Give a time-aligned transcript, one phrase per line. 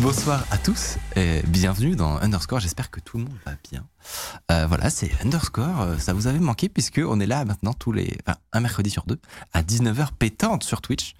[0.00, 2.60] Bonsoir à tous et bienvenue dans Underscore.
[2.60, 3.84] J'espère que tout le monde va bien.
[4.50, 5.80] Euh, voilà, c'est Underscore.
[5.80, 8.90] Euh, ça vous avait manqué puisque on est là maintenant tous les, enfin, un mercredi
[8.90, 9.18] sur deux
[9.52, 11.14] à 19h pétante sur Twitch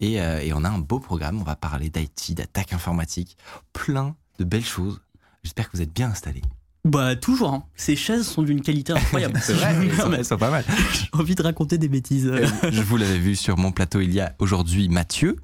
[0.00, 1.40] et, euh, et on a un beau programme.
[1.40, 3.36] On va parler d'IT, d'attaque informatique,
[3.72, 5.00] plein de belles choses.
[5.44, 6.42] J'espère que vous êtes bien installés.
[6.84, 7.64] Bah toujours, hein.
[7.76, 9.38] ces chaises sont d'une qualité incroyable.
[9.42, 10.64] C'est vrai, elles sont, elles sont pas mal.
[10.92, 12.32] J'ai envie de raconter des bêtises.
[12.70, 14.00] Je vous l'avais vu sur mon plateau.
[14.00, 15.36] Il y a aujourd'hui Mathieu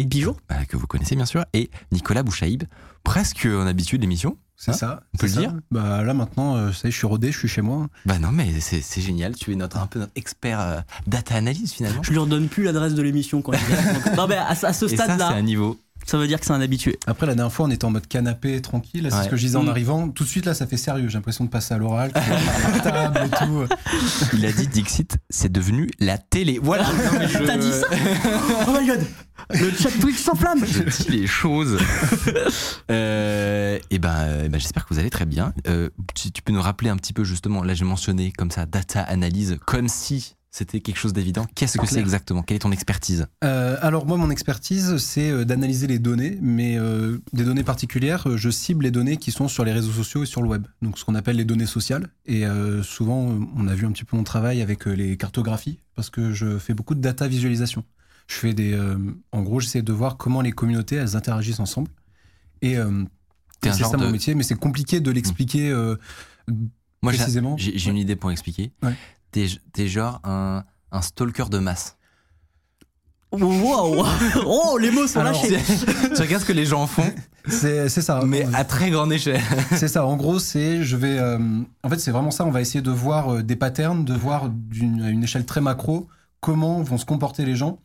[0.00, 2.64] et Bijou bah, que vous connaissez bien sûr et Nicolas Bouchaïb,
[3.04, 4.36] presque en habitude d'émission.
[4.58, 5.02] C'est Hein ça.
[5.12, 5.40] on peut le ça.
[5.40, 7.88] dire Bah là maintenant, euh, ça y est, je suis rodé, je suis chez moi.
[8.06, 9.34] Bah non, mais c'est c'est génial.
[9.36, 12.02] Tu es notre, un peu notre expert euh, data analyse finalement.
[12.02, 14.14] Je lui redonne plus l'adresse de l'émission quand il vient.
[14.16, 15.78] Non mais à, à ce Et ça, c'est stade-là, un niveau.
[16.06, 16.98] Ça veut dire que c'est un habitué.
[17.06, 19.08] Après la dernière fois, on était en mode canapé tranquille.
[19.10, 19.24] C'est Ouais.
[19.24, 20.08] ce que je disais en arrivant.
[20.08, 21.08] Tout de suite là, ça fait sérieux.
[21.08, 22.12] J'ai l'impression de passer à l'oral,
[22.82, 23.64] table et tout.
[24.34, 26.58] Il a dit Dixit, c'est devenu la télé.
[26.62, 26.84] Voilà.
[27.46, 27.86] T'as dit ça
[28.68, 29.00] Oh my god
[29.50, 31.78] Le chat Twitch s'enflamme Je dis les choses.
[32.90, 35.52] Euh, et ben, euh, ben, j'espère que vous allez très bien.
[35.66, 38.64] Euh, tu, tu peux nous rappeler un petit peu justement, là j'ai mentionné comme ça,
[38.66, 41.46] data analyse, comme si c'était quelque chose d'évident.
[41.54, 42.42] Qu'est-ce que c'est exactement?
[42.42, 43.26] Quelle est ton expertise?
[43.44, 48.26] Euh, alors moi, mon expertise, c'est euh, d'analyser les données, mais euh, des données particulières.
[48.38, 50.66] Je cible les données qui sont sur les réseaux sociaux et sur le web.
[50.80, 52.08] Donc ce qu'on appelle les données sociales.
[52.24, 53.18] Et euh, souvent,
[53.54, 56.72] on a vu un petit peu mon travail avec les cartographies, parce que je fais
[56.72, 57.84] beaucoup de data visualisation.
[58.26, 58.76] Je fais des,
[59.32, 61.90] en gros, j'essaie de voir comment les communautés elles interagissent ensemble.
[62.62, 62.76] Et
[63.62, 65.70] c'est ça de- mon métier, mais c'est compliqué de l'expliquer.
[65.70, 65.96] euh,
[67.02, 67.56] Moi, j'ai- Précisément.
[67.58, 68.72] j'ai j'ai une idée pour expliquer.
[68.82, 68.94] Ouais.
[69.36, 71.98] T'es t'es genre un, un stalker de masse.
[73.32, 74.02] Wow
[74.46, 75.58] Oh, les mots sont Alors, lâchés
[76.16, 77.12] tu regardes ce que les gens font,
[77.46, 78.22] c'est c'est ça.
[78.24, 79.42] mais à très grande échelle.
[79.72, 80.06] C'est ça.
[80.06, 81.18] En gros, c'est je vais.
[81.18, 81.38] euh,
[81.82, 82.46] en fait, c'est vraiment ça.
[82.46, 85.60] On va essayer de voir euh, des patterns, de voir d'une- à une échelle très
[85.60, 86.08] macro
[86.40, 87.78] comment vont se comporter les gens,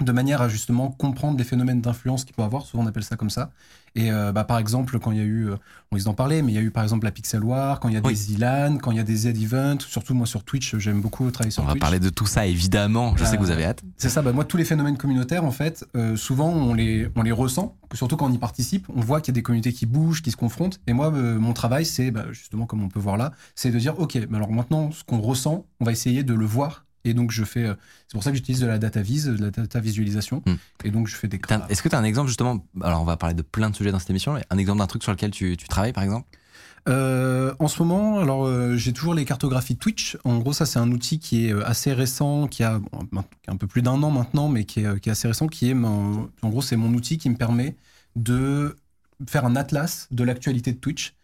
[0.00, 2.64] de manière à justement comprendre les phénomènes d'influence qu'ils peuvent avoir.
[2.66, 3.52] Souvent, on appelle ça comme ça.
[3.96, 5.56] Et euh, bah, par exemple, quand il y a eu, euh,
[5.90, 7.88] on risque d'en parler, mais il y a eu par exemple la Pixel War, quand
[7.88, 8.12] il y a Oui.
[8.14, 9.80] des ILAN, quand il y a des Z-Events.
[9.80, 11.80] Surtout moi sur Twitch, j'aime beaucoup travailler sur On va Twitch.
[11.80, 13.16] parler de tout ça, évidemment.
[13.16, 13.82] Je sais que vous avez hâte.
[13.96, 17.22] C'est ça, bah moi tous les phénomènes communautaires en fait, euh, souvent on les, on
[17.22, 19.86] les ressent, surtout quand on y participe, on voit qu'il y a des communautés qui
[19.86, 23.00] bougent, qui se confrontent, et moi euh, mon travail c'est bah, justement comme on peut
[23.00, 26.22] voir là, c'est de dire ok, mais alors maintenant ce qu'on ressent, on va essayer
[26.22, 27.74] de le voir, et donc je fais, euh,
[28.06, 30.54] c'est pour ça que j'utilise de la data de la data visualisation, Hmm.
[30.84, 31.40] et donc je fais des.
[31.68, 33.92] Est-ce que tu as un exemple justement Alors, on va parler de plein de sujets
[33.92, 36.28] dans cette émission, mais un exemple d'un truc sur lequel tu, tu travailles par exemple?
[36.88, 40.16] Euh, en ce moment, alors euh, j'ai toujours les cartographies Twitch.
[40.24, 42.80] En gros, ça c'est un outil qui est assez récent, qui a,
[43.12, 45.46] bon, un peu plus d'un an maintenant, mais qui est, qui est assez récent.
[45.46, 47.76] Qui est, en gros, c'est mon outil qui me permet
[48.16, 48.76] de
[49.28, 51.14] faire un atlas de l'actualité de Twitch.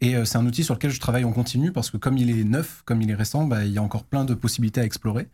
[0.00, 2.30] Et euh, c'est un outil sur lequel je travaille en continu parce que comme il
[2.30, 4.84] est neuf, comme il est récent, bah, il y a encore plein de possibilités à
[4.84, 5.28] explorer.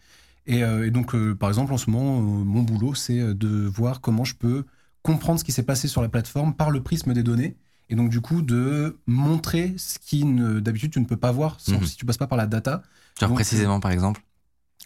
[0.47, 3.49] Et, euh, et donc, euh, par exemple, en ce moment, euh, mon boulot, c'est de
[3.67, 4.65] voir comment je peux
[5.03, 7.57] comprendre ce qui s'est passé sur la plateforme par le prisme des données.
[7.89, 11.81] Et donc, du coup, de montrer ce qui, d'habitude, tu ne peux pas voir sans-
[11.81, 11.87] Mhm.
[11.87, 12.83] si tu passes pas par la data.
[13.19, 14.23] Genre Donc, précisément par exemple?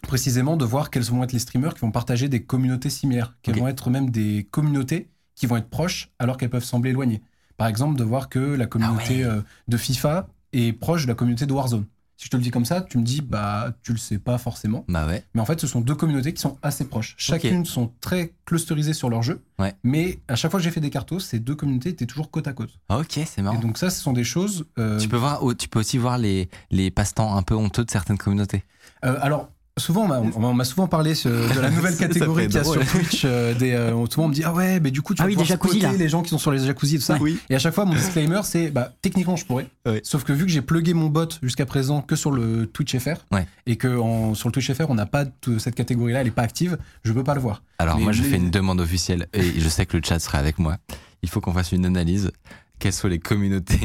[0.01, 3.55] Précisément, de voir quels vont être les streamers qui vont partager des communautés similaires, quelles
[3.55, 3.61] Ok.
[3.61, 7.21] vont être même des communautés qui vont être proches alors qu'elles peuvent sembler éloignées.
[7.57, 9.33] Par exemple, de voir que la communauté Ah ouais.
[9.37, 11.85] euh, de FIFA est proche de la communauté de Warzone.
[12.17, 14.37] Si je te le dis comme ça, tu me dis, bah, tu le sais pas
[14.37, 14.85] forcément.
[14.87, 15.25] Bah ouais.
[15.33, 17.13] Mais en fait, ce sont deux communautés qui sont assez proches.
[17.17, 19.43] Chacune sont très clusterisées sur leur jeu.
[19.59, 19.73] Ouais.
[19.83, 22.47] Mais à chaque fois que j'ai fait des cartos, ces deux communautés étaient toujours côte
[22.47, 22.69] à côte.
[22.89, 23.57] Ok, c'est marrant.
[23.57, 24.65] Et donc ça, ce sont des choses.
[24.79, 27.91] euh, Tu peux, voir, tu peux aussi voir les, les passe-temps un peu honteux de
[27.91, 28.63] certaines communautés.
[29.03, 29.49] euh, alors.
[29.77, 32.81] Souvent, on m'a- on m'a souvent parlé de la nouvelle catégorie qu'il y a drôle.
[32.85, 33.23] sur Twitch.
[33.25, 35.27] euh, des, euh, souvent, on me dit Ah ouais, mais du coup, tu Ah vas
[35.27, 37.17] oui, pouvoir jacuzzi, les gens qui sont sur les jacuzzi et tout ça.
[37.19, 37.37] Oui.
[37.49, 39.67] Et à chaque fois, mon disclaimer, c'est bah, techniquement, je pourrais.
[40.03, 43.17] Sauf que vu que j'ai plugué mon bot jusqu'à présent que sur le Twitch FR,
[43.33, 43.45] Ouais.
[43.65, 45.25] et que en- sur le Twitch FR, on n'a pas
[45.57, 47.61] cette catégorie-là, elle n'est pas active, je peux pas le voir.
[47.77, 50.19] Alors Mais moi, je les- fais une demande officielle et je sais que le chat
[50.19, 50.77] sera avec moi.
[51.21, 52.31] Il faut qu'on fasse une analyse.
[52.77, 53.79] Quelles sont les communautés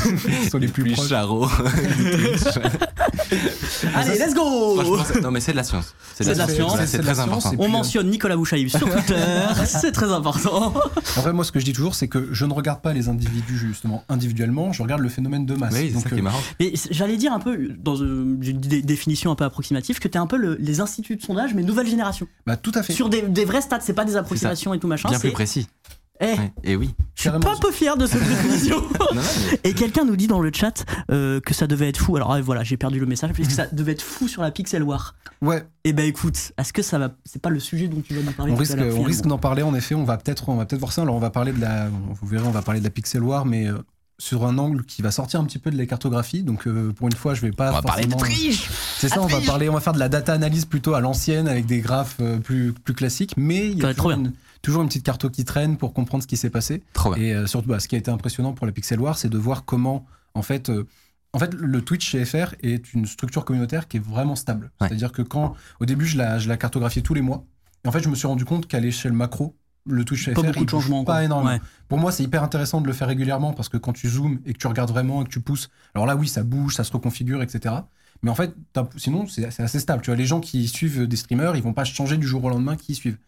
[0.50, 1.08] Sont les plus proches.
[1.08, 1.46] charros
[3.94, 4.76] Allez, let's go
[5.22, 5.94] non mais c'est de la science.
[6.14, 6.78] C'est de la science.
[6.86, 7.50] C'est très important.
[7.58, 9.14] On puis, mentionne Nicolas Bouchaïb sur Twitter,
[9.64, 10.74] c'est très important.
[11.16, 13.56] Après, moi, ce que je dis toujours, c'est que je ne regarde pas les individus
[13.56, 15.72] justement individuellement, je regarde le phénomène de masse.
[15.74, 16.40] Oui, c'est Donc, ça qui est euh, marrant.
[16.60, 20.18] Mais j'allais dire un peu, dans euh, une dé- définition un peu approximative, que t'es
[20.18, 22.26] un peu le- les instituts de sondage, mais nouvelle génération.
[22.46, 22.92] bah, tout à fait.
[22.92, 25.08] Sur des, des vrais stats, c'est pas des approximations et tout machin.
[25.08, 25.68] Bien plus précis.
[26.62, 26.94] Eh, oui.
[27.14, 28.80] je suis pas peu fier de cette définition.
[29.00, 29.22] Non, non,
[29.64, 32.16] mais- Et quelqu'un nous dit dans le chat euh, que ça devait être fou.
[32.16, 34.82] Alors ouais, voilà, j'ai perdu le message, puisque ça devait être fou sur la Pixel
[34.82, 35.14] War.
[35.40, 38.22] Ouais, Eh ben écoute, est-ce que ça va C'est pas le sujet dont tu vas
[38.22, 38.56] nous parler on
[39.02, 39.94] risque, on d'en parler en effet.
[39.94, 41.02] On va peut-être, on va peut-être voir ça.
[41.02, 43.44] Alors on va parler de la, vous verrez, on va parler de la Pixel War,
[43.44, 43.78] mais euh,
[44.18, 46.42] sur un angle qui va sortir un petit peu de la cartographie.
[46.44, 49.20] Donc euh, pour une fois, je vais pas On va parler de triche C'est ça,
[49.20, 51.80] on va parler, on va faire de la data analyse plutôt à l'ancienne avec des
[51.80, 54.32] graphes euh, plus plus classiques, mais il y Ça va a toujours une,
[54.62, 56.82] toujours une petite carto qui traîne pour comprendre ce qui s'est passé.
[56.92, 57.22] Trop bien.
[57.22, 59.38] Et euh, surtout, bah, ce qui a été impressionnant pour la Pixel War, c'est de
[59.38, 60.86] voir comment, en fait, euh,
[61.32, 64.70] en fait, le Twitch chez FR est une structure communautaire qui est vraiment stable.
[64.80, 64.88] Ouais.
[64.88, 67.44] C'est-à-dire que quand, au début, je la, je la cartographiais tous les mois,
[67.84, 70.42] et en fait, je me suis rendu compte qu'à l'échelle macro, le Twitch chez Pas
[70.42, 71.04] FR, beaucoup il de changements.
[71.04, 71.24] Pas quoi.
[71.24, 71.54] énormément.
[71.54, 71.60] Ouais.
[71.88, 74.52] Pour moi, c'est hyper intéressant de le faire régulièrement parce que quand tu zoomes et
[74.52, 76.92] que tu regardes vraiment et que tu pousses, alors là, oui, ça bouge, ça se
[76.92, 77.74] reconfigure, etc.
[78.22, 78.54] Mais en fait,
[78.96, 80.02] sinon, c'est c'est assez stable.
[80.02, 82.50] Tu vois, les gens qui suivent des streamers, ils vont pas changer du jour au
[82.50, 83.18] lendemain qui suivent.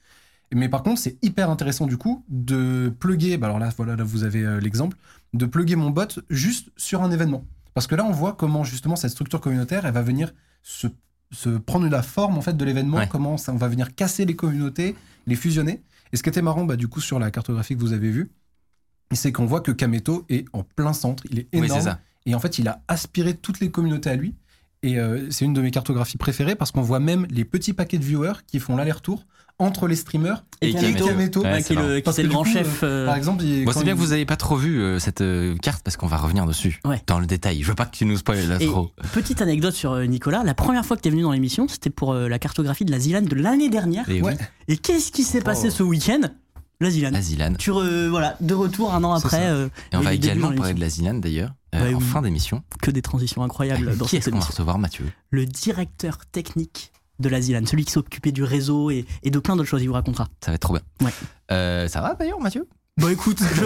[0.53, 4.05] Mais par contre, c'est hyper intéressant du coup de plugger, bah alors là, voilà, là
[4.05, 4.97] vous avez euh, l'exemple,
[5.33, 7.45] de plugger mon bot juste sur un événement.
[7.73, 10.33] Parce que là, on voit comment justement cette structure communautaire, elle va venir
[10.63, 10.87] se,
[11.33, 13.09] se prendre la forme en fait de l'événement, Ouais.
[13.11, 14.95] comment ça, on va venir casser les communautés,
[15.27, 15.83] les fusionner.
[16.13, 18.31] Et ce qui était marrant, bah, du coup, sur la cartographie que vous avez vue,
[19.13, 21.81] c'est qu'on voit que Kameto est en plein centre, il est Oui, énorme.
[21.81, 22.01] ça.
[22.27, 24.35] Et en fait, il a aspiré toutes les communautés à lui.
[24.85, 27.99] Et euh, c'est une de mes cartographies préférées parce qu'on voit même les petits paquets
[27.99, 29.27] de viewers qui font l'aller-retour
[29.59, 30.45] entre les streamers.
[30.61, 31.41] Et, Et Kameto, Kameto.
[31.43, 32.81] Ouais, ouais, c'est qui est le, qui le grand coup, chef.
[32.83, 35.21] euh, Par exemple, Bon, c'est bien il- que vous n'avez pas trop vu euh, cette
[35.21, 37.01] euh, carte parce qu'on va revenir dessus Ouais.
[37.07, 37.63] dans le détail.
[37.63, 38.91] Je veux pas que tu nous spoiles là trop.
[39.13, 41.91] petite anecdote sur euh, Nicolas, la première fois que tu es venu dans l'émission, c'était
[41.91, 44.09] pour euh, la cartographie de la Zilane de l'année dernière.
[44.09, 44.37] Et Ouais.
[44.39, 45.75] oui, Et qu'est-ce qui s'est passé Oh.
[45.75, 46.21] ce week-end?
[46.81, 47.13] La Zilane.
[47.15, 47.57] la Zilane.
[47.57, 50.81] Tu re- voilà, de retour un an après, euh, Et on va également parler de
[50.81, 52.05] la Zilane d'ailleurs euh, Ouais, en oui.
[52.05, 52.63] fin d'émission.
[52.83, 55.05] que des transitions incroyables dans Qui cette est-ce qu'on va recevoir, Mathieu?
[55.31, 59.57] Le directeur technique de la Zilane, celui qui s'occupait du réseau et, et de plein
[59.57, 60.29] d'autres choses, il vous racontera.
[60.45, 60.83] Ça va être trop bien.
[61.03, 61.13] Ouais.
[61.53, 62.67] Euh, ça va d'ailleurs, Mathieu?
[62.97, 63.65] Bon écoute, je,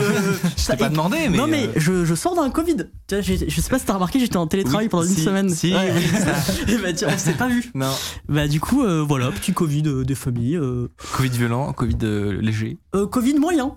[0.62, 1.36] Je t'ai pas demandé, mais.
[1.36, 2.76] non mais euh, je, je sors d'un Covid.
[3.06, 5.14] Tu vois, j'ai- je sais pas si t'as remarqué, j'étais en télétravail Oui, pendant une
[5.14, 5.50] semaine.
[5.50, 6.52] si, oui, ça.
[6.72, 7.70] Et bah tiens, on s'est pas vu.
[7.74, 7.92] Non.
[8.28, 10.56] Bah du coup, euh, voilà, petit Covid euh, des familles.
[10.56, 12.78] euh, Covid violent, Covid euh, léger.
[12.94, 13.76] euh, Covid moyen.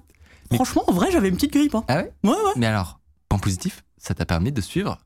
[0.52, 1.76] Mais- Franchement, en vrai, j'avais une petite grippe.
[1.76, 1.84] Hein.
[1.90, 2.14] Ah ouais?
[2.24, 2.54] Ouais, ouais.
[2.56, 5.00] Mais alors, point positif, ça t'a permis de suivre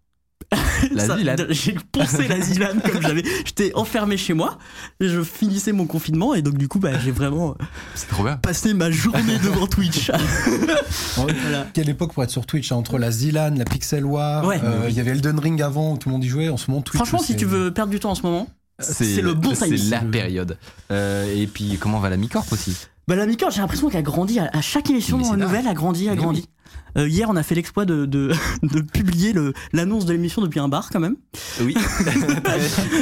[0.93, 1.45] la Ça- Zilane.
[1.49, 3.23] J'ai poncé la Zilane comme j'avais.
[3.45, 4.57] J'étais enfermé chez moi.
[4.99, 7.63] Je finissais mon confinement et donc du coup, bah, j'ai vraiment euh,
[7.95, 8.37] C'est trop bien.
[8.37, 10.11] passé ma journée devant Twitch.
[11.15, 11.67] Voilà.
[11.73, 14.59] Quelle époque pour être sur Twitch hein, Entre la Zilan, la Pixel War, Ouais.
[14.63, 16.49] euh, il y avait Elden Ring avant où tout le monde y jouait.
[16.49, 16.97] En ce moment, Twitch.
[16.97, 18.47] Franchement, si tu veux perdre du temps en ce moment,
[18.79, 20.57] c'est le bon C'est la période.
[20.91, 22.75] Euh, et puis, comment va la Mi-Corp aussi?
[23.07, 26.15] Bah la Micorp, j'ai l'impression qu'elle grandit à, à chaque émission nouvelle, elle grandit, elle
[26.15, 26.49] Mais grandit.
[26.97, 28.31] Euh, hier, on a fait l'exploit de, de,
[28.63, 29.33] de publier
[29.73, 31.15] l'annonce de l'émission depuis un bar quand même.
[31.61, 31.75] Oui.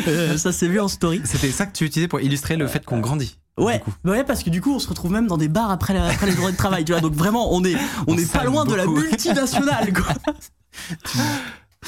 [0.08, 1.22] Euh, ça s'est vu en story.
[1.24, 3.38] C'était ça que tu utilisais pour illustrer le fait qu'on grandit.
[3.58, 5.94] Ouais, bah ouais, parce que du coup, on se retrouve même dans des bars après,
[5.94, 7.02] la- après les journées de travail, tu vois.
[7.02, 7.76] Donc vraiment, on est,
[8.08, 10.08] on On est pas loin de la multinationale, quoi.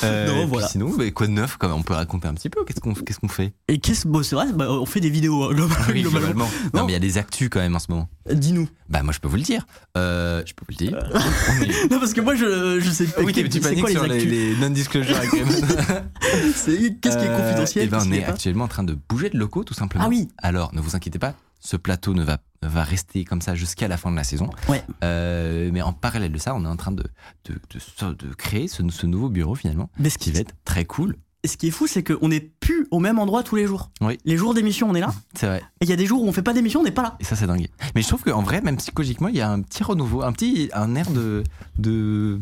[0.04, 0.68] Euh, Non, et voilà.
[0.68, 2.64] Sinon, bah, quoi de neuf quand même On peut raconter un petit peu.
[2.66, 3.54] Qu'est-ce qu'on qu'est-ce qu'on fait?
[3.68, 5.86] Et qu'est-ce, bon, c'est vrai, bah, on fait des vidéos hein, globalement.
[5.90, 6.46] Oui, globalement.
[6.74, 6.82] Non.
[6.82, 8.10] Non, mais il y a des actus quand même en ce moment.
[8.32, 8.68] Dis-nous.
[8.90, 9.66] Bah, moi, je peux vous le dire.
[9.98, 10.98] Euh, je peux vous le dire.
[10.98, 13.22] Est- Non, parce que moi, je, je sais pas.
[13.22, 15.52] Oui, qu'est- tu paniques quoi les sur les, les non-disclosure agreements.
[16.56, 18.32] C'est- Qu'est-ce qui est Euh, confidentiel eh ben, on est pas?
[18.32, 20.06] actuellement en train de bouger de locaux, tout simplement.
[20.06, 20.28] Ah oui.
[20.38, 23.98] Alors, ne vous inquiétez pas, ce plateau ne va, va rester comme ça jusqu'à la
[23.98, 24.50] fin de la saison.
[24.70, 24.84] Ouais.
[25.04, 27.04] Euh, mais en parallèle de ça, on est en train de,
[27.46, 27.56] de,
[28.02, 31.16] de, de créer ce, ce nouveau bureau finalement, Mais ce qui va être très cool.
[31.44, 33.92] Et ce qui est fou, c'est qu'on n'est plus au même endroit tous les jours.
[34.02, 34.18] Oui.
[34.26, 35.14] Les jours d'émission, on est là.
[35.36, 35.62] C'est vrai.
[35.80, 37.16] Et il y a des jours où on fait pas d'émission, on n'est pas là.
[37.20, 37.68] Et ça, c'est dingue.
[37.94, 40.72] Mais je trouve qu'en vrai, même psychologiquement, il y a un petit renouveau, un petit
[40.74, 41.44] un air de,
[41.78, 42.40] de,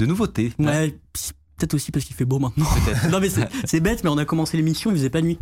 [0.00, 0.52] de nouveauté.
[0.58, 0.98] Ouais.
[1.58, 2.66] Peut-être aussi parce qu'il fait beau maintenant.
[3.12, 5.38] Non mais c'est bête, mais on a commencé l'émission, il faisait pas nuit.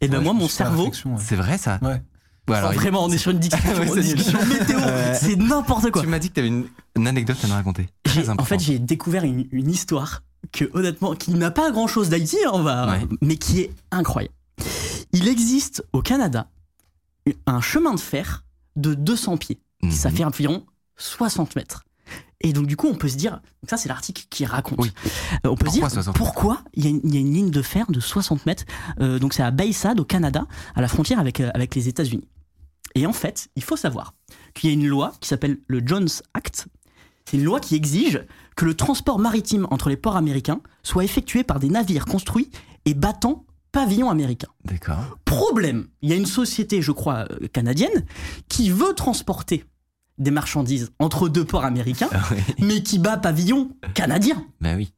[0.00, 0.84] Et ben Ouais, moi, mon cerveau.
[0.88, 1.16] ouais.
[1.18, 2.00] C'est vrai ça Ouais.
[2.48, 4.78] Ouais, Enfin, alors, vraiment, on est sur une discussion, Ouais, une c'est discussion météo.
[5.14, 6.02] C'est n'importe quoi.
[6.02, 6.66] Tu m'as dit que tu avais une,
[6.96, 7.88] une anecdote à nous raconter.
[8.38, 12.36] En fait, j'ai découvert une, une histoire que, honnêtement, qui n'a pas grand chose d'Haïti,
[12.46, 13.06] hein, on va, Ouais.
[13.20, 14.34] mais qui est incroyable.
[15.12, 16.48] Il existe au Canada
[17.46, 18.44] un chemin de fer
[18.76, 19.58] de 200 pieds.
[19.90, 20.16] Ça Mhm.
[20.16, 20.64] fait environ
[20.96, 21.82] 60 mètres.
[22.42, 24.78] Et donc, du coup, on peut se dire, donc ça, c'est l'article qui raconte.
[24.78, 24.92] Oui.
[25.44, 27.20] Euh, on peut se Pourquoi dire 60 pourquoi il y, a une- il y a
[27.20, 28.64] une ligne de fer de 60 mètres.
[29.00, 32.28] Euh, donc, c'est à Bayside, au Canada, à la frontière avec, euh, avec les États-Unis.
[32.96, 34.14] Et en fait, il faut savoir
[34.54, 36.66] qu'il y a une loi qui s'appelle le Jones Act.
[37.26, 38.24] C'est une loi qui exige
[38.56, 42.50] que le transport maritime entre les ports américains soit effectué par des navires construits
[42.86, 44.48] et battant pavillon américain.
[44.64, 45.18] D'accord.
[45.26, 48.06] Problème, il y a une société, je crois, euh, canadienne,
[48.48, 49.64] qui veut transporter
[50.16, 52.38] des marchandises entre deux ports américains, Ah oui.
[52.60, 54.46] mais qui bat pavillon canadien.
[54.62, 54.90] Bah oui.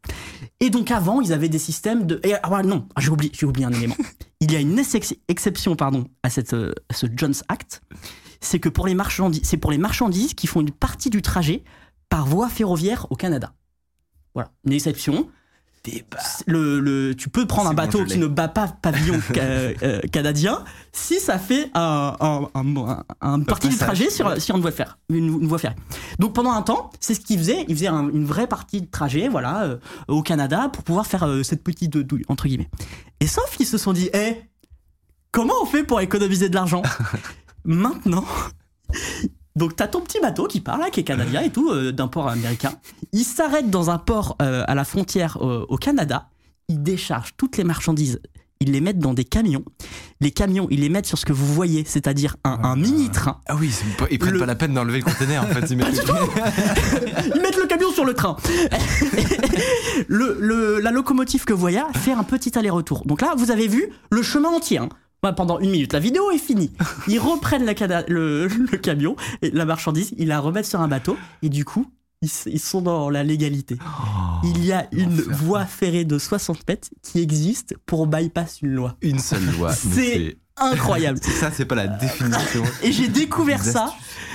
[0.61, 2.21] Et donc avant, ils avaient des systèmes de...
[2.25, 3.97] Et, ah non, ah, j'ai oublié, j'ai oublié un élément.
[4.41, 7.83] Il y a une ex- exception pardon, à, cette, euh, à ce Jones Act,
[8.41, 11.65] c'est que pour les marchandises, c'est pour les marchandises qui font une partie du trajet
[12.09, 13.53] par voie ferroviaire au Canada.
[14.35, 15.29] Voilà, une exception.
[15.91, 16.19] Débat.
[16.47, 20.65] le, le- tu peux prendre un bateau qui ne bat pas pavillon ca- euh, canadien
[20.93, 24.41] si ça fait un, un, un, un- un partie du trajet sur, ouais.
[24.41, 24.91] sur une voie ferrée.
[25.09, 25.77] Une, une voie ferrée.
[26.19, 27.65] Donc pendant un temps, c'est ce qu'ils faisaient.
[27.69, 29.77] Ils faisaient un- une vraie partie de trajet, voilà, euh,
[30.09, 32.71] au Canada pour pouvoir faire euh, cette petite douille entre guillemets.
[33.21, 34.37] Et sauf qu'ils se sont dit, eh,
[35.33, 36.83] comment on fait pour économiser de l'argent?
[37.65, 38.25] Maintenant.
[39.59, 42.07] Donc t'as ton petit bateau qui part là, qui est canadien et tout, euh, d'un
[42.09, 42.73] port américain.
[43.13, 46.29] Il s'arrête dans un port euh, à la frontière euh, au Canada.
[46.69, 48.21] Il décharge toutes les marchandises.
[48.61, 49.65] Ils les mettent dans des camions.
[50.21, 53.41] Les camions, ils les mettent sur ce que vous voyez, c'est-à-dire un, un mini-train.
[53.47, 55.65] Ah oui, c'est pas- ils prennent Le- pas la peine d'enlever le conteneur en fait.
[55.71, 56.05] Ils mettent-
[57.35, 58.37] Ils mettent le camion sur le train.
[60.09, 63.05] le, le- la locomotive que vous voyez fait un petit aller-retour.
[63.07, 64.79] Donc là, vous avez vu le chemin entier.
[64.79, 64.89] hein.
[65.25, 65.93] Ouais, pendant une minute.
[65.93, 66.71] La vidéo est finie.
[67.09, 67.75] Ils reprennent la
[68.09, 71.91] le, le camion et la marchandise, ils la remettent sur un bateau et du coup,
[72.23, 73.79] ils, sont dans la légalité.
[74.43, 78.97] Il y a une voie ferrée de 60 mètres qui existe pour bypass une loi.
[79.03, 79.73] Une seule loi.
[79.73, 81.19] C'est incroyable.
[81.23, 82.65] c'est- Ça, c'est pas la définition.
[82.83, 83.95] Et j'ai découvert ça.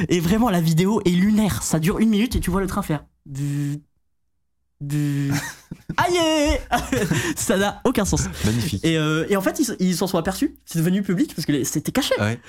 [0.10, 1.62] Et vraiment, la vidéo est lunaire.
[1.64, 3.04] Ça dure une minute et tu vois le train faire.
[3.26, 3.82] Du-
[4.82, 5.32] du-
[5.98, 6.60] Aïe
[7.36, 8.24] Ça n'a aucun sens.
[8.46, 8.84] Magnifique.
[8.86, 10.56] Et, euh, et en fait, ils s'en sont aperçus.
[10.66, 12.14] C'est devenu public parce que c'était caché.
[12.20, 12.40] Ouais.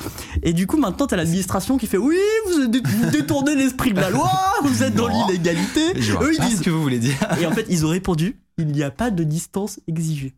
[0.43, 2.67] Et du coup, maintenant, t'as l'administration qui fait Oui, vous,
[3.11, 4.31] détournez l'esprit de la loi,
[4.63, 5.93] vous êtes dans l'illégalité.
[5.97, 6.59] Eux, ils disent.
[6.59, 7.17] ce que vous voulez dire.
[7.41, 10.35] Et en fait, ils ont répondu Il n'y a pas de distance exigée.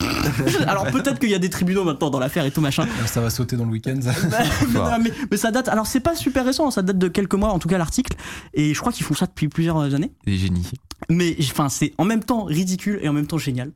[0.66, 2.84] Alors peut-être qu'il y a des tribunaux maintenant dans l'affaire et tout machin.
[2.96, 3.98] Alors, Ça va sauter dans le week-end.
[4.02, 4.12] ça.
[4.68, 5.68] mais, non, mais- mais ça date.
[5.68, 8.16] Alors c'est pas super récent, ça date de quelques mois en tout cas l'article.
[8.54, 10.12] Et je crois qu'ils font ça depuis plusieurs années.
[10.26, 10.70] Des génies.
[11.08, 13.72] Mais enfin c'est en même temps ridicule et en même temps génial.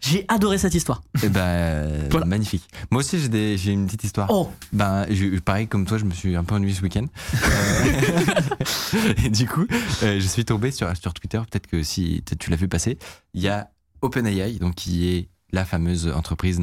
[0.00, 1.02] J'ai adoré cette histoire.
[1.22, 2.26] Eh ben, euh, Voilà.
[2.26, 2.68] magnifique.
[2.90, 4.28] Moi aussi, j'ai des- j'ai une petite histoire.
[4.30, 7.06] Oh, Ben, je- pareil comme toi, je me suis un peu ennuyé ce week-end.
[8.94, 9.66] Euh, et du coup,
[10.02, 11.40] euh, je suis tombé sur, sur Twitter.
[11.50, 12.98] Peut-être que si peut-être tu l'as vu passer,
[13.34, 13.70] il y a
[14.02, 16.60] OpenAI, donc qui est la fameuse entreprise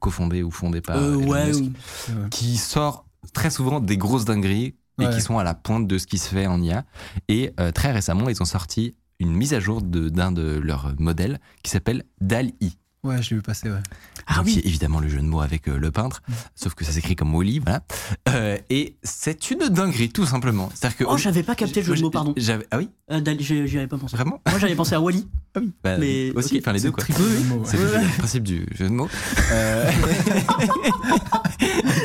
[0.00, 1.46] cofondée ou fondée par euh, Elon ouais.
[1.48, 2.14] Musk, oui.
[2.30, 5.10] qui sort très souvent des grosses dingueries et Ouais.
[5.10, 6.84] qui sont à la pointe de ce qui se fait en IA.
[7.28, 10.94] Et euh, très récemment, ils ont sorti une mise à jour de- d'un de, leurs
[11.00, 12.78] modèles qui s'appelle DAL-I.
[13.04, 13.78] Ouais, je l'ai vu passer, ouais.
[14.26, 14.62] Ah Donc, oui.
[14.64, 16.22] évidemment le jeu de mots avec euh, le peintre,
[16.54, 17.82] sauf que ça s'écrit comme Wally, voilà.
[18.30, 20.70] Euh, et c'est une dinguerie, tout simplement.
[20.74, 22.34] C'est-à-dire que Oh, j'avais pas capté le jeu de mots, pardon.
[22.70, 24.16] Ah oui, Euh, j'y avais pas pensé.
[24.16, 24.40] vraiment?
[24.48, 25.28] Moi j'avais pensé à Wally.
[25.54, 25.72] Ah oui.
[25.84, 26.62] Bah, Mais, aussi, ok.
[26.64, 27.24] enfin les deux C'est quoi.
[27.26, 27.60] ouais.
[27.66, 28.02] C'est Ouais, le, ouais.
[28.04, 29.08] le principe du jeu de mots.
[29.52, 29.90] Euh,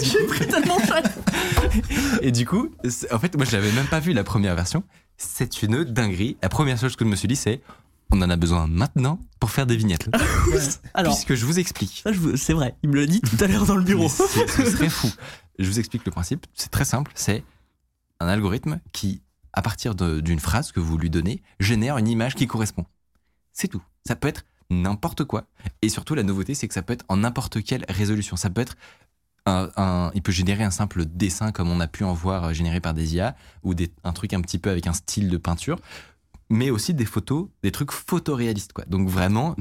[0.03, 1.01] J'ai pris tellement cher.
[2.22, 2.70] et du coup,
[3.12, 4.84] en fait, moi, je l'avais même pas vu la première version.
[5.18, 6.38] C'est une dinguerie.
[6.41, 7.62] La première chose que je me suis dit, c'est
[8.12, 10.10] on en a besoin maintenant pour faire des vignettes.
[10.94, 12.04] Alors, Puisque je vous explique.
[12.36, 14.10] c'est vrai, il me l'a dit tout à l'heure dans le bureau.
[14.10, 14.25] Ce
[14.66, 15.10] serait fou.
[15.60, 16.46] Je vous explique le principe.
[16.54, 17.12] C'est très simple.
[17.16, 17.44] C'est
[18.20, 19.22] un algorithme qui,
[19.54, 22.86] à partir d'une phrase que vous lui donnez, génère une image qui correspond.
[23.54, 23.82] C'est tout.
[24.08, 25.46] Ça peut être n'importe quoi.
[25.82, 28.36] Et surtout, la nouveauté, c'est que ça peut être en n'importe quelle résolution.
[28.36, 28.75] Ça peut être
[29.46, 32.54] un, un- il peut générer un simple dessin comme on a pu en voir euh,
[32.54, 35.38] généré par des IA ou des, un truc un petit peu avec un style de
[35.38, 35.78] peinture,
[36.50, 38.74] mais aussi des photos, des trucs photoréalistes.
[38.74, 38.86] Quoi.
[38.88, 39.56] Donc vraiment,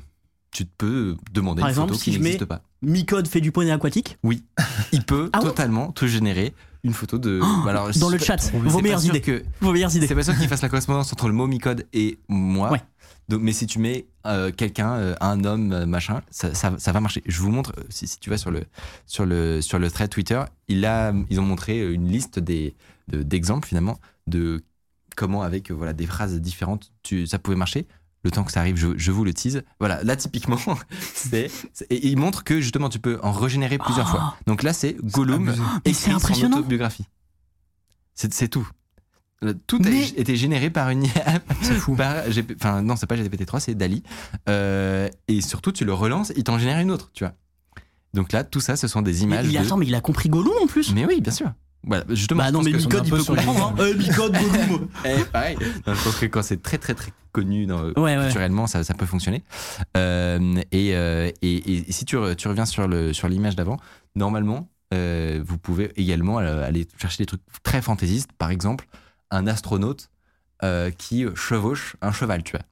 [0.51, 2.63] tu te peux demander Par une exemple, photo si qui je mets- n'existe pas.
[2.83, 4.19] Micode fait du poney aquatique.
[4.23, 4.45] Oui,
[4.93, 6.55] il peut Ah ouais totalement te générer
[6.85, 7.41] une photo de.
[7.43, 9.21] Oh, alors, dans le chat, vos meilleures sûr idées.
[9.21, 10.07] que- Vos meilleures idées.
[10.07, 12.71] C'est pas sûr qu'il fasse la correspondance entre le mot Micode et moi.
[12.71, 12.81] Ouais.
[13.29, 16.93] Donc, mais si tu mets euh, quelqu'un, euh, un homme, euh, machin, ça, ça, ça
[16.93, 17.23] va marcher.
[17.27, 18.63] Je vous montre, euh, si, si tu vas sur le,
[19.07, 22.75] sur le, sur le thread Twitter, il a, ils ont montré une liste des,
[23.09, 24.63] de- d'exemples finalement de
[25.19, 27.87] comment, avec euh, voilà, des phrases différentes, tu, ça pouvait marcher.
[28.25, 29.63] Le temps que ça arrive, je, je vous le tease.
[29.79, 30.59] Voilà, là typiquement,
[31.15, 31.51] c'est,
[31.91, 34.11] et il montre que justement tu peux en régénérer plusieurs Oh.
[34.17, 34.37] fois.
[34.47, 35.49] Donc là, c'est Gollum
[35.85, 36.59] écrit c'est son impressionnant.
[36.59, 37.05] autobiographie.
[38.15, 38.69] C'est, tout.
[39.69, 41.39] Tout a Mais- été généré par une IA.
[41.63, 41.95] C'est fou.
[41.95, 44.03] par GP Enfin, non, c'est pas GPT-3, c'est Dali.
[44.49, 47.35] Euh, et surtout, tu le relances, il t'en génère une autre, tu vois.
[48.15, 49.47] Donc là, tout ça, ce sont des Mais images.
[49.47, 50.93] il, de- attends, mais il a compris Gollum en plus.
[50.93, 51.53] Mais oui, bien sûr.
[51.85, 53.75] Voilà, justement, bah non, mais que- Micode, il peu peut comprendre.
[53.79, 53.83] Hein.
[53.83, 54.89] Euh, Micode, Gollum.
[55.05, 55.57] Eh, pareil.
[55.87, 58.23] Non, je pense que quand c'est très très très connu dans, Ouais, ouais.
[58.25, 59.43] culturellement, ça, ça peut fonctionner.
[59.97, 63.79] Euh, et, euh, et, et si tu, tu reviens sur le sur l'image d'avant,
[64.17, 68.33] normalement, euh, vous pouvez également aller chercher des trucs très fantaisistes.
[68.33, 68.87] Par exemple,
[69.31, 70.11] un astronaute
[70.65, 72.65] euh, qui chevauche un cheval, tu vois.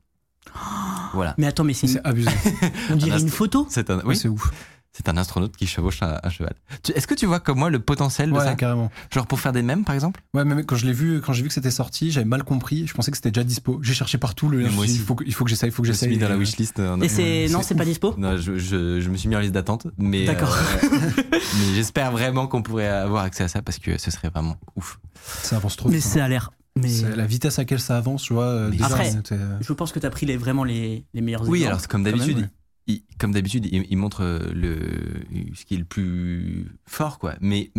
[1.15, 1.35] Voilà.
[1.39, 2.29] Mais attends, mais c'est C'est abusé.
[2.91, 3.67] on dirait un une photo?
[3.71, 4.53] C'est un, Oui, oui, c'est ouf.
[4.97, 6.55] C'est un astronaute qui chevauche un, un cheval.
[6.95, 8.91] Est-ce que tu vois comme moi le potentiel de Ouais, ça carrément.
[9.13, 11.43] Genre pour faire des mèmes, par exemple Ouais, mais quand je l'ai vu, quand j'ai
[11.43, 12.87] vu que c'était sorti, j'avais mal compris.
[12.87, 13.79] Je pensais que c'était déjà dispo.
[13.83, 14.59] J'ai cherché partout le.
[14.59, 14.99] Mais moi il aussi.
[15.01, 16.09] faut que, il faut que j'essaye, il faut que Je j'essaye.
[16.09, 16.79] mis dans la Et, wishlist.
[16.81, 18.15] euh, Et c'est c'est non, c'est pas dispo.
[18.17, 20.57] Non, je, je, je me suis mis en liste d'attente, mais, D'accord.
[20.57, 20.89] euh,
[21.31, 21.41] mais
[21.75, 24.99] j'espère vraiment qu'on pourrait avoir accès à ça parce que ce serait vraiment ouf.
[25.43, 25.89] Ça avance trop.
[25.89, 26.11] Mais vite, hein.
[26.11, 28.45] ça a l'air Mais C'est la vitesse à laquelle ça avance, tu vois.
[28.45, 31.43] euh, déjà, après- euh, je pense que tu as pris les, vraiment les, les meilleurs
[31.43, 31.67] Oui, exemples.
[31.69, 32.49] alors c'est comme d'habitude.
[32.87, 35.25] Il- comme d'habitude, il, il montre euh, le,
[35.55, 37.35] ce qui est le plus fort, quoi.
[37.41, 37.71] Mais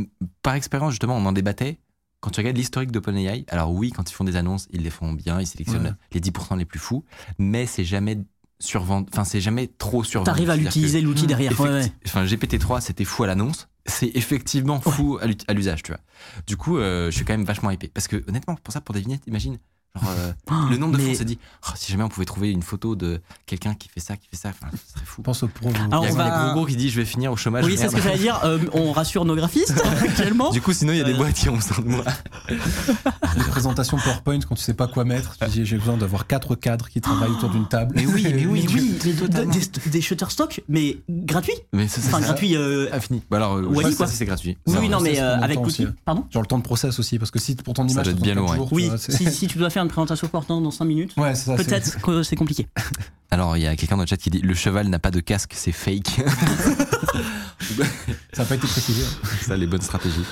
[0.42, 1.80] par expérience, justement, on en débattait.
[2.20, 5.14] Quand tu regardes l'historique d'OpenAI, alors oui, quand ils font des annonces, ils les font
[5.14, 5.94] bien, ils sélectionnent Ouais.
[6.14, 7.06] les 10% les plus fous,
[7.38, 8.18] mais c'est jamais
[8.60, 10.26] survendu, enfin, c'est jamais trop survendu.
[10.26, 11.60] T'arrives à l'utiliser, l'outil Mmh, derrière.
[11.62, 11.92] Ouais, Effecti- ouais.
[12.08, 13.68] Enfin, GPT-3, c'était fou à l'annonce.
[13.86, 16.02] C'est effectivement fou à l'usage, tu vois.
[16.48, 17.88] Du coup, euh, je suis quand même vachement hypé.
[17.88, 19.60] Parce que, honnêtement, pour ça, pour des vignettes, imagine,
[20.00, 22.10] genre, euh, Oh, le nombre de mais- fois on s'est dit, Oh, si jamais on
[22.10, 25.06] pouvait trouver une photo de quelqu'un qui fait ça, qui fait ça, enfin, ce serait
[25.06, 25.22] fou.
[25.22, 25.70] Pense au pro.
[25.92, 27.66] Alors, Il y a va- des gros gros qui dit, je vais finir au chômage.
[27.66, 28.40] Oui, c'est ce que j'allais dire.
[28.44, 30.52] euh, on rassure nos graphistes actuellement.
[30.52, 31.18] Du coup, sinon, il y a des Euh.
[31.18, 32.04] boîtes qui ont besoin de moi.
[33.36, 36.56] Les présentations PowerPoint, quand tu sais pas quoi mettre, tu dis j'ai besoin d'avoir quatre
[36.56, 37.94] cadres qui travaillent autour d'une table.
[37.96, 39.54] Mais oui, mais oui, oui, Mais des, totalement.
[39.54, 41.54] des, des Shutterstock, mais gratuits.
[41.74, 42.26] Mais ça, Enfin, ça.
[42.28, 42.56] gratuits.
[42.56, 43.22] euh, Infini.
[43.30, 44.08] Bah alors, Wally, je sais pas quoi.
[44.08, 44.58] si c'est gratuit.
[44.68, 45.60] Oui, Ça, non, ça, mais avec
[46.06, 48.14] Pardon Genre le temps de process aussi, parce que si pour ton Ça image, doit
[48.14, 48.36] être ça bien
[48.68, 48.92] tu Oui,
[49.32, 51.58] si tu dois faire une présentation portant dans 5 minutes, Ouais, c'est ça.
[51.58, 52.68] c'est- peut-être que c'est compliqué.
[53.32, 55.20] Alors, il y a quelqu'un dans le chat qui dit, le cheval n'a pas de
[55.20, 56.22] casque, c'est fake.
[58.34, 59.04] Ça n'a pas été précisé.
[59.42, 60.24] ça, les bonnes stratégies.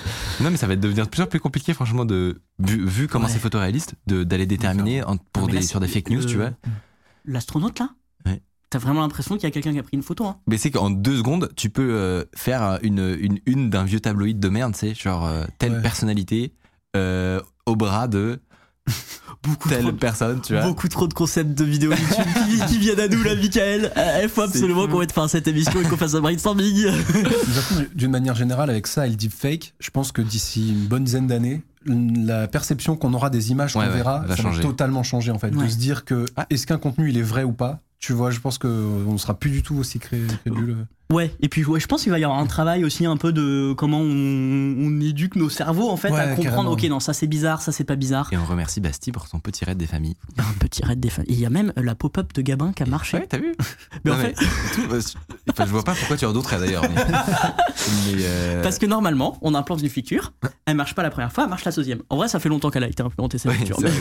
[0.42, 3.26] Non, mais ça va devenir de plus en plus compliqué, franchement, de vu, vu comment
[3.26, 3.32] Ouais.
[3.32, 6.52] c'est photoréaliste, d'aller déterminer en- pour des, là, sur des fake news, euh, tu vois.
[7.26, 7.90] L'astronaute là
[8.26, 8.42] Ouais.
[8.70, 10.26] T'as vraiment l'impression qu'il y a quelqu'un qui a pris une photo.
[10.26, 10.38] Hein.
[10.48, 14.40] Mais c'est qu'en deux secondes, tu peux euh, faire une, une une d'un vieux tabloïd
[14.40, 15.82] de merde, tu sais, genre euh, telle Ouais.
[15.82, 16.54] personnalité
[16.96, 18.40] euh, au bras de
[19.44, 20.63] Beaucoup telle trop, de- personne, tu vois.
[20.63, 23.92] beaucoup trop de concepts de vidéos YouTube qui, qui viennent à nous là, Michael.
[23.96, 26.22] Euh, Il faut C'est absolument qu'on mette fin à cette émission et qu'on fasse un
[26.22, 26.88] brainstorming.
[27.94, 31.27] D'une manière générale, avec ça et le deepfake, je pense que d'ici une bonne dizaine
[31.27, 34.58] d'années, la perception qu'on aura des images Ouais, qu'on ouais, verra, va ça changer.
[34.63, 35.54] va totalement changer en fait.
[35.54, 35.65] Ouais.
[35.65, 36.48] De se dire que Ah.
[36.50, 37.82] est-ce qu'un contenu il est vrai ou pas?
[38.00, 38.68] Tu vois, je pense qu'on
[39.13, 40.77] ne sera plus du tout aussi cré- crédule.
[41.14, 43.32] Ouais, et puis ouais, je pense qu'il va y avoir un travail aussi un peu
[43.32, 44.06] de comment on,
[44.80, 46.72] on éduque nos cerveaux en fait Ouais, à comprendre, carrément.
[46.72, 48.28] ok, non, ça c'est bizarre, ça c'est pas bizarre.
[48.32, 50.16] Et on remercie Bastille pour son petit raid des familles.
[50.40, 51.32] Un petit raid des familles.
[51.36, 53.18] Il y a même la pop-up de Gabin qui a marché.
[53.18, 53.54] Ouais, t'as vu
[54.04, 55.02] Mais en Non, fait, tout, euh,
[55.52, 56.82] enfin, je vois pas pourquoi tu as d'autres raids d'ailleurs.
[56.84, 60.34] Mais, mais, euh, parce que normalement, on implante une feature,
[60.66, 62.00] elle marche pas la première fois, elle marche la deuxième.
[62.10, 63.80] En vrai, ça fait longtemps qu'elle a été implantée cette Ouais, feature.
[63.80, 63.92] vrai.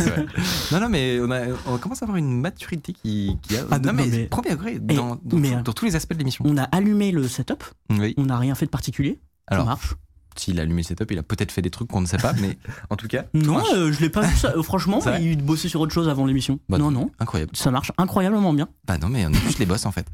[0.73, 3.61] Non, non, mais on, a, on commence à avoir une maturité qui, qui a.
[3.71, 6.45] Ah, non, non, mais, mais- premier degré, dans, dans, dans tous les aspects de l'émission.
[6.49, 8.15] On a allumé le setup, Oui.
[8.17, 9.95] on n'a rien fait de particulier, ça Alors, marche.
[10.37, 12.33] s'il a allumé le setup, il a peut-être fait des trucs qu'on ne sait pas,
[12.35, 12.59] mais
[12.91, 13.25] en tout cas.
[13.35, 14.53] Non, euh, je l'ai pas vu ça.
[14.57, 16.59] euh, franchement, vrai il bossait sur autre chose avant l'émission.
[16.69, 17.53] Bah, non, non, Incroyable.
[17.55, 18.69] ça marche incroyablement bien.
[18.87, 20.07] Bah non, mais on est juste les boss en fait.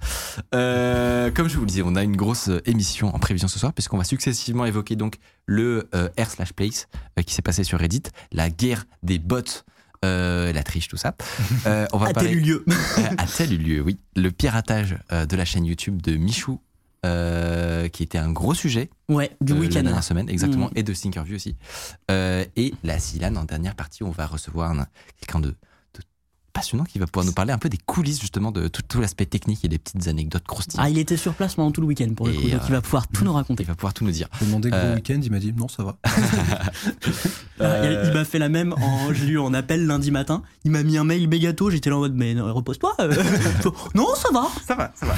[0.54, 3.72] Euh, comme je vous le disais, on a une grosse émission en prévision ce soir,
[3.72, 5.16] puisqu'on va successivement évoquer donc
[5.46, 6.88] le euh, R slash place
[7.18, 9.40] euh, qui s'est passé sur Reddit, la guerre des bots.
[10.04, 11.14] euh, la triche, tout ça.
[11.66, 12.64] Euh, on va À tel parler lieu.
[12.98, 13.98] Euh, a tel eu lieu, oui.
[14.16, 16.60] Le piratage euh, de la chaîne YouTube de Michou,
[17.06, 19.82] euh, qui était un gros sujet Ouais, du euh, la week-end.
[19.82, 20.72] dernière semaine, exactement, Mm.
[20.76, 21.56] et de Thinkerview aussi.
[22.10, 24.86] Euh, et la Silane, en dernière partie, on va recevoir un-
[25.20, 25.54] quelqu'un de
[26.60, 29.26] passionnant qui va pouvoir nous parler un peu des coulisses justement de tout, tout l'aspect
[29.26, 30.84] technique et des petites anecdotes croustillantes.
[30.86, 32.64] Ah, il était sur place pendant tout le week-end pour le Et, coup, donc euh,
[32.68, 33.62] il va pouvoir tout nous raconter.
[33.62, 34.28] Il va pouvoir tout nous dire.
[34.38, 35.96] J'ai demandé gros Euh, week-end, il m'a dit non, ça va.
[37.06, 37.12] Il-
[37.62, 40.42] Euh, Il m'a fait la même, en, je l'ai eu en appel lundi matin.
[40.64, 42.94] Il m'a mis un mail mégato, j'étais là en mode, mais non, repose-toi.
[43.00, 43.14] euh.
[43.94, 44.46] non, ça va.
[44.66, 45.14] Ça va, ça va.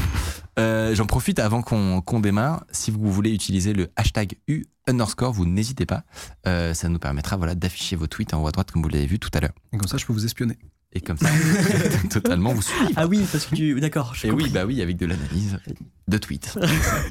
[0.59, 2.65] Euh, J'en profite avant qu'on démarre.
[2.73, 6.03] Si vous voulez utiliser le hashtag U underscore, vous n'hésitez pas.
[6.47, 9.07] Euh, ça nous permettra voilà, d'afficher vos tweets en haut à droite comme vous l'avez
[9.07, 9.53] vu tout à l'heure.
[9.73, 10.59] Et comme ça, je peux vous espionner.
[10.95, 11.29] Et comme ça,
[12.11, 12.91] totalement vous suivre.
[12.97, 13.81] Ah oui, parce que tu.
[13.81, 15.59] D'accord, Et oui, bah oui, avec de l'analyse
[16.07, 16.59] de tweets.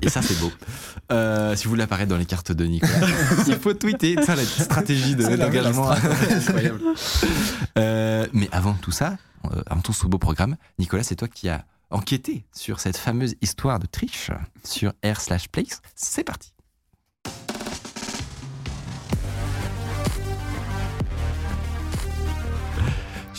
[0.04, 0.52] Et ça, c'est beau.
[1.12, 2.94] Euh, si vous voulez apparaître dans les cartes de Nicolas,
[3.48, 4.22] il faut tweeter.
[4.24, 5.90] Ça, la stratégie de- d'engagement.
[5.90, 5.96] la
[6.36, 6.82] Incroyable.
[7.78, 11.48] Euh, mais avant tout ça, euh, avant tout ce beau programme, Nicolas, c'est toi qui
[11.50, 14.30] as enquêté sur cette fameuse histoire de triche
[14.64, 15.82] sur R slash place.
[15.96, 16.51] C'est parti.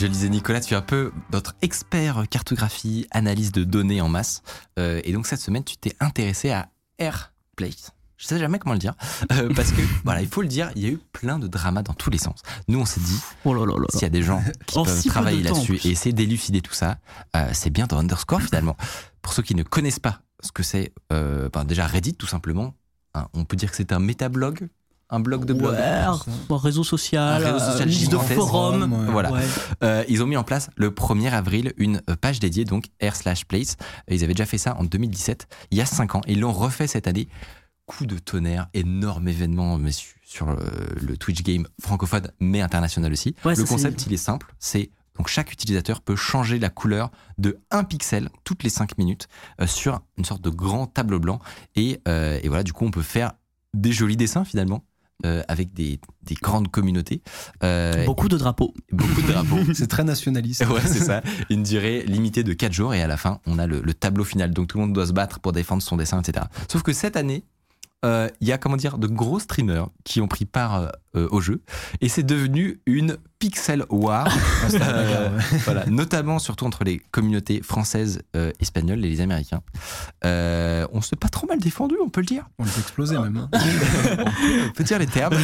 [0.02, 4.08] Je le disais, Nicolas, tu es un peu notre expert cartographie, analyse de données en
[4.08, 4.42] masse.
[4.76, 7.92] Euh, et donc, cette semaine, tu t'es intéressé à AirPlace.
[8.16, 8.94] Je sais jamais comment le dire.
[9.30, 11.84] Euh, parce que, voilà, il faut le dire, il y a eu plein de dramas
[11.84, 12.42] dans tous les sens.
[12.66, 13.86] Nous, on s'est dit, Oh là là là.
[13.90, 16.74] s'il y a des gens qui En peuvent si travailler là-dessus et essayer d'élucider tout
[16.74, 16.98] ça,
[17.36, 18.76] euh, c'est bien dans Underscore finalement.
[19.20, 22.74] Pour ceux qui ne connaissent pas ce que c'est, ben, déjà Reddit tout simplement,
[23.14, 24.68] hein, on peut dire que c'est un métablog,
[25.12, 25.74] un blog de blog.
[25.74, 28.16] Ouais, un réseau social, Un réseau social euh, liste de.
[28.16, 29.10] Ouais.
[29.10, 29.30] Voilà.
[29.30, 29.42] Ouais.
[29.84, 33.14] Euh, ils ont mis en place le 1er avril une euh, page dédiée, donc r
[33.14, 33.76] slash place.
[34.08, 36.52] Ils avaient déjà fait ça en 2017, il y a 5 ans, et ils l'ont
[36.52, 37.28] refait cette année.
[37.86, 39.78] Coup de tonnerre, énorme événement
[40.24, 43.34] sur le Twitch game francophone, mais international aussi.
[43.44, 47.58] Ouais, le concept, il est simple, c'est donc chaque utilisateur peut changer la couleur de
[47.70, 49.28] 1 pixel toutes les 5 minutes
[49.60, 51.38] euh, sur une sorte de grand tableau blanc.
[51.76, 53.32] Et, euh, et voilà, du coup, on peut faire
[53.74, 54.84] des jolis dessins finalement.
[55.24, 57.22] Euh, avec des, des grandes communautés.
[57.62, 58.74] Euh, Beaucoup de drapeaux.
[58.92, 59.58] beaucoup de drapeaux.
[59.74, 60.64] C'est très nationaliste.
[60.66, 61.22] Ouais, c'est ça.
[61.50, 64.24] Une durée limitée de 4 jours et à la fin, on a le, le tableau
[64.24, 64.52] final.
[64.52, 66.46] Donc tout le monde doit se battre pour défendre son dessin, etc.
[66.70, 67.44] Sauf que cette année,
[68.04, 71.40] euh, il y a comment dire de gros streamers qui ont pris part euh, au
[71.40, 71.62] jeu
[72.00, 74.26] et c'est devenu une pixel war.
[74.62, 75.58] Ah, Euh, ouais.
[75.64, 79.60] voilà, notamment surtout entre les communautés françaises, euh, espagnoles et les Américains.
[80.24, 82.48] Euh, on s'est pas trop mal défendu, on peut le dire.
[82.58, 83.36] On les a explosés même.
[83.36, 83.50] hein.
[84.68, 85.36] On peut dire les termes.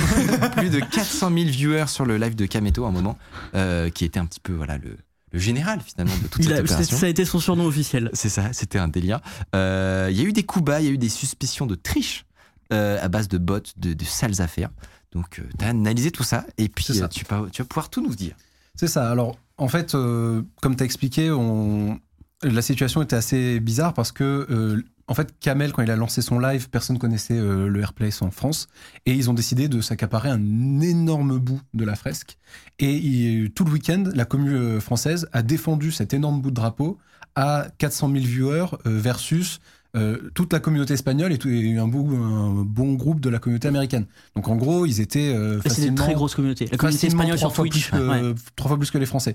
[0.57, 3.19] Plus de 400 000 viewers sur le live de Kameto à un moment,
[3.55, 4.97] euh, qui était un petit peu voilà le,
[5.33, 6.97] le général finalement de toute Il cette a- opération.
[6.97, 8.11] ça a été son surnom officiel.
[8.13, 9.21] C'est ça, c'était un délire.
[9.55, 11.75] Euh, Il y a eu des coups bas, il y a eu des suspicions de
[11.75, 12.25] triche
[12.73, 14.71] euh, à base de bots, de, de sales affaires.
[15.13, 17.05] Donc, tu as analysé tout ça et puis ça.
[17.05, 18.37] euh, tu, vas, tu vas pouvoir tout nous dire.
[18.75, 19.11] C'est ça.
[19.11, 21.99] Alors, en fait, euh, comme tu as expliqué, on...
[22.43, 26.21] la situation était assez bizarre parce que, euh, en fait, Kamel, quand il a lancé
[26.21, 28.67] son live, personne connaissait euh, le Airplace en France.
[29.07, 32.37] Et ils ont décidé de s'accaparer un énorme bout de la fresque.
[32.79, 36.57] Et il- tout le week-end, la commune euh, française a défendu cet énorme bout de
[36.57, 36.99] drapeau
[37.35, 39.61] à 400 000 viewers euh, versus
[39.97, 43.39] euh, toute la communauté espagnole et, tout- et un, bon, un bon groupe de la
[43.39, 44.07] communauté américaine.
[44.37, 46.67] Donc, en gros, ils étaient euh, facilement très grosses communautés.
[46.71, 47.91] La communauté espagnole sur Twitch.
[47.91, 48.35] plus que- ouais.
[48.57, 49.35] trois fois plus que les Français.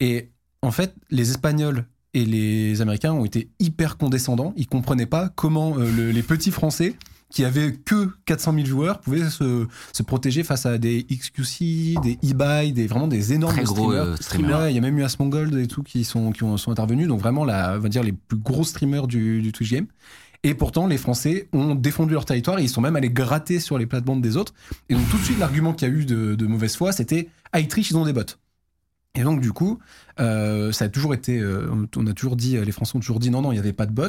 [0.00, 0.28] Et
[0.62, 1.84] en fait, les Espagnols
[2.14, 4.52] et les Américains ont été hyper condescendants.
[4.56, 6.94] Ils comprenaient pas comment euh, le- les petits Français
[7.30, 12.18] qui avaient que 400 000 joueurs pouvaient se, se protéger face à des XQC, des
[12.22, 14.06] eBay, des vraiment des énormes Très gros streamers.
[14.06, 14.54] euh, streamer.
[14.54, 17.06] Ouais, il y a même eu Asmongold et tout qui sont, qui ont, sont intervenus.
[17.06, 19.86] Donc vraiment, la, on va dire les plus gros streamers du, du Twitch game.
[20.44, 23.76] Et pourtant, les Français ont défendu leur territoire et ils sont même allés gratter sur
[23.76, 24.54] les plates-bandes des autres.
[24.88, 27.28] Et donc tout de suite, l'argument qu'il y a eu de, de mauvaise foi, c'était
[27.52, 28.22] ah, ils trichent, ils ont des bots.
[29.14, 29.80] Et donc du coup,
[30.20, 33.30] euh, ça a toujours été, euh, on a toujours dit, les Français ont toujours dit
[33.30, 34.04] non, non, il n'y avait pas de bots.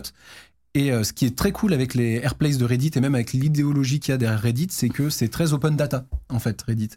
[0.76, 3.34] Et euh, ce qui est très cool avec les airplays de Reddit et même avec
[3.34, 6.92] l'idéologie qu'il y a derrière Reddit, c'est que c'est très open data en fait Reddit.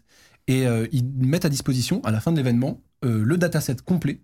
[0.47, 4.19] Et euh, ils mettent à disposition à la fin de l'événement euh, le dataset complet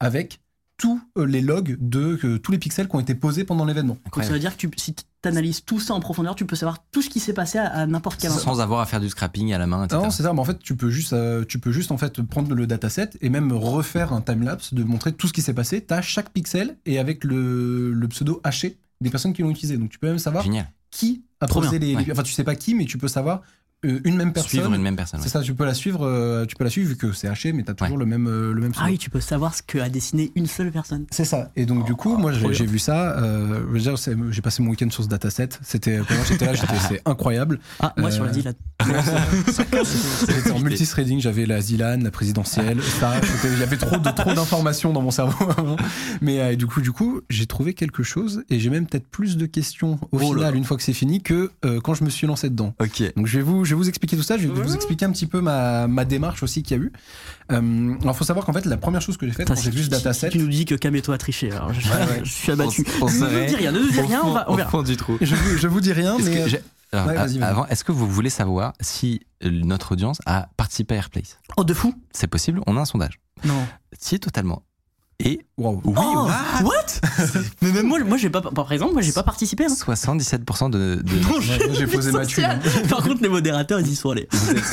[0.00, 0.40] avec
[0.76, 3.96] tous les logs de euh, tous les pixels qui ont été posés pendant l'événement.
[4.04, 6.56] Donc ça veut dire que tu- si tu analyses tout ça en profondeur, tu peux
[6.56, 8.30] savoir tout ce qui s'est passé à, à n'importe quel.
[8.32, 10.00] Sans avoir à faire du scrapping à la main, etc.
[10.02, 10.32] Non, c'est ça.
[10.32, 13.10] Mais en fait, tu peux juste, euh, tu peux juste en fait prendre le dataset
[13.20, 15.80] et même refaire un timelapse de montrer tout ce qui s'est passé.
[15.80, 19.76] T'as chaque pixel et avec le, le pseudo haché des personnes qui l'ont utilisé.
[19.76, 20.68] Donc tu peux même savoir Génial.
[20.90, 22.04] qui a Trop posé bien, les, ouais.
[22.04, 23.42] les- Enfin, tu sais pas qui, mais tu peux savoir
[24.04, 24.50] une même personne.
[24.50, 25.20] Suivre une même personne.
[25.20, 25.30] C'est ouais.
[25.30, 25.42] ça.
[25.42, 26.06] Tu peux la suivre.
[26.06, 28.52] euh, tu peux la suivre vu que c'est haché, mais t'as toujours le même, euh,
[28.52, 28.72] le même.
[28.78, 31.06] Ah oui, tu peux savoir ce que a dessiné une seule personne.
[31.10, 31.50] C'est ça.
[31.56, 33.16] Et donc, du coup, moi, trop j'ai vu ça.
[33.18, 35.48] euh, je veux dire, c'est- j'ai passé mon week-end sur ce dataset.
[35.62, 37.58] C'était, pour moi, j'étais là, j'étais, c'est incroyable.
[37.80, 38.52] Ah, moi Euh, sur la là.
[39.84, 43.12] C'était en multithreading, j'avais la Zilan, la présidentielle, ça.
[43.22, 45.46] c'était- Il y avait trop de trop d'informations dans mon cerveau.
[46.20, 49.36] Mais euh, du coup, du coup, j'ai trouvé quelque chose et j'ai même peut-être plus
[49.36, 50.50] de questions au Oh final là.
[50.52, 52.74] une fois que c'est fini que euh, quand je me suis lancé dedans.
[52.80, 53.02] Ok.
[53.16, 54.36] Donc je vais vous, je vais vous expliquer tout ça.
[54.38, 56.92] Je vais vous expliquer un petit peu ma, ma démarche aussi qu'il y a eu.
[57.52, 59.82] Euh, alors, faut savoir qu'en fait, la première chose que j'ai faite quand j'ai vu
[59.84, 62.20] ce dataset, tu nous dis que Kameto a triché, alors je, ouais.
[62.24, 62.84] je suis abattu.
[63.00, 64.70] On- on ne nous dis rien, ne nous dis rien, on, va, on au verra.
[64.70, 65.18] fond du trou.
[65.20, 66.60] je vous, je vous dis rien, mais que j'ai-
[66.92, 67.50] alors, Ouais, a- vas-y, vas-y.
[67.50, 71.38] avant, est-ce que vous voulez savoir si euh, notre audience a participé à Airplace?
[71.56, 73.18] Oh, de fou C'est possible, on a un sondage.
[73.44, 73.66] Non.
[73.98, 74.62] Si, totalement.
[75.26, 75.80] Et waouh.
[75.84, 76.62] oui, oh, what?
[76.64, 77.00] what?
[77.62, 79.64] Mais même moi, moi j'ai pas, par exemple, moi j'ai pas participé.
[79.64, 79.68] Hein.
[79.74, 81.40] 77% de, de- Non,
[81.72, 82.46] j'ai posé ma thune.
[82.90, 84.28] Par contre, les modérateurs, ils y sont allés.
[84.30, 84.64] vous êtes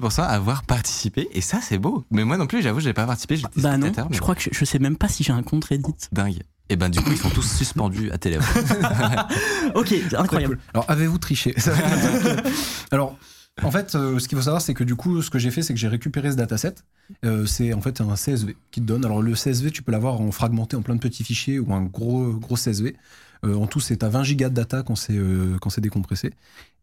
[0.00, 2.04] 77% à avoir participé et ça c'est beau.
[2.10, 4.40] Mais moi non plus, j'avoue, j'ai pas participé, j'étais Bah non, mais je crois que
[4.42, 5.92] je, je sais même pas si j'ai un compte Reddit.
[6.10, 6.40] dingue.
[6.70, 8.38] Et ben du coup, ils sont tous suspendus à télé.
[9.74, 10.56] Ok, incroyable.
[10.56, 10.64] cool.
[10.72, 11.54] Alors, avez-vous triché?
[12.90, 13.16] Alors,
[13.60, 15.62] en fait, euh, ce qu'il faut savoir, c'est que du coup, ce que j'ai fait,
[15.62, 16.74] c'est que j'ai récupéré ce dataset.
[17.24, 19.04] Euh, c'est en fait un CSV qui te donne.
[19.04, 21.82] Alors, le CSV, tu peux l'avoir en fragmenté en plein de petits fichiers ou un
[21.82, 22.96] gros, gros CSV.
[23.44, 26.30] Euh, en tout, c'est à 20 gigas de data quand c'est décompressé.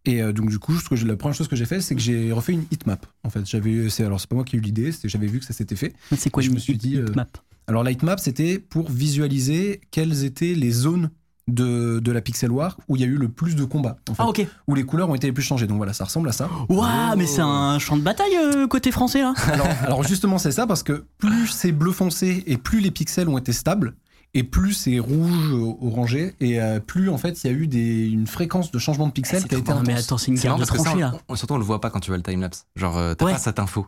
[0.05, 2.31] Et donc, du coup, ce que la première chose que j'ai fait, c'est que j'ai
[2.31, 3.05] refait une heatmap.
[3.23, 5.45] En fait, j'avais, c'est, alors, c'est pas moi qui ai eu l'idée, j'avais vu que
[5.45, 5.93] ça s'était fait.
[6.15, 7.27] C'est quoi Et je une me suis dit, map
[7.67, 11.09] Alors, la heatmap, c'était pour visualiser quelles étaient les zones
[11.53, 13.97] de, de la Pixel War où il y a eu le plus de combats.
[14.09, 14.47] En fait Ah, ok.
[14.67, 15.67] où les couleurs ont été les plus changées.
[15.67, 16.49] Donc voilà, ça ressemble à ça.
[16.69, 19.33] Waouh, mais c'est un champ de bataille euh, côté français là.
[19.51, 23.29] Alors, alors justement, c'est ça parce que plus c'est bleu foncé et plus les pixels
[23.29, 23.95] ont été stables.
[24.35, 27.65] Et plus c'est rouge euh, orangé et euh, plus en fait il y a eu
[27.65, 30.05] des, une fréquence de changement de pixels qui a été Non, mais intense.
[30.05, 31.13] attends, c'est une guerre de tranchées là.
[31.29, 32.67] on- on- surtout on le voit pas quand tu vois le timelapse.
[32.75, 33.31] Genre euh, t'as Ouais.
[33.33, 33.87] pas cette info.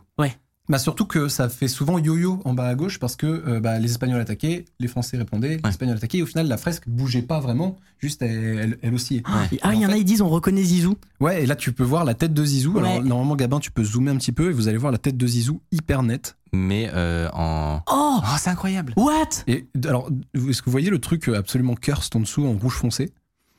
[0.68, 3.80] Bah surtout que ça fait souvent yo-yo en bas à gauche parce que euh, bah,
[3.80, 7.22] les Espagnols attaquaient, les Français répondaient, les Espagnols attaquaient et au final la fresque bougeait
[7.22, 9.22] pas vraiment, juste elle, elle, elle oscillait.
[9.26, 9.58] Ouais.
[9.62, 10.96] Ah, il y en a, ils disent on reconnaît Zizou.
[11.20, 12.74] Ouais, et là tu peux voir la tête de Zizou.
[12.74, 12.78] Ouais.
[12.88, 15.16] Alors normalement Gabin tu peux zoomer un petit peu et vous allez voir la tête
[15.16, 16.36] de Zizou hyper nette.
[16.52, 17.80] Mais euh, en.
[17.90, 18.92] Oh, Oh, c'est incroyable.
[18.96, 19.28] what?
[19.48, 22.74] Et alors est-ce que vous voyez le truc euh, absolument cursed en dessous en rouge
[22.74, 23.10] foncé?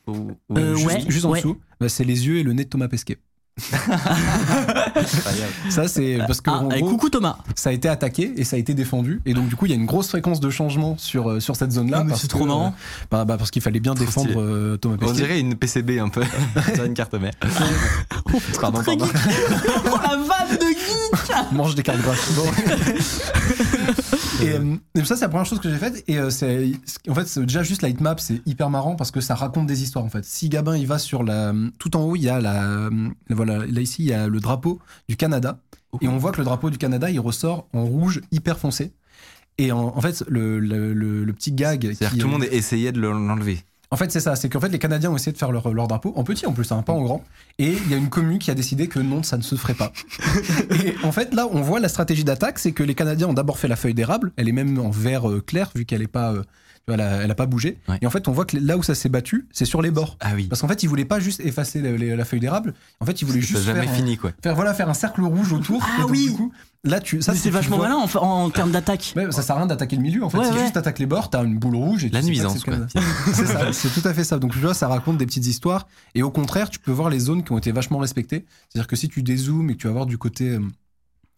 [0.07, 2.87] Euh, juste, ouais, juste en dessous, bah, c'est les yeux et le nez de Thomas
[2.87, 3.17] Pesquet.
[5.69, 7.37] Ça, c'est parce que Ah, en gros, coucou Thomas.
[7.55, 9.21] ça a été attaqué et ça a été défendu.
[9.25, 11.55] Et donc, du coup, il y a une grosse fréquence de changement sur, euh, sur
[11.55, 11.97] cette zone-là.
[11.99, 12.67] Ah, mais parce c'est que, trop marrant.
[12.67, 14.41] euh, bah, bah, parce qu'il fallait bien Trop défendre stylé.
[14.41, 15.15] euh, Thomas On Pesquet.
[15.15, 16.23] dirait une PCB un peu.
[16.85, 17.33] Une carte mère.
[18.61, 19.13] Pardon, Très pardon.
[19.85, 22.35] oh la vanne de geek mange des cartes graphiques.
[24.41, 26.03] Et, euh, et ça, c'est la première chose que j'ai faite.
[26.07, 26.71] Et euh, c'est,
[27.07, 29.83] en fait, c'est déjà juste la hitmap, c'est hyper marrant parce que ça raconte des
[29.83, 30.03] histoires.
[30.05, 32.89] En fait, si Gabin il va sur la, tout en haut, il y a la,
[33.29, 35.59] voilà, là ici, il y a le drapeau du Canada.
[36.01, 38.93] Et on voit que le drapeau du Canada, il ressort en rouge hyper foncé.
[39.59, 41.83] Et en, en fait, le, le, le- le petit gag.
[41.83, 43.59] C'est-à-dire que tout le monde essayait de l'enlever.
[43.93, 44.35] En fait, c'est ça.
[44.35, 46.51] C'est qu'en fait, les Canadiens ont essayé de faire leur, leur drapeau en petit en
[46.51, 47.23] plus, hein, pas en grand.
[47.59, 49.75] Et il y a une commune qui a décidé que non, ça ne se ferait
[49.75, 49.93] pas.
[50.83, 53.59] et en fait, là, on voit la stratégie d'attaque, c'est que les Canadiens ont d'abord
[53.59, 54.31] fait la feuille d'érable.
[54.35, 56.41] Elle est même en vert euh, clair vu qu'elle est pas, euh,
[56.87, 57.77] elle, a, elle a pas bougé.
[57.87, 57.97] Ouais.
[58.01, 60.17] Et en fait, on voit que là où ça s'est battu, c'est sur les bords.
[60.19, 60.47] Ah oui.
[60.47, 62.73] Parce qu'en fait, ils voulaient pas juste effacer la, la- la feuille d'érable.
[62.99, 64.31] En fait, ils voulaient juste jamais faire, fini quoi.
[64.41, 65.81] faire voilà faire un cercle rouge autour.
[65.83, 66.25] Ah Et donc, oui.
[66.29, 66.51] Du coup,
[66.83, 69.13] là, tu ça C'est vachement malin en, en, termes d'attaque.
[69.15, 70.37] Ouais, ça sert à rien d'attaquer le milieu en fait.
[70.39, 72.65] Ouais, si juste attaques les bords, t'as une boule rouge et tu La nuisance
[73.33, 74.37] c'est ça, c'est tout à fait ça.
[74.39, 75.87] Donc tu vois, ça raconte des petites histoires.
[76.15, 78.45] Et au contraire, tu peux voir les zones qui ont été vachement respectées.
[78.69, 80.59] C'est-à-dire que si tu dézoomes et que tu vas voir du côté, euh,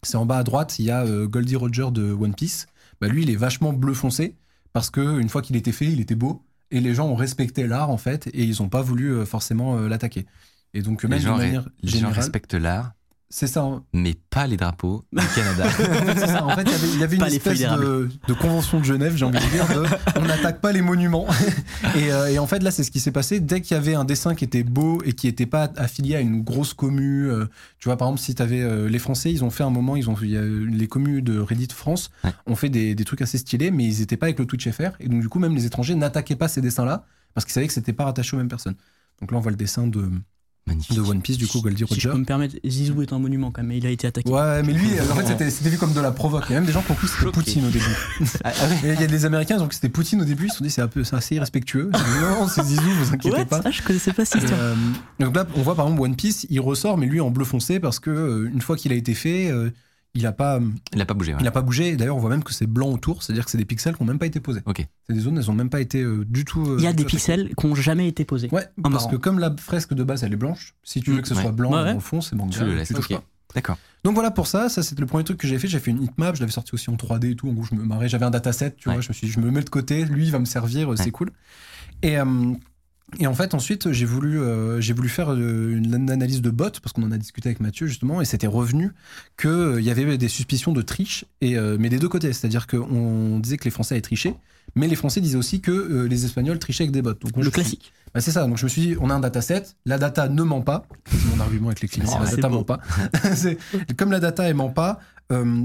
[0.02, 2.66] c'est en bas à droite, il y a euh, Goldie Roger de One Piece.
[3.00, 4.34] Bah lui, il est vachement bleu foncé
[4.76, 7.66] parce que une fois qu'il était fait, il était beau et les gens ont respecté
[7.66, 10.26] l'art en fait et ils ont pas voulu euh, forcément euh, l'attaquer.
[10.74, 12.92] Et donc Les même gens, de ré- manière les gens respectent l'art,
[13.28, 13.62] c'est ça.
[13.62, 13.82] hein.
[13.92, 15.64] mais pas les drapeaux du Canada.
[15.66, 16.44] En fait, c'est ça.
[16.44, 19.16] En fait, il y avait- il y avait une espèce de, de convention de Genève,
[19.16, 19.84] j'ai envie de dire, de
[20.20, 21.26] on n'attaque pas les monuments.
[21.96, 23.40] et, euh, et en fait, là, c'est ce qui s'est passé.
[23.40, 26.20] Dès qu'il y avait un dessin qui était beau et qui n'était pas affilié à
[26.20, 27.46] une grosse commu, euh,
[27.78, 30.08] tu vois, par exemple, si tu avais les Français, ils ont fait un moment, ils
[30.08, 32.32] ont, il y a, les communes de Reddit France Ouais.
[32.46, 34.90] ont fait des, des trucs assez stylés, mais ils n'étaient pas avec le Twitch FR.
[35.00, 37.72] Et donc, du coup, même les étrangers n'attaquaient pas ces dessins-là parce qu'ils savaient que
[37.72, 38.76] c'était pas rattaché aux mêmes personnes.
[39.20, 40.08] Donc là, on voit le dessin de,
[40.66, 40.96] Magnifique.
[40.96, 42.08] de One Piece, du coup, Goldie Si je Roger.
[42.10, 44.28] peux me permettre, Zizou est un monument quand même, mais il a été attaqué.
[44.28, 46.44] Ouais, mais lui, en fait, c'était- vu comme de la provoque.
[46.48, 47.30] Il y a même des gens qui ont cru que c'était.
[47.30, 47.84] Poutine au début.
[48.44, 50.46] Ah, ah Il y a des Américains, ils ont cru que c'était Poutine au début,
[50.46, 51.90] ils se sont dit c'est un peu assez irrespectueux.
[51.92, 53.62] Dit, non, c'est Zizou, vous inquiétez Ouais, pas.
[53.62, 54.60] ça, je connaissais pas cette Et, histoire.
[54.60, 54.74] euh,
[55.20, 57.78] donc là, on voit par exemple One Piece, il ressort, mais lui en bleu foncé
[57.78, 59.70] parce que euh, une fois qu'il a été fait, euh,
[60.16, 60.60] il a pas,
[60.94, 61.32] Il a pas bougé.
[61.34, 61.38] ouais.
[61.40, 61.94] il a pas bougé.
[61.96, 64.06] D'ailleurs, on voit même que c'est blanc autour, c'est-à-dire que c'est des pixels qui n'ont
[64.08, 64.62] même pas été posés.
[64.66, 64.84] Ok.
[65.06, 66.64] C'est des zones, elles ont même pas été euh, du tout.
[66.66, 68.48] euh, Il y a des pixels qui n'ont jamais été posés.
[68.50, 69.08] Ouais, parce marrant.
[69.10, 71.34] que comme la fresque de base elle est blanche, si tu veux Mm, que ce
[71.34, 71.42] ouais.
[71.42, 71.88] soit blanc Ouais, ouais.
[71.90, 72.58] dans le fond, c'est manga.
[72.58, 73.18] Tu le laisses, touches ok.
[73.18, 73.24] pas.
[73.54, 73.78] D'accord.
[74.04, 75.68] Donc voilà pour ça, ça c'était le premier truc que j'ai fait.
[75.68, 77.48] J'ai fait une hitmap, je l'avais sorti aussi en 3D et tout.
[77.48, 78.94] En gros, je me marrais, j'avais un dataset, tu Ouais.
[78.96, 79.00] vois.
[79.02, 80.92] Je me suis dit, je me le mets de côté, lui il va me servir,
[80.92, 81.30] euh, c'est cool.
[82.02, 82.24] Et, euh,
[83.20, 86.50] et en fait, ensuite, j'ai voulu, euh, j'ai voulu faire euh, une, une analyse de
[86.50, 88.92] bot parce qu'on en a discuté avec Mathieu justement, et c'était revenu
[89.40, 92.32] qu'il y avait des suspicions de triche, et, euh, mais des deux côtés.
[92.32, 94.34] C'est-à-dire qu'on disait que les Français avaient triché,
[94.74, 97.12] mais les Français disaient aussi que euh, les Espagnols trichaient avec des bots.
[97.14, 97.92] Donc, moi, Le suis- classique.
[98.12, 100.42] bah, c'est ça, donc je me suis dit, on a un dataset, la data ne
[100.42, 100.86] ment pas.
[101.08, 102.56] C'est mon argument avec les clients, Ah, la data beau.
[102.56, 102.80] ment pas.
[103.96, 104.98] Comme la data elle ment pas,
[105.32, 105.62] euh,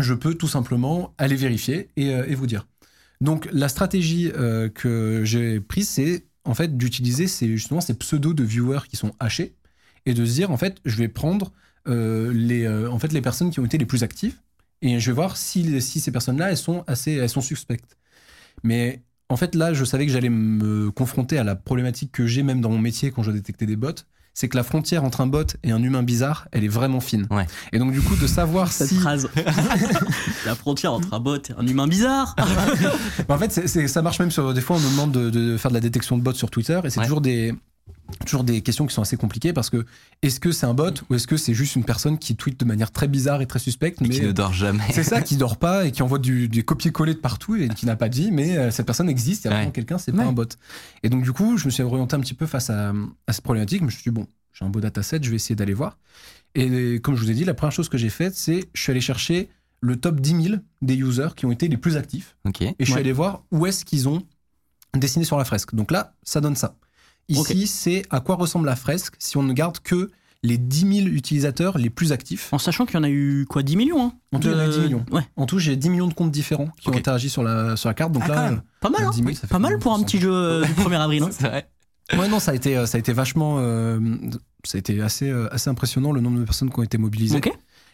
[0.00, 2.66] je peux tout simplement aller vérifier et, euh, et vous dire.
[3.20, 8.34] Donc la stratégie euh, que j'ai prise, c'est en fait d'utiliser ces, justement ces pseudos
[8.34, 9.54] de viewers qui sont hachés
[10.06, 11.52] et de se dire, en fait, je vais prendre
[11.88, 14.40] euh, les, euh, en fait, les personnes qui ont été les plus actives
[14.82, 17.96] et je vais voir si, ces personnes-là, sont assez, elles sont suspectes.
[18.62, 22.42] Mais en fait, là, je savais que j'allais me confronter à la problématique que j'ai
[22.42, 23.94] même dans mon métier quand je détecter des bots.
[24.36, 27.26] C'est que la frontière entre un bot et un humain bizarre, elle est vraiment fine.
[27.30, 27.46] Ouais.
[27.72, 28.96] Et donc, du coup, de savoir Cette si.
[28.96, 29.28] phrase.
[30.46, 32.34] La frontière entre un bot et un humain bizarre.
[33.28, 34.52] En fait, c'est- c'est- ça marche même sur.
[34.52, 36.80] Des fois, on nous demande de, de faire de la détection de bots sur Twitter
[36.84, 37.06] et c'est Ouais.
[37.06, 37.54] toujours des.
[38.26, 39.86] Toujours des questions qui sont assez compliquées parce que
[40.22, 42.64] est-ce que c'est un bot ou est-ce que c'est juste une personne qui tweet de
[42.64, 44.84] manière très bizarre et très suspecte Et mais qui ne dort jamais.
[44.92, 47.86] C'est ça, qui dort pas et qui envoie du, du copier-coller de partout et qui
[47.86, 49.54] n'a pas de vie, mais euh, cette personne existe, a Ouais.
[49.56, 50.18] vraiment quelqu'un, c'est Ouais.
[50.18, 50.44] pas un bot.
[51.02, 52.90] Et donc, du coup, je me suis orienté un petit peu face à,
[53.26, 53.80] à cette problématique.
[53.80, 55.98] Je me suis dit, bon, j'ai un beau dataset, je vais essayer d'aller voir.
[56.54, 58.90] Et comme je vous ai dit, la première chose que j'ai faite, c'est je suis
[58.92, 59.48] allé chercher
[59.80, 62.94] le top 10 000 des users qui ont été les plus actifs et je suis
[62.94, 63.00] Ouais.
[63.00, 64.22] allé voir où est-ce qu'ils ont
[64.94, 65.74] dessiné sur la fresque.
[65.74, 66.76] Donc là, ça donne ça.
[67.28, 70.10] Ici, c'est à quoi ressemble la fresque si on ne garde que
[70.42, 72.52] les 10 000 utilisateurs les plus actifs.
[72.52, 74.54] En sachant qu'il y en a eu quoi 10 millions hein En tout, il y
[74.54, 75.06] en a De- 10 millions.
[75.10, 75.22] Ouais.
[75.36, 77.94] En tout, j'ai 10 millions de comptes différents qui ont interagi sur la, sur la
[77.94, 78.12] carte.
[78.12, 78.62] Donc Ah, là.
[78.80, 80.64] Pas mal, hein 10 000, Oui, ça fait Pas mal pour un petit jeu euh,
[80.64, 81.22] du 1er avril.
[81.24, 81.30] hein.
[81.32, 81.68] C'est vrai.
[82.12, 83.98] euh, ouais, non, ça a été, euh, ça a été vachement, euh,
[84.64, 87.40] ça a été assez, euh, assez impressionnant le nombre de personnes qui ont été mobilisées.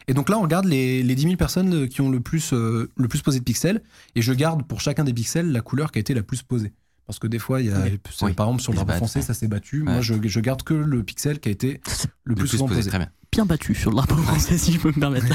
[0.08, 2.52] Et donc là, on regarde les, les 10 000 personnes euh, qui ont le plus,
[2.52, 3.80] euh, le plus posé de pixels,
[4.16, 6.72] et je garde pour chacun des pixels la couleur qui a été la plus posée.
[7.10, 7.92] Parce que des fois, il y a, Ok.
[8.10, 8.32] c'est- Oui.
[8.34, 9.24] par exemple, sur le drapeau français, ouais.
[9.24, 9.82] ça s'est battu.
[9.82, 9.92] Ouais.
[9.92, 12.66] Moi, je, je garde que le pixel qui a été le Le plus, plus souvent
[12.68, 12.88] posé, posé.
[12.90, 13.08] très bien.
[13.32, 15.26] Bien battu sur le drapeau français, si je peux me permettre.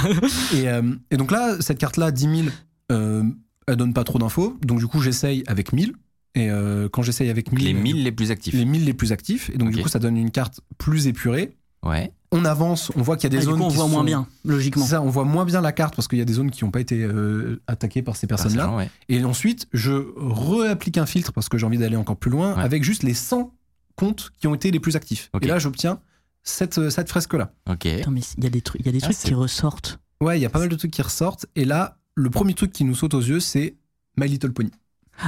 [0.53, 2.47] Et, euh, et donc là, cette carte-là, 10 000,
[2.91, 3.23] euh,
[3.67, 4.57] elle donne pas trop d'infos.
[4.61, 5.93] Donc du coup, j'essaye avec 1000.
[6.35, 8.53] Et euh, quand j'essaye avec 1000, Les 1000 les plus actifs.
[8.53, 9.49] les 1000 les plus actifs.
[9.53, 11.55] Et donc du coup, ça donne une carte plus épurée.
[11.83, 12.11] Ouais.
[12.31, 13.87] On avance, on voit qu'il y a Ah, des du zones coup, on qui voit
[13.87, 14.83] moins bien, logiquement.
[14.83, 16.63] C'est ça, on voit moins bien la carte parce qu'il y a des zones qui
[16.65, 18.75] n'ont pas été euh, attaquées par ces personnes-là.
[18.75, 18.89] ouais.
[19.09, 22.61] Et ensuite, je réapplique un filtre parce que j'ai envie d'aller encore plus loin Ouais.
[22.63, 23.53] avec juste les 100
[23.95, 25.29] comptes qui ont été les plus actifs.
[25.41, 25.99] Et là, j'obtiens
[26.43, 27.51] cette, euh, cette fresque-là.
[27.69, 27.85] Ok.
[27.85, 29.99] Attends, mais il y a des trucs, il y a des Ah, trucs qui ressortent.
[30.21, 31.45] Ouais, il y a pas mal de trucs qui ressortent.
[31.55, 33.75] Et là, le premier truc qui nous saute aux yeux, c'est
[34.17, 34.71] My Little Pony.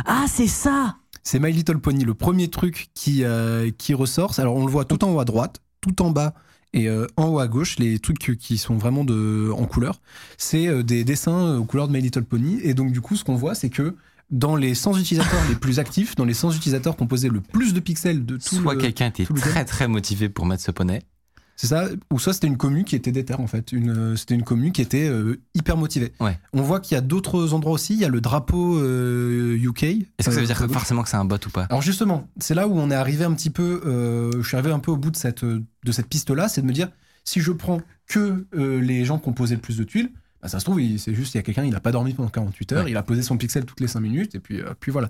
[0.06, 4.38] Ah, c'est ça C'est My Little Pony, le premier truc qui, euh, qui ressort.
[4.40, 6.34] Alors, on le voit tout en haut à droite, tout en bas
[6.74, 10.00] et euh, en haut à gauche, les trucs qui sont vraiment de, en couleur.
[10.38, 12.60] C'est euh, des dessins aux couleurs de My Little Pony.
[12.64, 13.96] Et donc, du coup, ce qu'on voit, c'est que
[14.30, 17.80] dans les 100 utilisateurs les plus actifs, dans les 100 utilisateurs posé le plus de
[17.80, 21.02] pixels de tout Soit quelqu'un était très très motivé pour mettre ce poney.
[21.60, 23.72] C'est ça, ou soit c'était une commu qui était déter en fait.
[23.72, 26.14] Une, euh, c'était une commu qui était euh, hyper motivée.
[26.20, 26.38] Ouais.
[26.54, 27.96] On voit qu'il y a d'autres endroits aussi.
[27.96, 29.84] Il y a le drapeau euh, UK.
[29.84, 31.64] Est-ce que ça euh, veut dire que forcément que c'est un bot ou pas?
[31.72, 33.82] Alors justement, c'est là où on est arrivé un petit peu.
[33.88, 36.48] euh, je suis arrivé un peu au bout de cette euh, de cette piste là,
[36.48, 36.90] c'est de me dire
[37.24, 40.12] si je prends que euh, les gens qui ont posé le plus de tuiles,
[40.44, 42.14] bah, ça se trouve il- c'est juste il y a quelqu'un il a pas dormi
[42.14, 42.92] pendant 48 heures, Ouais.
[42.92, 45.10] il a posé son pixel toutes les 5 minutes et puis euh, puis voilà.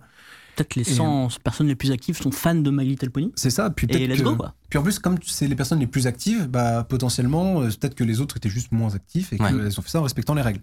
[0.57, 3.31] Peut-être les Et, 100 personnes les plus actives sont fans de My Little Pony.
[3.35, 3.69] C'est ça.
[3.69, 4.55] Puis Et let's que- go, quoi.
[4.69, 8.03] Puis en plus, comme c'est les personnes les plus actives, bah, potentiellement, euh, peut-être que
[8.03, 9.49] les autres étaient juste moins actifs et Ouais.
[9.51, 10.61] qu'elles ont fait ça en respectant les règles.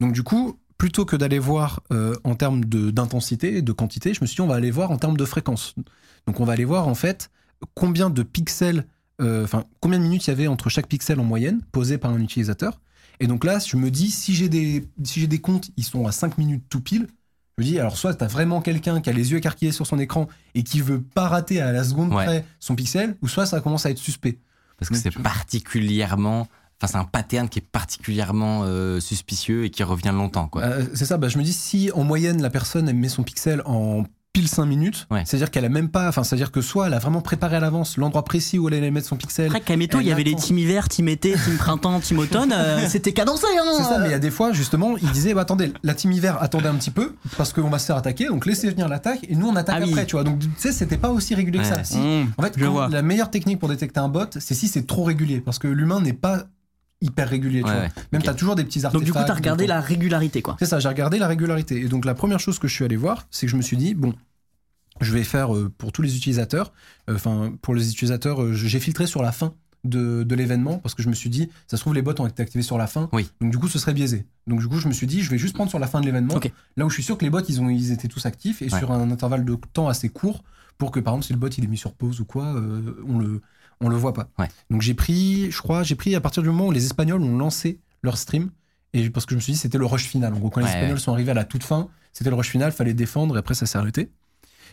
[0.00, 4.20] Donc du coup, plutôt que d'aller voir euh, en termes de- d'intensité, de quantité, je
[4.20, 5.74] me suis dit, on va aller voir en termes de fréquence.
[6.26, 7.30] Donc on va aller voir en fait
[7.74, 8.84] combien de pixels,
[9.22, 12.10] euh, enfin combien de minutes il y avait entre chaque pixel en moyenne posé par
[12.12, 12.80] un utilisateur.
[13.20, 16.06] Et donc là, je me dis, si j'ai des, si j'ai des comptes, ils sont
[16.06, 17.06] à 5 minutes tout pile.
[17.58, 19.98] Je me dis, alors soit t'as vraiment quelqu'un qui a les yeux écarquillés sur son
[19.98, 22.24] écran et qui veut pas rater à la seconde Ouais.
[22.24, 24.38] près son pixel, ou soit ça commence à être suspect.
[24.78, 26.48] Parce que c'est particulièrement.
[26.78, 30.62] Enfin, c'est un pattern qui est particulièrement euh, suspicieux et qui revient longtemps, quoi.
[30.64, 33.62] Euh, c'est ça, bah, je me dis, si en moyenne la personne met son pixel
[33.64, 34.04] en
[34.36, 35.22] pile 5 minutes, Ouais.
[35.24, 37.96] c'est-à-dire qu'elle a même pas, enfin, c'est-à-dire que soit elle a vraiment préparé à l'avance
[37.96, 39.46] l'endroit précis où elle allait mettre son pixel.
[39.46, 42.52] Après, Kameto, il y avait les team hiver, team été, team printemps, team automne.
[42.54, 45.32] euh, C'était cadencé, hein C'est ça, mais il y a des fois, justement, il disait,
[45.32, 48.26] bah, attendez, la team hiver attendait un petit peu, parce qu'on va se faire attaquer,
[48.26, 49.88] donc laissez venir l'attaque, et nous on attaque Ah oui.
[49.90, 50.24] après, tu vois.
[50.24, 51.82] Donc, tu sais, c'était pas aussi régulier que ça.
[51.82, 52.88] Si- Mmh, En fait, je quand- vois.
[52.88, 56.02] la meilleure technique pour détecter un bot, c'est si c'est trop régulier, parce que l'humain
[56.02, 56.44] n'est pas
[57.02, 57.74] hyper régulier, tu vois.
[57.80, 57.90] ouais.
[58.12, 58.24] Même Ok.
[58.26, 58.94] t'as toujours des petits artefacts.
[58.94, 60.56] Donc, du coup, t'as regardé la régularité, quoi.
[60.58, 61.78] C'est ça, j'ai regardé la régularité.
[61.80, 63.76] Et donc la première chose que je suis allé voir, c'est que je me suis
[63.76, 64.14] dit, bon,
[65.00, 66.72] je vais faire euh, pour tous les utilisateurs,
[67.10, 69.54] euh, enfin pour les utilisateurs, euh, j'ai filtré sur la fin
[69.84, 72.26] de, de l'événement parce que je me suis dit, ça se trouve les bots ont
[72.26, 73.30] été activés sur la fin, Oui.
[73.40, 74.26] donc du coup ce serait biaisé.
[74.46, 76.06] Donc du coup je me suis dit, je vais juste prendre sur la fin de
[76.06, 76.50] l'événement, Ok.
[76.76, 78.70] là où je suis sûr que les bots ils, ont, ils étaient tous actifs et
[78.72, 78.78] Ouais.
[78.78, 80.42] sur un intervalle de temps assez court
[80.78, 82.96] pour que par exemple si le bot il est mis sur pause ou quoi, euh,
[83.06, 83.40] on le
[83.80, 84.30] on le voit pas.
[84.38, 84.48] Ouais.
[84.70, 87.36] Donc j'ai pris, je crois, j'ai pris à partir du moment où les Espagnols ont
[87.36, 88.50] lancé leur stream.
[88.94, 90.32] Et parce que je me suis dit, c'était le rush final.
[90.32, 92.72] En gros, quand les Espagnols sont arrivés à la toute fin, c'était le rush final,
[92.72, 94.10] fallait défendre et après ça s'est arrêté.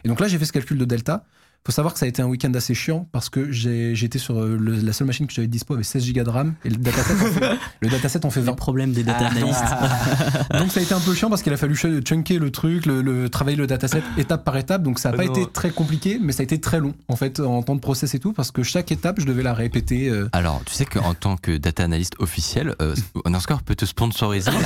[0.03, 1.25] Et donc là, j'ai fait ce calcul de delta.
[1.65, 4.37] Faut savoir que ça a été un week-end assez chiant parce que j'ai j'étais sur
[4.37, 6.75] euh, le- la seule machine que j'avais dispo avait 16 Go de RAM et le
[6.75, 8.53] dataset en fait, le dataset en fait Les 20.
[8.55, 9.63] problèmes des data analysts.
[10.59, 12.85] Donc ça a été un peu chiant parce qu'il a fallu ch- chunker le truc,
[12.85, 14.83] le, le- travailler le dataset étape par étape.
[14.83, 15.31] Donc ça n'a Oh pas non.
[15.33, 18.13] été très compliqué, mais ça a été très long en fait en temps de process
[18.13, 20.09] et tout parce que chaque étape, je devais la répéter.
[20.09, 22.93] euh, Alors, tu sais qu'en tant que data analyst officiel, euh,
[23.25, 24.57] Underscore peut te sponsoriser là,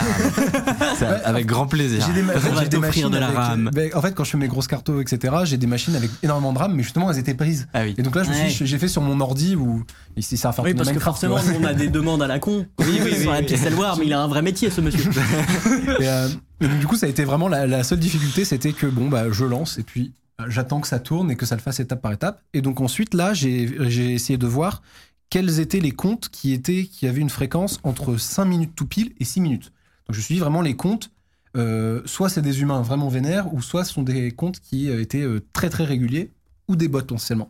[0.97, 2.03] Ça, avec grand plaisir.
[2.07, 3.69] J'ai des, ma- va j'ai des machines de la avec- RAM.
[3.73, 6.53] ben, en fait, quand je fais mes grosses cartos, etc., j'ai des machines avec énormément
[6.53, 7.67] de RAM, mais justement, elles étaient prises.
[7.73, 7.93] Ah oui.
[7.97, 8.49] Et donc là, je me suis Ouais.
[8.49, 9.83] dit, j'ai fait sur mon ordi où
[10.15, 12.39] ici ça va faire Oui, parce que Minecraft, forcément, on a des demandes à la
[12.39, 12.65] con.
[12.79, 15.09] Oui, oui, sur la Pixel War, mais il a un vrai métier, ce monsieur.
[15.99, 16.27] Et, euh,
[16.61, 19.09] et donc, du coup, ça a été vraiment la, la seule difficulté, c'était que bon,
[19.09, 21.79] bah, je lance et puis euh, j'attends que ça tourne et que ça le fasse
[21.79, 22.41] étape par étape.
[22.53, 24.81] Et donc ensuite, là, j'ai j'ai essayé de voir
[25.29, 29.11] quels étaient les comptes qui étaient qui avaient une fréquence entre 5 minutes tout pile
[29.19, 29.71] et 6 minutes.
[30.07, 31.09] Donc je suis dit vraiment les comptes.
[31.57, 35.23] euh, soit c'est des humains vraiment vénères, ou soit ce sont des comptes qui étaient
[35.23, 36.31] euh, très très réguliers,
[36.67, 37.49] ou des bots potentiellement.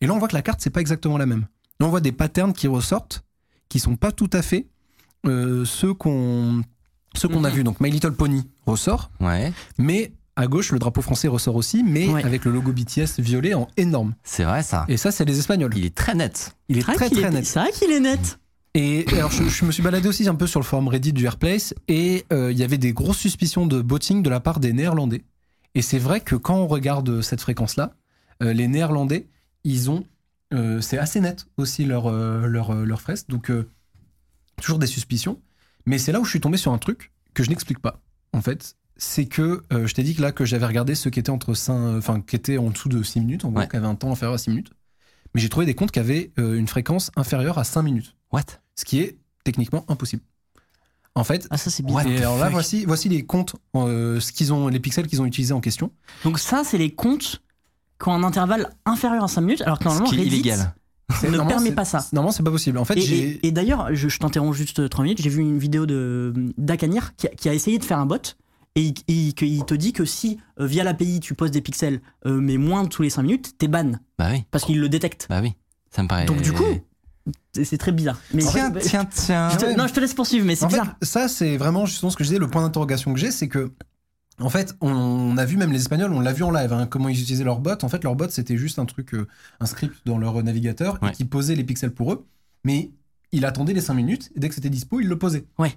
[0.00, 1.46] Et là, on voit que la carte, c'est pas exactement la même.
[1.80, 3.24] Là, on voit des patterns qui ressortent,
[3.68, 4.66] qui sont pas tout à fait
[5.26, 6.62] euh, ceux qu'on
[7.16, 7.54] ceux qu'on a Mhm.
[7.56, 7.64] vus.
[7.64, 12.08] Donc, My Little Pony ressort, Ouais, mais à gauche, le drapeau français ressort aussi, mais
[12.08, 12.24] Ouais.
[12.24, 14.14] avec le logo BTS violet en énorme.
[14.24, 14.86] c'est vrai ça.
[14.88, 15.76] Et ça, c'est les Espagnols.
[15.76, 16.56] Il est très net.
[16.68, 17.44] Il est très très est- net.
[17.44, 18.38] C'est vrai qu'il est net.
[18.74, 21.26] Et alors, je, je me suis baladé aussi un peu sur le forum Reddit du
[21.26, 24.72] Airplace et euh, il y avait des grosses suspicions de botting de la part des
[24.72, 25.22] Néerlandais.
[25.74, 27.92] Et c'est vrai que quand on regarde cette fréquence-là,
[28.42, 29.28] euh, les Néerlandais,
[29.64, 30.04] ils ont.
[30.54, 33.28] euh, c'est assez net aussi leur, euh, leur, leur fresque.
[33.28, 33.50] Donc,
[34.60, 35.40] toujours des suspicions.
[35.86, 38.00] Mais c'est là où je suis tombé sur un truc que je n'explique pas,
[38.32, 38.76] en fait.
[38.96, 41.96] C'est que je t'ai dit que là, que j'avais regardé ceux qui étaient, entre cinq-
[41.96, 43.68] enfin, qui étaient en dessous de 6 minutes, en gros, Ouais.
[43.68, 44.70] qui avaient un temps inférieur à 6 minutes.
[45.34, 48.42] Mais j'ai trouvé des comptes qui avaient une fréquence inférieure à 5 minutes What?
[48.76, 50.22] Ce qui est techniquement impossible.
[51.14, 52.06] En fait, Ah, ça, c'est bizarre.
[52.06, 55.26] et alors là, voici, voici les comptes, euh, ce qu'ils ont, les pixels qu'ils ont
[55.26, 55.90] utilisés en question.
[56.24, 57.42] Donc, ça, c'est les comptes
[58.02, 60.34] qui ont un intervalle inférieur à 5 minutes, alors que Ce normalement, qui est Reddit,
[60.40, 60.74] illégal.
[61.24, 62.06] Ne permet pas ça.
[62.12, 62.78] Normalement, c'est pas possible.
[62.78, 63.18] En fait, Et, j'ai.
[63.30, 67.14] et- et d'ailleurs, je, je t'interromps juste 3 minutes, j'ai vu une vidéo de d'Akanir
[67.16, 68.16] qui, a- qui a essayé de faire un bot
[68.74, 72.56] et il, te dit que si euh, via l'API tu poses des pixels euh, mais
[72.56, 75.26] moins de tous les 5 minutes, t'es ban Bah oui, parce qu'il le détecte.
[75.28, 75.52] bah oui.
[75.90, 76.24] Ça me paraît.
[76.24, 76.64] Donc du coup,
[77.52, 78.18] c'est c'est très bizarre.
[78.32, 79.50] Mais Tiens, tiens, tiens.
[79.50, 79.76] je te- Ouais.
[79.76, 80.96] non, je te laisse poursuivre, mais c'est En fait, bizarre.
[81.02, 83.70] ça, c'est vraiment justement ce que je disais, le point d'interrogation que j'ai, c'est que,
[84.40, 87.08] en fait, on a vu même les Espagnols, on l'a vu en live, hein, comment
[87.08, 87.76] ils utilisaient leur bot.
[87.82, 89.28] En fait, leur bot, c'était juste un truc, euh,
[89.60, 91.10] un script dans leur navigateur Ouais.
[91.10, 92.26] et qui posait les pixels pour eux.
[92.64, 92.90] Mais
[93.30, 95.44] il attendait les 5 minutes et dès que c'était dispo, il le posait.
[95.58, 95.76] Ouais.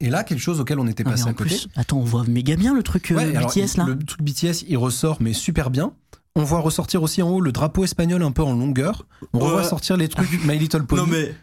[0.00, 1.50] Et là, quelque chose auquel on était mais passé en à côté.
[1.50, 3.84] plus, attends, on voit méga bien le truc euh, Ouais, alors, BTS là.
[3.84, 5.92] Le truc BTS, il ressort, mais super bien.
[6.36, 9.06] On voit ressortir aussi en haut le drapeau espagnol un peu en longueur.
[9.34, 11.02] On revoit sortir les trucs My Little Pony.
[11.02, 11.34] Non mais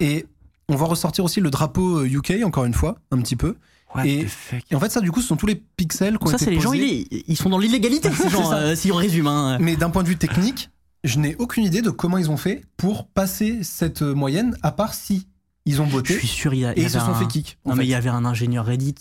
[0.00, 0.26] Et
[0.68, 3.56] on voit ressortir aussi le drapeau euh, UK, encore une fois, un petit peu.
[3.94, 4.60] What Et- the fuck?
[4.70, 6.50] Et en fait, ça, du coup, ce sont tous les pixels qui ont ça c'est
[6.50, 9.26] les gens, ils, ils sont dans l'illégalité, ces C'est gens, euh, si on résume.
[9.26, 9.58] Hein.
[9.60, 10.70] Mais d'un point de vue technique,
[11.04, 14.72] je n'ai aucune idée de comment ils ont fait pour passer cette euh, moyenne, à
[14.72, 15.26] part si
[15.66, 17.06] ils ont Je botté suis sûr, il y a, il et y ils se sont
[17.10, 17.58] un- fait kick.
[17.66, 18.94] Non mais il y avait un ingénieur Reddit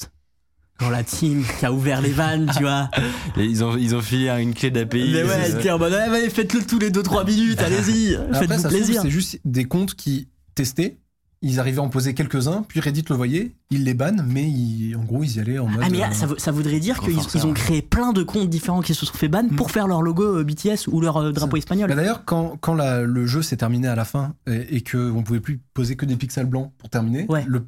[0.80, 2.90] dans la team qui a ouvert les vannes, tu vois.
[3.38, 5.12] Et Ils ont, ils ont filé une clé d'API.
[5.14, 8.68] Mais ouais, c'est- il était en mode, ouais, faites-le tous les 2-3 minutes, allez-y, faites-vous
[8.68, 9.02] plaisir.
[9.04, 10.98] c'est juste des comptes qui testaient.
[11.44, 14.48] Ils arrivaient à en poser quelques-uns, puis Reddit le voyait, il les banne, mais
[14.96, 15.82] en gros, ils y allaient en mode.
[15.84, 18.48] Ah mais euh, ça, vou- ça voudrait dire qu'ils ils ont créé plein de comptes
[18.48, 19.56] différents qui se sont fait ban Mm.
[19.56, 21.90] pour faire leur logo euh, BTS ou leur euh, drapeau Bah, espagnol.
[21.96, 25.40] D'ailleurs, quand, quand la- le jeu s'est terminé à la fin et, et qu'on pouvait
[25.40, 27.44] plus poser que des pixels blancs pour terminer, Ouais.
[27.48, 27.66] le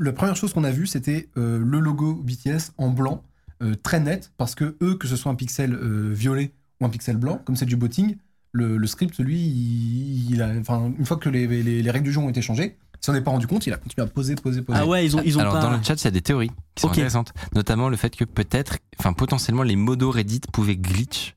[0.00, 3.24] la première chose qu'on a vue, c'était euh, le logo BTS en blanc,
[3.60, 6.90] euh, très net, parce que eux, que ce soit un pixel euh, violet ou un
[6.90, 8.14] pixel blanc, comme c'est du botting,
[8.52, 12.04] le, le script, lui, il, il a, enfin, une fois que les, les- les règles
[12.06, 14.10] du jeu ont été changées, si on n'est pas rendu compte, il a continué à
[14.10, 14.80] poser, poser, poser.
[14.82, 15.60] Ah ouais, ils ont, ils ont Alors pas.
[15.62, 18.24] dans le chat, il y a des théories qui sont intéressantes, notamment le fait que
[18.24, 21.36] peut-être, enfin potentiellement les modos Reddit pouvaient glitch.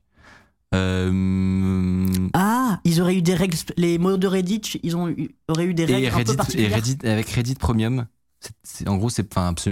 [0.74, 3.56] Euh, Ah, ils auraient eu des règles.
[3.76, 6.36] Les de Reddit, ils ont eu- auraient eu des règles et un peu Reddit, et
[6.36, 6.74] particulières.
[6.74, 8.06] Reddit avec Reddit Premium,
[8.40, 9.22] c'est- c'est- en gros, c'est,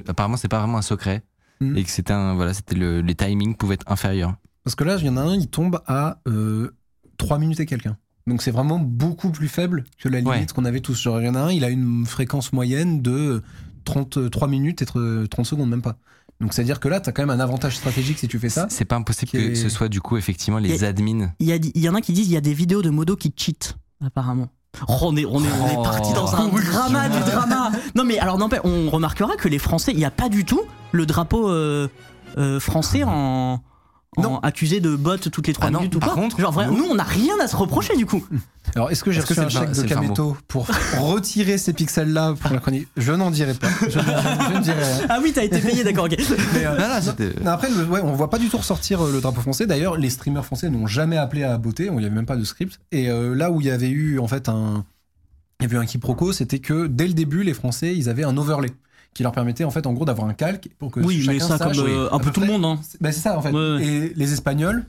[0.06, 1.22] apparemment, c'est pas vraiment un secret
[1.60, 1.76] Mhm.
[1.76, 4.34] et que c'était un, voilà, c'était le, les timings pouvaient être inférieurs.
[4.64, 6.70] Parce que là, il y en a un, il tombe à euh,
[7.16, 7.96] 3 minutes et quelqu'un.
[8.28, 10.46] Donc c'est vraiment beaucoup plus faible que la limite Ouais.
[10.54, 11.00] qu'on avait tous.
[11.00, 13.42] Genre, il y en a un, il a une fréquence moyenne de
[13.84, 15.96] 33 minutes et tr- 30 secondes, même pas.
[16.40, 18.66] Donc c'est-à-dire que là, tu as quand même un avantage stratégique si tu fais ça.
[18.70, 21.30] C'est pas impossible que est- ce soit du coup effectivement les Et- admins.
[21.40, 22.90] Il y, a, il y en a qui disent il y a des vidéos de
[22.90, 24.48] modos qui cheat, apparemment.
[24.86, 25.82] Oh, on est, on est, on est Oh.
[25.82, 27.72] parti dans un drama du drama.
[27.96, 30.60] Non, mais alors, n'empêche, on remarquera que les Français, il n'y a pas du tout
[30.92, 31.88] le drapeau euh,
[32.36, 33.62] euh, français en.
[34.16, 34.38] En Non.
[34.40, 36.22] accusé de bot toutes les 3 Ah non, minutes ou par quoi.
[36.22, 38.24] contre, Genre, vraiment, nous- on n'a rien à se reprocher du coup.
[38.74, 40.66] Alors est-ce que j'ai que reçu un chèque de Kameto pour
[40.98, 42.88] retirer ces pixels-là pour la chronique?
[42.96, 43.68] Je n'en dirai pas.
[43.82, 45.06] Je, je- je ne dirai rien.
[45.10, 46.16] Ah oui, t'as été payé, d'accord, ok.
[46.54, 49.12] Mais, euh, Non, non, Non, Après, le- ouais, on voit pas du tout ressortir euh,
[49.12, 49.66] le drapeau français.
[49.66, 51.86] D'ailleurs, les streamers français n'ont jamais appelé à botter.
[51.86, 52.80] Il n'y avait même pas de script.
[52.92, 54.84] Et euh, là où il y avait eu en fait un,
[55.60, 58.24] il y avait eu un quiproquo, c'était que dès le début, les Français, ils avaient
[58.24, 58.70] un overlay
[59.14, 61.58] qui leur permettait en fait en gros d'avoir un calque pour que Oui, mais ça,
[61.58, 62.78] sache, comme euh, un peu tout le monde, hein.
[62.82, 63.50] C'est- bah, c'est ça en fait.
[63.50, 63.84] Ouais, ouais.
[63.84, 64.84] Et les Espagnols.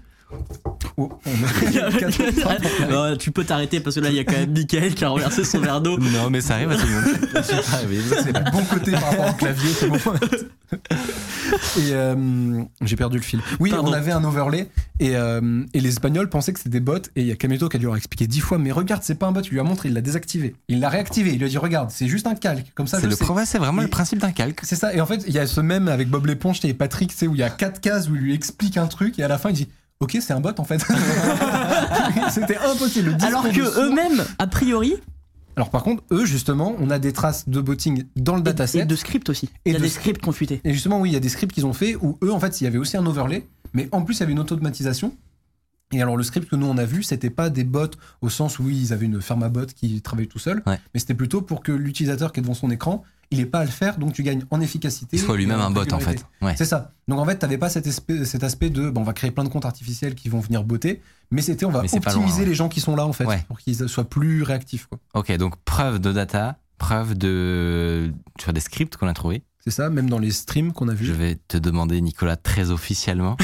[0.97, 5.05] Oh, on tu peux t'arrêter parce que là, il y a quand même Michael qui
[5.05, 5.97] a renversé son verre d'eau.
[5.97, 7.03] Non, mais ça arrive à tout le monde.
[7.43, 9.97] C'est le bon côté par rapport au clavier, bon.
[11.79, 13.39] et euh, j'ai perdu le fil.
[13.59, 13.89] Oui, Pardon.
[13.89, 14.69] on avait un overlay
[14.99, 16.97] et, euh, et les Espagnols pensaient que c'était des bots.
[17.15, 19.15] Et il y a Kameto qui a dû leur expliquer dix fois Mais regarde, c'est
[19.15, 19.41] pas un bot.
[19.41, 20.55] Il lui a montré, il l'a désactivé.
[20.67, 21.31] Il l'a réactivé.
[21.31, 22.71] Il lui a dit Regarde, c'est juste un calque.
[22.75, 23.15] Comme ça, C'est le
[23.45, 24.59] c'est vraiment Et- le principe d'un calque.
[24.63, 24.93] C'est ça.
[24.93, 27.35] Et en fait, il y a ce même avec Bob l'éponge et Patrick, c'est où
[27.35, 29.49] il y a quatre cases où il lui explique un truc et à la fin
[29.49, 29.67] il dit
[30.01, 30.79] Ok, c'est un bot en fait.
[32.31, 33.17] C'était impossible.
[33.19, 34.95] Le Alors que eux-mêmes, a priori,
[35.57, 38.79] Alors par contre, eux justement, on a des traces de botting dans le et, dataset.
[38.79, 39.47] et de script aussi.
[39.65, 40.19] Et il y a de des script.
[40.21, 40.61] scripts fuité.
[40.63, 42.61] Et justement, oui, il y a des scripts qu'ils ont fait où eux, en fait,
[42.61, 45.13] il y avait aussi un overlay, mais en plus, il y avait une automatisation.
[45.91, 47.87] Et alors, le script que nous, on a vu, c'était pas des bots
[48.21, 50.79] au sens où oui, ils avaient une bot qui travaillait tout seul, Ouais.
[50.93, 53.65] mais c'était plutôt pour que l'utilisateur qui est devant son écran, il n'ait pas à
[53.65, 55.17] le faire, donc tu gagnes en efficacité.
[55.17, 56.25] Il soit lui-même un bot en fait.
[56.41, 56.55] Ouais.
[56.57, 56.93] C'est ça.
[57.07, 59.31] Donc en fait, tu n'avais pas cet aspect, cet aspect de bon, on va créer
[59.31, 61.01] plein de comptes artificiels qui vont venir botter,
[61.31, 62.45] mais c'était on va Mais optimiser loin, ouais.
[62.45, 63.43] les gens qui sont là en fait, Ouais.
[63.47, 64.87] pour qu'ils soient plus réactifs.
[64.87, 64.97] quoi.
[65.13, 69.43] Ok, donc preuve de data, preuve de sur des scripts qu'on a trouvés.
[69.63, 71.11] C'est ça, même dans les streams qu'on a Je vus.
[71.11, 73.35] vais te demander, Nicolas, très officiellement,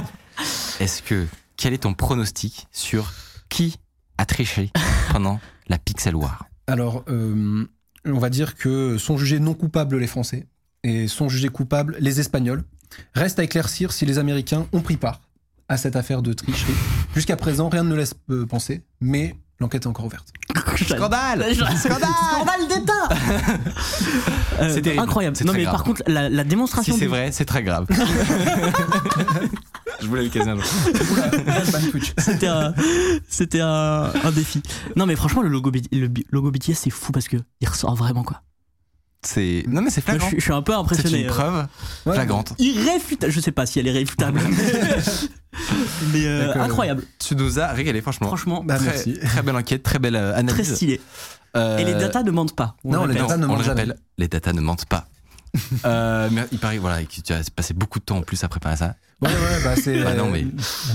[0.80, 1.26] est-ce que
[1.56, 3.12] quel est ton pronostic sur
[3.48, 3.76] qui
[4.18, 4.70] a triché
[5.12, 6.46] pendant la Pixel War?
[6.66, 7.66] Alors, euh,
[8.06, 10.46] on va dire que sont jugés non coupables les Français
[10.82, 12.64] et sont jugés coupables les Espagnols.
[13.14, 15.20] Reste à éclaircir si les Américains ont pris part
[15.68, 16.72] à cette affaire de tricherie.
[17.14, 20.32] Jusqu'à présent, rien ne laisse euh, penser, mais l'enquête est encore ouverte.
[20.76, 23.08] Scandale Scandale d'État
[24.60, 25.02] Euh, C'est terrible.
[25.02, 25.36] Incroyable.
[25.36, 25.72] C'est Non mais grave.
[25.74, 26.92] par contre, la, la démonstration.
[26.94, 27.86] Si c'est du- vrai, c'est très grave.
[30.00, 30.64] Je voulais le caser un jour.
[32.18, 32.74] C'était un,
[33.28, 34.62] c'était un, un défi.
[34.96, 37.68] Non, mais franchement, le logo, B- le B- logo BTS, c'est fou parce que il
[37.68, 38.42] ressort vraiment quoi.
[39.22, 40.30] C'est non mais c'est Moi, je, flagrant.
[40.38, 41.20] je suis un peu C'est impressionné.
[41.20, 41.28] une euh.
[41.28, 41.66] preuve
[42.06, 42.14] Ouais.
[42.14, 42.54] flagrante.
[42.58, 43.30] Irréfutable.
[43.32, 44.40] Je sais pas si elle est réfutable.
[46.12, 46.62] mais euh, D'accord.
[46.62, 47.04] incroyable.
[47.18, 48.28] Tu nous as régalé franchement.
[48.28, 49.18] Franchement, Bah, très, merci.
[49.18, 50.74] très belle enquête, très belle euh, très analyse.
[50.74, 51.00] stylé.
[51.56, 52.76] Euh, Et les datas ne mentent pas.
[52.84, 53.28] On Non, le les répète.
[53.28, 53.80] datas ne on mentent le jamais.
[53.82, 55.06] rappelle, les datas ne mentent pas.
[55.84, 58.48] Euh, mais il paraît voilà, que tu as passé beaucoup de temps en plus à
[58.48, 58.94] préparer ça.
[59.22, 60.46] Ouais, ouais, bah c'est Bah mais-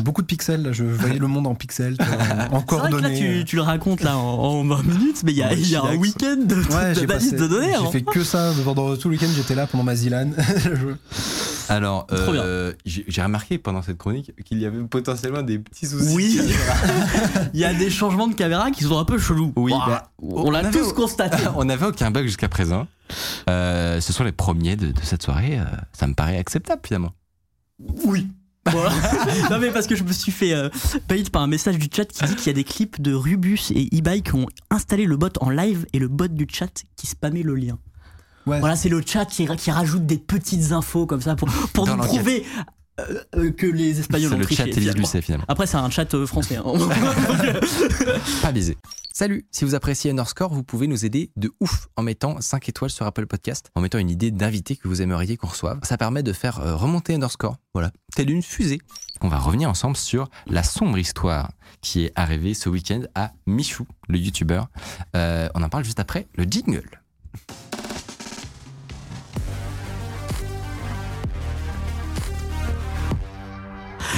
[0.03, 0.63] beaucoup de pixels.
[0.63, 0.71] là.
[0.71, 3.19] Je voyais le monde en pixels, en C'est vrai que là, coordonnées.
[3.19, 5.75] tu, tu le racontes là en, en 20 minutes, mais il y a, Ouais, y
[5.75, 7.69] a un week-end de, Ouais, passé- de données.
[7.71, 7.91] J'ai hein.
[7.91, 9.29] fait que ça pendant tout le week-end.
[9.35, 10.31] J'étais là pendant ma Zilan.
[11.67, 16.13] Alors, euh, j'ai remarqué pendant cette chronique qu'il y avait potentiellement des petits soucis.
[16.15, 16.39] Oui,
[17.53, 19.51] il y a des changements de caméra qui sont un peu chelous.
[19.55, 21.37] Oui, bah, on l'a tous constaté.
[21.55, 22.87] On n'avait aucun bug jusqu'à présent.
[23.49, 25.59] Euh, ce sont les premiers de, de cette soirée.
[25.59, 25.63] euh,
[25.93, 27.13] ça me paraît acceptable finalement.
[28.05, 28.27] Oui.
[28.71, 28.89] Voilà.
[29.51, 30.69] non mais parce que je me suis fait euh,
[31.31, 33.95] par un message du chat qui dit qu'il y a des clips de Rubus et
[33.95, 37.43] eBay qui ont installé le bot en live et le bot du chat qui spammait
[37.43, 37.77] le lien.
[38.47, 38.59] Ouais.
[38.59, 41.97] Voilà, c'est le chat qui, qui rajoute des petites infos comme ça pour, pour Dans
[41.97, 42.45] nous prouver
[42.99, 44.63] euh, euh, que les Espagnols C'est ont le triché.
[44.63, 45.01] chat Élise finalement.
[45.01, 45.45] Lucet finalement.
[45.47, 46.57] Après, c'est un chat euh, français.
[46.57, 46.63] hein.
[48.41, 48.77] Pas biaisé.
[49.13, 52.89] Salut, si vous appréciez Underscore, vous pouvez nous aider de ouf en mettant 5 étoiles
[52.89, 55.79] sur Apple Podcast, en mettant une idée d'invité que vous aimeriez qu'on reçoive.
[55.83, 58.79] Ça permet de faire remonter Underscore, voilà, telle une fusée.
[59.21, 63.87] On va revenir ensemble sur la sombre histoire qui est arrivée ce week-end à Michou,
[64.09, 64.67] le youtubeur.
[65.15, 67.01] Euh, on en parle juste après le jingle.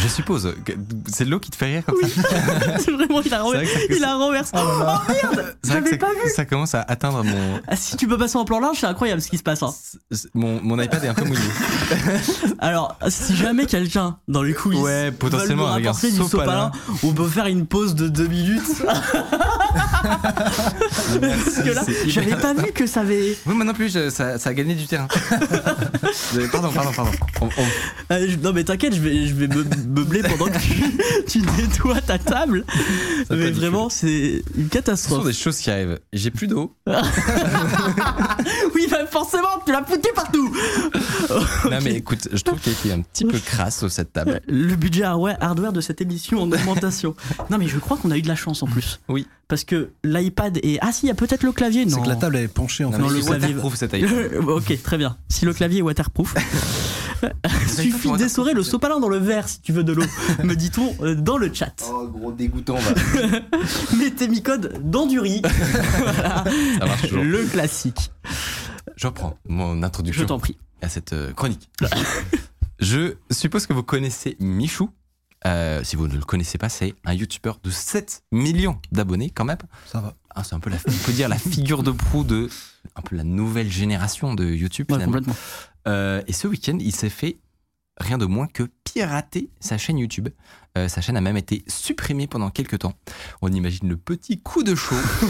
[0.01, 0.73] Je suppose que
[1.11, 2.21] c'est l'eau qui te fait rire comme ça.
[2.79, 4.51] c'est vraiment, il a, C'est vrai ça- il a renversé.
[4.55, 4.59] Oh,
[5.09, 8.07] merde vrai que J'avais ça, pas vu ça commence à atteindre mon, Ah, Si tu
[8.07, 9.63] peux passer en plan large, c'est incroyable ce qui se passe.
[9.63, 9.73] hein.
[10.33, 11.41] mon, mon iPad est un peu mouillé.
[12.59, 16.27] Alors, si jamais quelqu'un dans les coulisses Ouais, potentiellement un du sopalin.
[16.27, 16.71] sopalin,
[17.03, 18.83] on peut faire une pause de deux minutes.
[21.21, 23.37] Parce que là, j'avais pas vu que ça avait.
[23.45, 25.07] Oui, moi non plus, je- ça, ça a gagné du terrain.
[26.51, 27.11] Pardon, pardon, pardon.
[27.41, 30.59] On- on- Euh, je- non mais t'inquiète, je vais, je vais me meubler pendant que
[30.59, 30.83] tu,
[31.27, 32.63] tu nettoies ta table.
[33.27, 35.25] Ça mais vraiment, c'est une Ce sont catastrophe.
[35.25, 35.99] des choses qui arrivent.
[36.13, 36.75] J'ai plus d'eau.
[38.75, 40.55] Oui, bah forcément, tu l'as foutu partout.
[41.69, 44.41] Non, mais écoute, je trouve qu'il était un petit peu crasse sur cette table.
[44.47, 47.15] Le budget hardware de cette émission en augmentation.
[47.49, 48.99] non mais je crois qu'on a eu de la chance en plus.
[49.09, 49.27] Oui.
[49.47, 50.77] Parce que l'iPad est.
[50.81, 51.85] Ah si, il y a peut-être le clavier.
[51.85, 51.97] Non.
[51.97, 53.03] C'est que la table elle est penchée en Non, fait.
[53.03, 54.35] mais le est waterproof cet iPad.
[54.47, 55.17] Ok, très bien.
[55.29, 56.33] Si le clavier est waterproof,
[57.68, 60.03] suffit d'essorer le sopalin dans le verre si tu veux de l'eau,
[60.43, 61.74] me dit-on euh, dans le chat.
[61.91, 62.93] Oh, gros dégoûtant, va.
[63.97, 65.41] Mettez mi code dans du riz.
[65.43, 66.43] Voilà.
[66.80, 67.24] Ça marche toujours.
[67.24, 68.11] Le classique.
[68.95, 70.57] Je reprends mon Je introduction t'en prie.
[70.82, 71.70] à cette euh, chronique.
[72.80, 74.89] Je suppose que vous connaissez Michou.
[75.45, 79.45] Euh, si vous ne le connaissez pas, c'est un youtubeur de 7 millions d'abonnés quand
[79.45, 79.57] même.
[79.86, 80.15] Ça va.
[80.36, 82.49] Ah, c'est un peu la, on peut dire la figure de proue de
[82.95, 85.36] un peu la nouvelle génération de YouTube Ouais, complètement.
[85.88, 87.39] Euh, et ce week-end, il s'est fait
[87.99, 90.29] rien de moins que pirater sa chaîne YouTube.
[90.77, 92.93] Euh, sa chaîne a même été supprimée pendant quelques temps.
[93.41, 94.95] On imagine le petit coup de chaud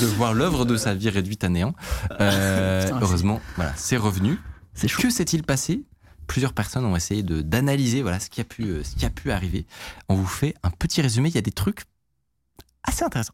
[0.00, 1.74] de voir l'œuvre de sa vie réduite à néant.
[2.20, 4.38] Euh, Putain, heureusement, voilà, c'est revenu.
[4.80, 5.84] Que s'est-il passé?
[6.26, 9.30] Plusieurs personnes ont essayé de d'analyser voilà ce qui a pu ce qui a pu
[9.30, 9.64] arriver.
[10.08, 11.28] On vous fait un petit résumé.
[11.28, 11.82] Il y a des trucs
[12.82, 13.32] assez intéressants.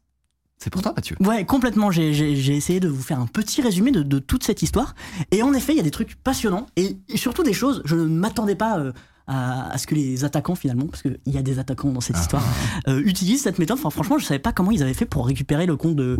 [0.62, 1.16] C'est pour toi, Mathieu.
[1.18, 1.90] Ouais, complètement.
[1.90, 2.12] J'ai-
[2.56, 4.94] essayé de vous faire un petit résumé de, de toute cette histoire.
[5.32, 8.04] Et en effet, il y a des trucs passionnants et, surtout des choses, je ne
[8.04, 8.92] m'attendais pas euh,
[9.26, 12.14] à, à ce que les attaquants, finalement, parce qu'il y a des attaquants dans cette
[12.16, 12.20] Ah.
[12.20, 12.44] histoire,
[12.86, 13.76] euh, utilisent cette méthode.
[13.76, 16.16] Enfin, franchement, je savais pas comment ils avaient fait pour récupérer le compte de,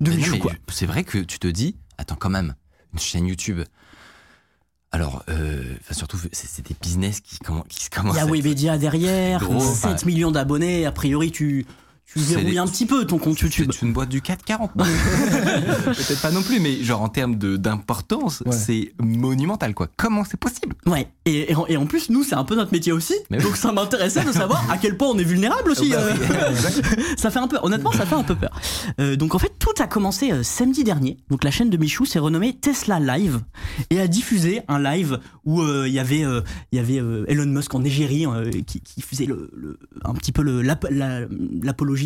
[0.00, 0.36] de Michou.
[0.68, 2.54] C'est vrai que tu te dis, attends quand même,
[2.92, 3.58] une chaîne YouTube.
[4.92, 7.66] Alors, euh, enfin, surtout, c'est des business qui, se commencent.
[8.14, 10.84] Il y a Webedia derrière, gros, 7 enfin, millions d'abonnés.
[10.86, 11.64] A priori, tu,
[12.12, 13.70] tu verrouilles les- un petit peu ton compte YouTube.
[13.72, 14.72] C'est une boîte du 440.
[14.74, 18.52] Peut-être pas non plus, mais genre en termes d'importance, Ouais.
[18.52, 19.88] c'est monumental quoi.
[19.96, 20.74] Comment c'est possible?
[20.86, 23.14] Ouais, et, et en, et en plus, nous, c'est un peu notre métier aussi.
[23.30, 23.44] Mais oui.
[23.44, 25.90] donc ça m'intéressait de savoir à quel point on est vulnérable aussi.
[25.90, 26.54] Bah euh.
[27.16, 28.58] ça fait un peu, honnêtement, ça fait un peu peur.
[29.00, 31.18] Euh, donc en fait, tout a commencé euh, samedi dernier.
[31.30, 33.40] Donc la chaîne de Michou s'est renommée Tesla Live
[33.90, 36.20] et a diffusé un live où il y avait,
[36.72, 36.96] il y avait
[37.28, 38.24] Elon Musk en Égérie
[38.66, 41.26] qui, qui faisait le, le- un petit peu le- l'ap- la-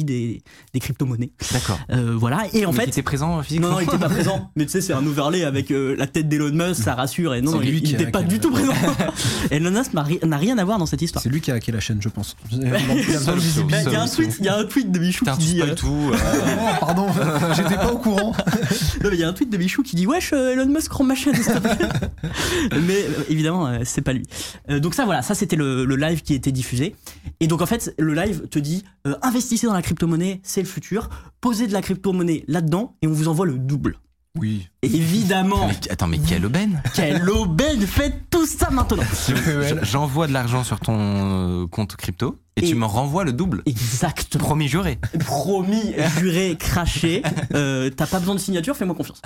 [0.02, 0.42] des,
[0.72, 1.30] des crypto-monnaies.
[1.52, 1.78] D'accord.
[1.92, 2.44] Euh, voilà.
[2.52, 4.50] Et en Mais fait, il était présent physiquement non, non, il était pas présent.
[4.56, 7.34] Mais tu sais, c'est un overlay avec euh, la tête d'Elon Musk, ça rassure.
[7.34, 8.72] Et non, non, il, lui il qui a- était pas du tout présent.
[9.52, 11.22] Elon Musk n'a ri- n'a rien à voir dans cette histoire.
[11.22, 12.34] C'est lui qui a hacké la chaîne, je pense.
[12.50, 12.62] Il
[13.92, 15.60] y a un tweet, il y a un tweet de Michou qui dit.
[15.60, 16.10] euh, tout.
[16.12, 16.16] Oh,
[16.80, 17.06] pardon,
[17.54, 18.32] j'étais pas au courant.
[19.02, 21.04] Non, mais il y a un tweet de Michou qui dit Wesh, Elon Musk rend
[21.04, 21.34] ma chaîne.
[22.86, 24.24] mais évidemment, c'est pas lui.
[24.68, 26.94] Donc, ça, voilà, ça c'était le, le live qui était diffusé.
[27.40, 30.66] Et donc, en fait, le live te dit euh, investissez dans la crypto-monnaie, c'est le
[30.68, 31.08] futur.
[31.40, 33.98] Posez de la crypto-monnaie là-dedans et on vous envoie le double.
[34.36, 34.68] Oui.
[34.82, 40.32] Évidemment, mais- attends, mais quelle aubaine quelle aubaine Faites tout ça maintenant Je- J'envoie de
[40.32, 40.96] l'argent sur ton
[41.62, 43.62] euh, compte crypto et, Et- tu me renvoies le double.
[43.66, 44.44] Exactement.
[44.44, 44.98] Promis juré.
[45.20, 47.22] Promis, juré, craché.
[47.54, 49.20] Euh, T'as pas besoin de signature, fais-moi confiance.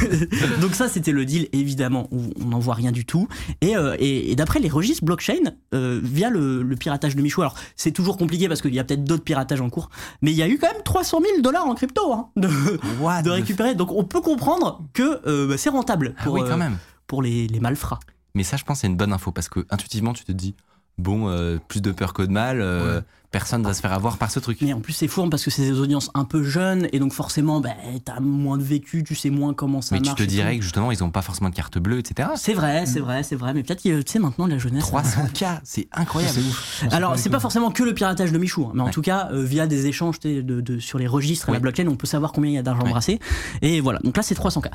[0.60, 3.28] Donc ça, c'était le deal, évidemment, où on n'en voit rien du tout.
[3.60, 7.40] Et, euh, et, et d'après les registres blockchain, euh, via le, le piratage de Michou,
[7.40, 10.36] alors c'est toujours compliqué parce qu'il y a peut-être d'autres piratages en cours, mais il
[10.36, 13.74] y a eu quand même 300 000 dollars en crypto hein, de, récupérer.
[13.74, 16.76] Donc on peut comprendre que bah, c'est rentable Ah pour, oui, quand même.
[17.06, 18.00] pour les, les malfrats.
[18.34, 20.54] Mais ça, je pense, c'est une bonne info parce que intuitivement, tu te dis,
[20.98, 24.30] bon, euh, plus de peur que de mal, euh, personne va se faire avoir par
[24.30, 24.58] ce truc.
[24.60, 27.12] Mais en plus, c'est fourbe parce que c'est des audiences un peu jeunes et donc
[27.14, 27.70] forcément, bah,
[28.04, 30.18] t'as moins de vécu, tu sais moins comment ça Mais tu marche.
[30.18, 30.32] te et tout.
[30.32, 32.28] dirais que justement, ils ont pas forcément de carte bleue, etc.
[32.36, 33.54] C'est vrai, c'est vrai, c'est vrai.
[33.54, 34.84] Mais peut-être tu sais, maintenant, la jeunesse.
[34.84, 36.34] 300K, c'est incroyable.
[36.34, 36.84] C'est ouf.
[36.92, 38.90] Alors, c'est pas forcément que le piratage de Michou, hein, mais en Ouais.
[38.90, 41.58] tout cas, euh, via des échanges tu sais, de, de- sur les registres et la
[41.60, 43.18] blockchain, on peut savoir combien il y a d'argent brassé.
[43.62, 44.68] Et voilà, donc là, c'est 300K.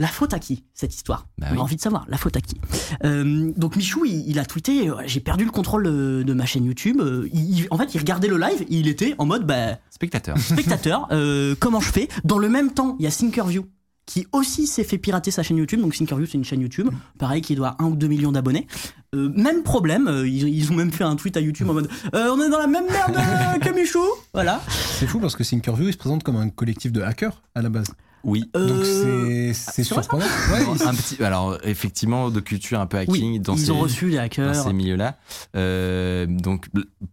[0.00, 1.26] La faute à qui, cette histoire?
[1.38, 1.58] Bah On oui.
[1.58, 2.56] a envie de savoir, la faute à qui?
[3.04, 6.46] Euh, Donc, Michou, il, il a tweeté euh, J'ai perdu le contrôle de, de ma
[6.46, 7.00] chaîne YouTube.
[7.00, 9.78] Euh, il- il- en fait, il regardait le live et il était en mode bah,
[9.90, 10.36] Spectateur.
[10.40, 12.08] spectateur, euh, comment je fais?
[12.24, 13.66] Dans le même temps, il y a Thinkerview
[14.06, 15.80] qui aussi s'est fait pirater sa chaîne YouTube.
[15.80, 16.88] Donc Thinkerview, c'est une chaîne YouTube,
[17.18, 18.66] pareil, qui doit 1 ou 2 millions d'abonnés.
[19.14, 21.88] Euh, même problème, euh, ils, ils ont même fait un tweet à YouTube en mode
[22.14, 24.60] euh, On est dans la même merde que Michou Voilà.
[24.98, 27.68] C'est fou parce que Thinkerview, il se présente comme un collectif de hackers à la
[27.68, 27.88] base.
[28.24, 28.50] Oui.
[28.54, 30.24] Donc Euh, c'est vrai, surprenant.
[30.24, 33.70] Ouais, il- un petit, alors effectivement, de culture un peu hacking Oui, dans ils ces,
[33.70, 34.54] ont reçu les dans hackers.
[34.54, 35.16] ces milieux-là.
[35.56, 36.66] Euh, donc,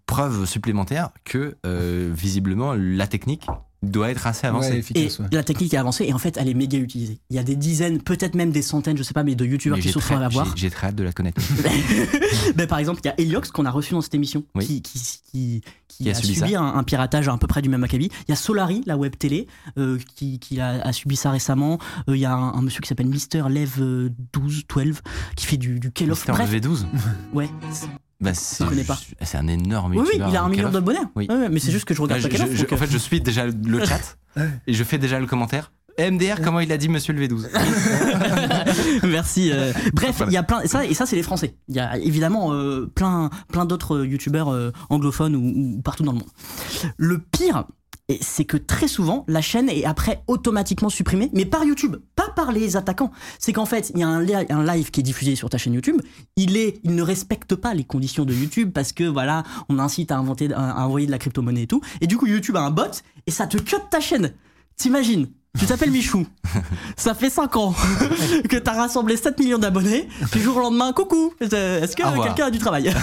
[0.06, 3.48] preuve supplémentaire que euh, visiblement la technique
[3.84, 4.72] doit être assez avancée.
[4.72, 5.28] ouais, Et ouais.
[5.32, 7.20] la technique est avancée et en fait elle est méga utilisée.
[7.30, 9.80] Il y a des dizaines, peut-être même des centaines, je sais pas, mais de youtubeurs
[9.80, 10.54] qui sont à voir.
[10.56, 11.42] j'ai- très hâte de la connaître.
[12.56, 14.66] Ben, par exemple, il y a Eliox qu'on a reçu dans cette émission, Oui.
[14.66, 15.00] qui, qui,
[15.32, 18.10] qui, qui Qui a a, subi un, un piratage à peu près du même acabit.
[18.28, 19.48] Il y a Solari, la web télé,
[19.78, 21.78] euh, qui, qui a, a subi ça récemment.
[22.10, 25.02] Euh, il y a un, un monsieur qui s'appelle Mister Lev euh, 12, 12,
[25.36, 26.18] qui fait du, du Call of.
[26.20, 26.86] Mister Bref, V12
[27.34, 27.50] ouais.
[28.20, 28.98] bah, c'est, pas.
[29.24, 31.00] c'est un énorme Oui, oui, il a un million d'abonnés.
[31.16, 31.28] Oui.
[31.30, 33.22] Ouais, mais c'est juste que je regarde Là, pas je- en euh, fait, je suis
[33.22, 34.50] déjà le chat Ouais.
[34.68, 35.72] et je fais déjà le commentaire.
[36.00, 37.48] MDR, comment il a dit Monsieur le V12
[39.08, 39.52] Merci.
[39.52, 40.62] euh, Bref, il y a plein.
[40.66, 41.56] Ça, et ça, c'est les Français.
[41.70, 46.04] Il y a évidemment euh, plein, plein d'autres euh, youtubeurs euh, anglophones ou, ou partout
[46.04, 46.28] dans le monde.
[46.98, 47.66] Le pire,
[48.10, 52.30] et c'est que très souvent, la chaîne est après automatiquement supprimée, mais par YouTube, pas
[52.36, 53.12] par les attaquants.
[53.40, 55.58] C'est qu'en fait, il y a un, li- un live qui est diffusé sur ta
[55.58, 56.02] chaîne YouTube.
[56.36, 60.12] Il est, il ne respecte pas les conditions de YouTube parce que voilà, on incite
[60.12, 61.82] à inventer, à envoyer de la crypto-monnaie et tout.
[62.00, 62.84] Et du coup, YouTube a un bot
[63.26, 64.34] et ça te cut ta chaîne.
[64.78, 65.28] T'imagines?
[65.60, 66.26] Tu t'appelles Michou.
[66.96, 67.74] Ça fait 5 ans
[68.50, 70.08] que t'as rassemblé 7 millions d'abonnés.
[70.32, 72.94] Puis jour au lendemain, coucou, est-ce que quelqu'un a du travail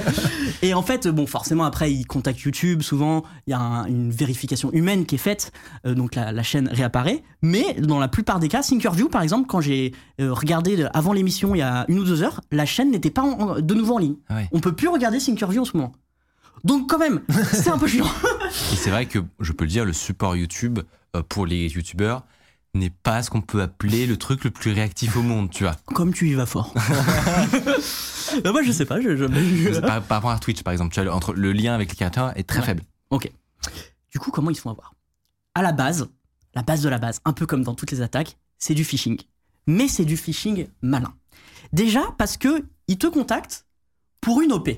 [0.62, 2.82] Et en fait, bon, forcément, après, ils contactent YouTube.
[2.82, 5.52] Souvent, il y a un- une vérification humaine qui est faite.
[5.86, 7.22] euh, donc la, la chaîne réapparaît.
[7.42, 11.54] Mais dans la plupart des cas, Thinkerview, par exemple, quand j'ai euh, regardé avant l'émission
[11.54, 13.98] il y a une ou deux heures, la chaîne n'était pas en- de nouveau en
[13.98, 14.16] ligne.
[14.28, 14.48] Ah ouais.
[14.52, 15.92] On peut plus regarder Thinkerview en ce moment.
[16.66, 18.06] Donc quand même, c'est un peu chiant.
[18.72, 20.80] Et c'est vrai que, je peux le dire, le support YouTube
[21.14, 22.24] euh, pour les youtubeurs
[22.74, 25.76] n'est pas ce qu'on peut appeler le truc le plus réactif au monde, tu vois.
[25.86, 26.74] Comme tu y vas fort.
[28.42, 29.00] Bah, moi, je sais pas.
[29.00, 31.88] Je, je- par, par rapport à Twitch, par exemple, tu vois, entre le lien avec
[31.90, 32.66] les créateurs est très Ouais.
[32.66, 32.82] faible.
[33.10, 33.30] Ok.
[34.10, 34.92] Du coup, comment ils se font avoir?
[35.54, 36.08] À la base,
[36.54, 39.18] la base de la base, un peu comme dans toutes les attaques, c'est du phishing.
[39.66, 41.14] Mais c'est du phishing malin.
[41.72, 43.66] Déjà parce que ils te contactent
[44.20, 44.68] pour une OP.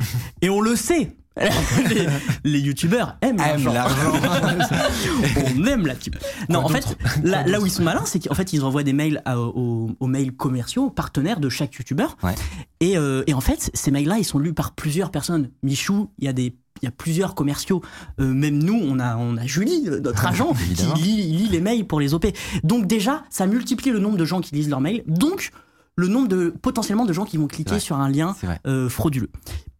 [0.42, 1.12] Et on le sait.
[1.88, 2.08] les,
[2.42, 3.72] les youtubeurs aiment l'argent.
[5.56, 6.16] on aime la type.
[6.48, 8.92] Non, en fait, là, là où ils sont malins, c'est qu'en fait, ils envoient des
[8.92, 12.16] mails à- aux, aux mails commerciaux, aux partenaires de chaque youtubeur.
[12.24, 12.34] Ouais.
[12.80, 15.50] Et, euh, et en fait, ces mails-là, ils sont lus par plusieurs personnes.
[15.62, 17.82] Michou, il y a des il y a plusieurs commerciaux.
[18.20, 21.60] Euh, même nous, on a, on a Julie, euh, notre agent, qui lit, lit les
[21.60, 22.26] mails pour les OP.
[22.62, 25.02] Donc déjà, ça multiplie le nombre de gens qui lisent leurs mails.
[25.08, 25.50] Donc,
[25.96, 28.34] le nombre de potentiellement de gens qui vont cliquer sur un lien
[28.68, 29.30] euh, frauduleux.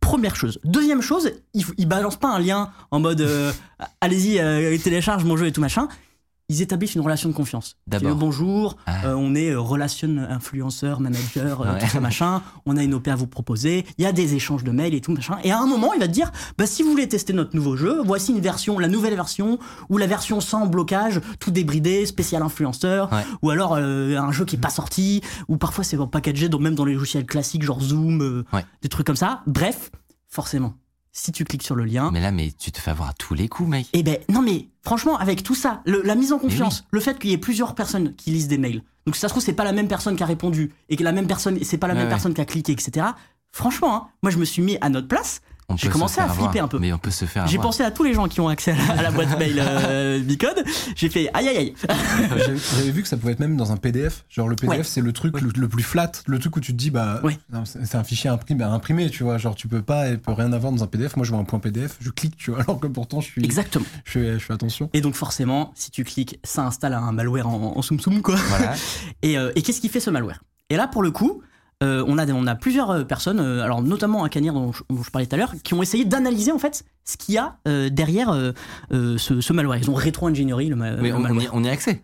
[0.08, 0.58] Première chose.
[0.64, 3.52] Deuxième chose, il, balance pas un lien en mode euh,
[4.00, 5.86] allez-y, euh, télécharge mon jeu et tout machin.
[6.50, 7.76] Ils établissent une relation de confiance.
[7.86, 8.16] D'abord.
[8.16, 9.08] Bonjour, Ah.
[9.08, 11.78] euh, on est euh, relation influenceur, manager, euh, Ouais.
[11.80, 12.42] tout ça machin.
[12.64, 13.84] On a une OP à vous proposer.
[13.98, 15.36] Il y a des échanges de mails et tout machin.
[15.44, 17.76] Et à un moment, il va te dire, bah si vous voulez tester notre nouveau
[17.76, 19.58] jeu, voici une version, la nouvelle version
[19.90, 23.24] ou la version sans blocage, tout débridé, spécial influenceur, Ouais.
[23.42, 26.74] ou alors euh, un jeu qui est pas sorti, ou parfois c'est packagé, donc même
[26.74, 28.64] dans les logiciels classiques genre Zoom, euh, Ouais.
[28.80, 29.42] des trucs comme ça.
[29.46, 29.90] Bref,
[30.28, 30.74] forcément,
[31.18, 33.34] si tu cliques sur le lien, Mais là, mais tu te fais avoir à tous
[33.34, 33.86] les coups, mec.
[33.92, 37.18] eh ben non mais franchement avec tout ça, le- la mise en confiance, le fait
[37.18, 39.52] qu'il y ait plusieurs personnes qui lisent des mails, donc si ça se trouve c'est
[39.52, 41.94] pas la même personne qui a répondu et que la même personne c'est pas la
[41.94, 42.12] Ouais, même ouais.
[42.12, 43.06] personne qui a cliqué etc.
[43.52, 45.40] Franchement, hein, moi je me suis mis à notre place.
[45.76, 46.78] J'ai commencé à flipper un peu.
[46.78, 48.76] Mais on peut se faire J'ai pensé à tous les gens qui ont accès à
[48.76, 50.64] la, à la boîte mail euh, Bicode.
[50.96, 51.74] J'ai fait aïe aïe aïe.
[52.76, 54.24] J'avais vu que ça pouvait être même dans un PDF.
[54.30, 54.82] Genre le PDF, Ouais.
[54.84, 57.38] c'est le truc le, le plus flat, le truc où tu te dis bah Ouais.
[57.64, 59.38] c'est un fichier imprimé, à imprimer, tu vois.
[59.38, 61.16] Genre tu peux pas, il peut rien avoir dans un PDF.
[61.16, 62.60] Moi je vois un point PDF, je clique, tu vois.
[62.68, 63.84] Alors que pourtant je suis, Exactement.
[64.04, 64.88] je fais, je fais attention.
[64.94, 68.36] Et donc forcément, si tu cliques, ça installe un malware en, en soum soum quoi.
[68.36, 68.74] Voilà.
[69.22, 70.42] Et, euh, et qu'est-ce qui fait ce malware?
[70.70, 71.42] Et là, pour le coup,
[71.82, 74.82] euh, on, a, on a plusieurs euh, personnes, euh, alors notamment un canir dont, je-
[74.90, 77.38] dont je parlais tout à l'heure, qui ont essayé d'analyser en fait ce qu'il y
[77.38, 78.34] a euh, derrière
[78.90, 79.78] ce, ce malware.
[79.78, 81.44] Ils ont rétro-ingénierie le, ma- Mais le on, on malware.
[81.44, 82.02] y, on y a accès.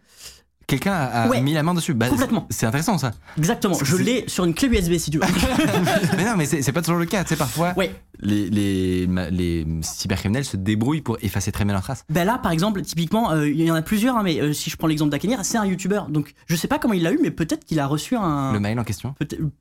[0.66, 1.42] Quelqu'un a, Ouais.
[1.42, 1.92] mis la main dessus.
[1.92, 2.46] Bah, Complètement.
[2.48, 3.10] C'est intéressant ça.
[3.36, 5.24] Exactement, je l'ai sur une clé USB si tu veux.
[6.16, 7.22] mais non, mais c'est c'est pas toujours le cas.
[7.22, 7.94] Tu sais, parfois, ouais.
[8.24, 12.04] Les, les, ma- les cybercriminels se débrouillent pour effacer très bien leurs traces.
[12.10, 14.70] Ben là, par exemple, typiquement, euh, il y en a plusieurs, hein, mais euh, si
[14.70, 16.08] je prends l'exemple d'Akenir, c'est un youtubeur.
[16.08, 18.52] Donc je sais pas comment il l'a eu, mais peut-être qu'il a reçu un.
[18.52, 19.14] Le mail en question.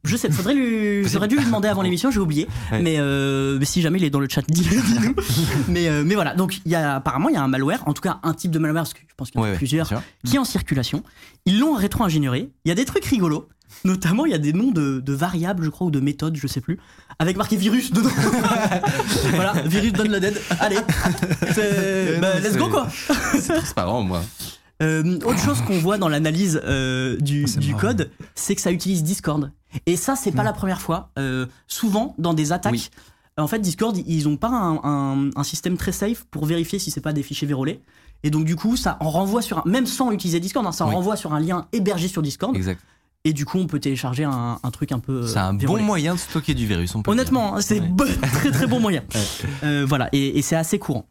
[0.04, 2.48] Je sais, faudrait lui, j'aurais dû lui demander avant l'émission, j'ai oublié.
[2.72, 2.82] Ouais.
[2.82, 5.14] Mais, euh, mais si jamais il est dans le chat, dis- dis-nous.
[5.68, 8.02] mais, mais voilà, donc il y a, apparemment il y a un malware, en tout
[8.02, 9.90] cas un type de malware, parce que je pense qu'il y en a Ouais, plusieurs,
[10.26, 11.04] qui est en circulation.
[11.46, 12.50] Ils l'ont rétro-ingénieré.
[12.66, 13.48] Il y a des trucs rigolos.
[13.86, 16.48] Notamment, il y a des noms de, de variables, je crois, ou de méthodes, je
[16.48, 16.80] sais plus,
[17.20, 18.10] avec marqué virus dedans.
[19.34, 20.40] voilà, virus donne le dead.
[20.60, 22.88] Allez, non, bah, let's go quoi.
[23.40, 24.22] C'est transparent, moi.
[24.82, 28.72] Euh, autre chose qu'on voit dans l'analyse euh, du, Ah, du code, c'est que ça
[28.72, 29.52] utilise Discord.
[29.86, 30.46] Et ça, c'est pas Mm.
[30.46, 31.12] la première fois.
[31.20, 32.90] Euh, souvent, dans des attaques, Oui.
[33.38, 36.92] en fait, Discord, ils ont pas un, un- un système très safe pour vérifier si
[36.92, 37.82] c'est pas des fichiers vérolés.
[38.24, 40.86] Et donc, du coup, ça en renvoie sur un, même sans utiliser Discord, hein, ça
[40.86, 40.96] en Oui.
[40.96, 42.56] renvoie sur un lien hébergé sur Discord.
[42.56, 42.80] Exact.
[43.26, 45.22] Et du coup, on peut télécharger un, un truc un peu.
[45.24, 45.84] euh, C'est un bon vérolé.
[45.84, 46.94] moyen de stocker du virus.
[46.96, 47.88] On peut Honnêtement, c'est Ouais.
[47.88, 49.02] bon- très très bon moyen.
[49.16, 49.22] Ouais.
[49.64, 51.08] Euh, voilà, et, et c'est assez courant.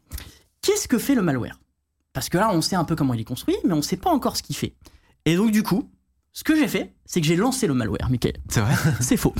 [0.60, 1.58] Qu'est-ce que fait le malware?
[2.12, 4.10] Parce que là, on sait un peu comment il est construit, mais on sait pas
[4.10, 4.74] encore ce qu'il fait.
[5.24, 5.88] Et donc, du coup,
[6.34, 8.34] ce que j'ai fait, c'est que j'ai lancé le malware, Michael.
[8.48, 8.74] C'est vrai?
[9.00, 9.34] C'est faux.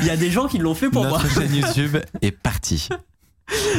[0.00, 1.18] il y a des gens qui l'ont fait pour moi.
[1.22, 2.88] Notre chaîne YouTube est partie.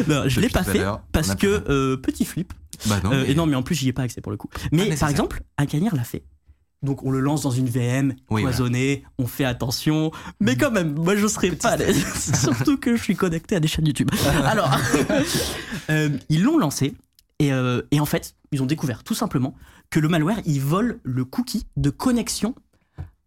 [0.08, 0.84] Non, je l'ai pas fait
[1.14, 2.52] parce que euh, petit flip.
[2.88, 3.12] Bah non.
[3.14, 4.50] Euh, mais- et non, mais en plus, j'y ai pas accès pour le coup.
[4.72, 5.00] Mais nécessaire.
[5.00, 6.24] par exemple, Akanir l'a fait.
[6.84, 10.96] Donc on le lance dans une VM Oui, cloisonnée, on fait attention, mais quand même,
[10.96, 12.04] moi je serais pas à l'aise.
[12.42, 14.10] Surtout que je suis connecté à des chaînes YouTube.
[14.46, 14.76] Alors,
[15.90, 16.96] euh, ils l'ont lancé
[17.40, 19.56] et, euh, et en fait, ils ont découvert tout simplement
[19.90, 22.56] que le malware, il vole le cookie de connexion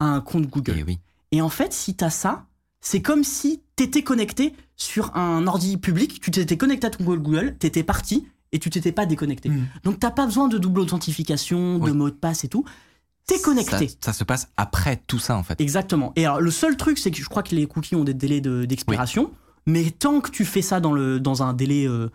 [0.00, 0.74] à un compte Google.
[0.78, 0.98] Eh oui.
[1.30, 2.46] Et en fait, si t'as ça,
[2.80, 7.20] c'est comme si t'étais connecté sur un ordi public, tu t'étais connecté à ton compte
[7.20, 9.48] Google, t'étais parti et tu t'étais pas déconnecté.
[9.48, 9.66] Mm.
[9.84, 11.92] Donc t'as pas besoin de double authentification, de Oui.
[11.92, 12.64] mot de passe et tout.
[13.26, 13.88] T'es connecté.
[13.88, 15.60] Ça, ça se passe après tout ça, en fait.
[15.60, 16.12] Exactement.
[16.16, 18.40] Et alors le seul truc, c'est que je crois que les cookies ont des délais
[18.40, 19.30] de- d'expiration,
[19.66, 22.10] mais tant que tu fais ça dans, le, dans un délai euh,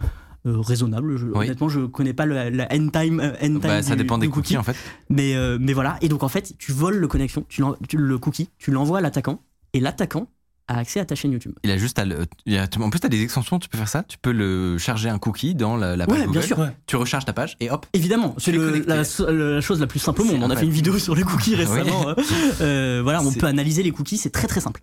[0.46, 1.46] euh, raisonnable, je- Oui.
[1.46, 4.18] honnêtement, je connais pas le- la end time, euh, end time Bah, ça du- dépend
[4.20, 4.76] des cookies, en fait.
[5.10, 8.18] mais, euh, mais voilà, et donc en fait, tu voles le connexion, tu, tu- le
[8.20, 9.42] cookie, tu l'envoies à l'attaquant,
[9.74, 10.28] et l'attaquant
[10.70, 11.54] a accès à ta chaîne YouTube.
[11.64, 12.26] Il a juste à le.
[12.46, 14.04] il y a- en plus, tu as des extensions, tu peux faire ça.
[14.04, 16.44] Tu peux le charger un cookie dans la, la page Ouais, bien Google.
[16.44, 16.60] sûr.
[16.60, 16.76] Ouais.
[16.86, 17.86] Tu recharges ta page et hop.
[17.94, 20.44] Évidemment, c'est la, la chose la plus simple au monde.
[20.44, 22.14] On a fait une vidéo sur les cookies récemment.
[22.18, 22.24] Oui.
[22.62, 24.82] Euh, voilà, on peut analyser les cookies, c'est très très simple.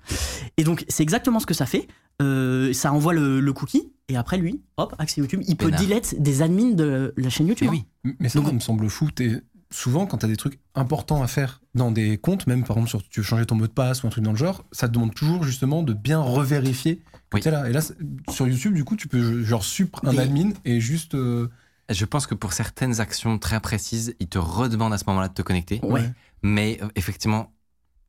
[0.57, 1.87] Et donc, c'est exactement ce que ça fait.
[2.23, 5.43] Euh, ça envoie le, le cookie, et après lui, hop, accès YouTube.
[5.47, 7.69] Il peut delete des admins de la chaîne YouTube.
[7.73, 7.83] Eh hein.
[8.05, 8.15] oui.
[8.21, 9.09] Mais ça, Donc- ça me semble fou.
[9.77, 12.89] Souvent, quand tu as des trucs importants à faire dans des comptes, même par exemple,
[12.89, 14.89] sur, tu veux changer ton mot de passe ou un truc dans le genre, ça
[14.89, 17.41] te demande toujours justement de bien revérifier que Oui.
[17.43, 17.69] t'es là.
[17.69, 17.81] Et là,
[18.31, 21.15] sur YouTube, du coup, tu peux genre supre un admin et juste.
[21.15, 21.51] euh,
[21.91, 25.35] Je pense que pour certaines actions très précises, il te redemande à ce moment-là de
[25.35, 25.81] te connecter.
[25.83, 26.11] Ouais.
[26.43, 27.53] Mais euh, effectivement,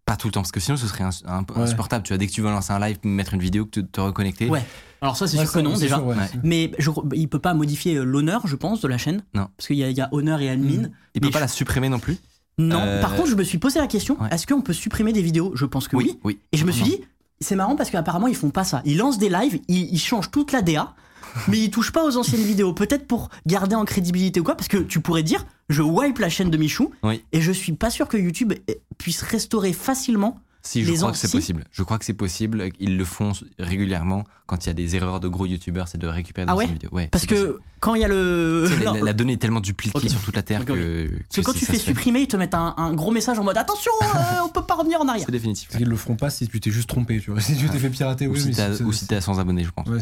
[0.07, 0.41] pas tout le temps.
[0.41, 1.61] Parce que sinon, ce serait Ouais.
[1.61, 2.03] insupportable.
[2.03, 4.01] Tu vois, dès que tu veux lancer un live, mettre une vidéo, que te, te
[4.01, 4.49] reconnecter.
[4.49, 4.63] Ouais.
[5.01, 5.97] Alors ça, c'est ouais, sûr que non, déjà.
[5.97, 6.15] sûr, ouais.
[6.15, 6.29] Ouais.
[6.43, 9.21] Mais je, crois- il peut pas modifier euh, l'honneur, je pense, de la chaîne.
[9.35, 9.49] Non.
[9.55, 10.87] Parce qu'il y, a- il y a honneur et admin.
[10.87, 10.91] Mm.
[11.13, 12.17] Il peut pas je- la supprimer non plus.
[12.57, 12.79] Non.
[12.81, 14.29] Euh, Par contre, je me suis posé la question ouais.
[14.31, 15.51] est-ce qu'on peut supprimer des vidéos?
[15.53, 16.17] Je pense que oui.
[16.23, 16.39] oui.
[16.51, 17.01] Et je me suis dit,
[17.39, 18.81] c'est marrant parce qu'apparemment ils font pas ça.
[18.85, 20.95] Ils lancent des lives, ils, ils changent toute la DA,
[21.47, 22.73] mais ils touchent pas aux anciennes vidéos.
[22.73, 26.29] Peut-être pour garder en crédibilité ou quoi, parce que tu pourrais dire, je wipe la
[26.29, 27.23] chaîne de Michou, Oui.
[27.31, 28.53] et je suis pas sûr que YouTube
[28.97, 31.37] puisse restaurer facilement Si, je Les crois ans- que c'est si.
[31.37, 31.63] possible.
[31.71, 32.69] Je crois que c'est possible.
[32.79, 36.07] Ils le font régulièrement quand il y a des erreurs de gros youtubeurs, c'est de
[36.07, 36.89] récupérer Ah des ouais vidéos.
[36.91, 37.47] Ouais, Parce possible.
[37.53, 38.67] que quand il y a le.
[39.03, 41.07] La, donnée est tellement dupliquée sur toute la Terre que.
[41.29, 41.79] Parce que quand tu fais fait.
[41.79, 44.75] supprimer, ils te mettent un, un gros message en mode attention, euh, on peut pas
[44.75, 45.25] revenir en arrière.
[45.25, 45.69] C'est définitif.
[45.79, 47.39] Ils le feront pas si tu t'es juste trompé, tu vois.
[47.47, 49.71] Si tu t'es fait pirater, Ou oui, si ou si t'es à 100 abonnés, je
[49.71, 49.87] pense.
[49.87, 49.99] Ouais,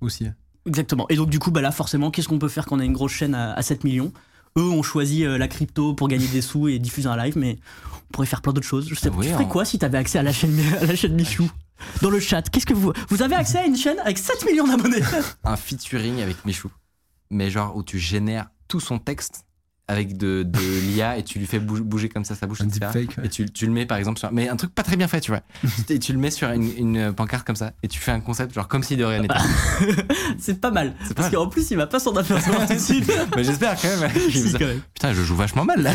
[0.00, 0.26] aussi.
[0.66, 1.06] Exactement.
[1.10, 2.92] Et donc, du coup, bah là, forcément, qu'est-ce qu'on peut faire quand on a une
[2.92, 4.12] grosse chaîne à, à 7 millions?
[4.56, 7.58] Eux ont choisi euh, la crypto pour gagner des sous et diffuser un live, mais
[8.08, 8.88] on pourrait faire plein d'autres choses.
[8.88, 9.16] Je sais pas.
[9.16, 11.50] oui, tu ferais en- quoi si t'avais accès à la chaîne, à la chaîne Michou?
[12.02, 12.92] Dans le chat, qu'est-ce que vous.
[13.08, 15.02] Vous avez accès à une chaîne avec 7 millions d'abonnés?
[15.42, 16.70] Un featuring avec Michou.
[17.30, 19.44] Mais genre où tu génères tout son texte
[19.88, 22.60] avec de, de l'IA et tu lui fais bouger, bouger comme ça sa bouche.
[22.60, 22.86] Un etc.
[22.92, 23.18] deepfake.
[23.18, 23.26] ouais.
[23.26, 24.32] Et tu, tu le mets par exemple sur.
[24.32, 25.42] Mais un truc pas très bien fait, tu vois.
[25.88, 27.72] et tu le mets sur une, une pancarte comme ça.
[27.82, 29.34] Et tu fais un concept genre comme si de rien n'était.
[30.38, 30.94] C'est pas mal.
[30.98, 31.32] Parce pas mal.
[31.32, 33.12] qu'en plus, il va pas s'en apercevoir tout de suite.
[33.36, 34.10] Mais j'espère quand même.
[34.30, 34.66] Si, quand.
[34.94, 35.92] Putain, je joue vachement mal là.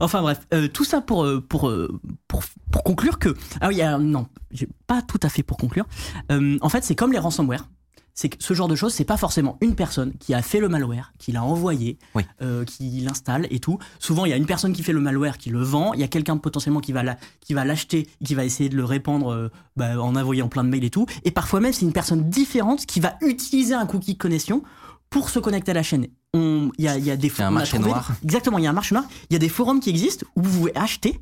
[0.00, 3.34] Enfin bref, euh, tout ça pour, euh, pour, euh, pour, pour conclure que...
[3.60, 5.86] Ah oui, euh, non, j'ai pas tout à fait pour conclure.
[6.30, 7.68] Euh, en fait, c'est comme les ransomware.
[8.14, 10.68] C'est que ce genre de choses, c'est pas forcément une personne qui a fait le
[10.68, 12.24] malware, qui l'a envoyé, Oui.
[12.42, 13.78] euh, qui l'installe et tout.
[13.98, 15.94] Souvent, il y a une personne qui fait le malware, qui le vend.
[15.94, 17.16] Il y a quelqu'un potentiellement qui va la-
[17.64, 20.84] l'acheter, et qui va essayer de le répandre euh, bah, en envoyant plein de mails
[20.84, 21.06] et tout.
[21.24, 24.62] Et parfois même, c'est une personne différente qui va utiliser un cookie de connexion
[25.08, 26.06] pour se connecter à la chaîne.
[26.34, 28.10] Il y a, il y a des a marché trouvé- noir.
[28.24, 29.06] Exactement, il y a un marché noir.
[29.30, 31.20] Il y a des forums qui existent où vous pouvez acheter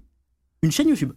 [0.63, 1.13] une chaîne YouTube.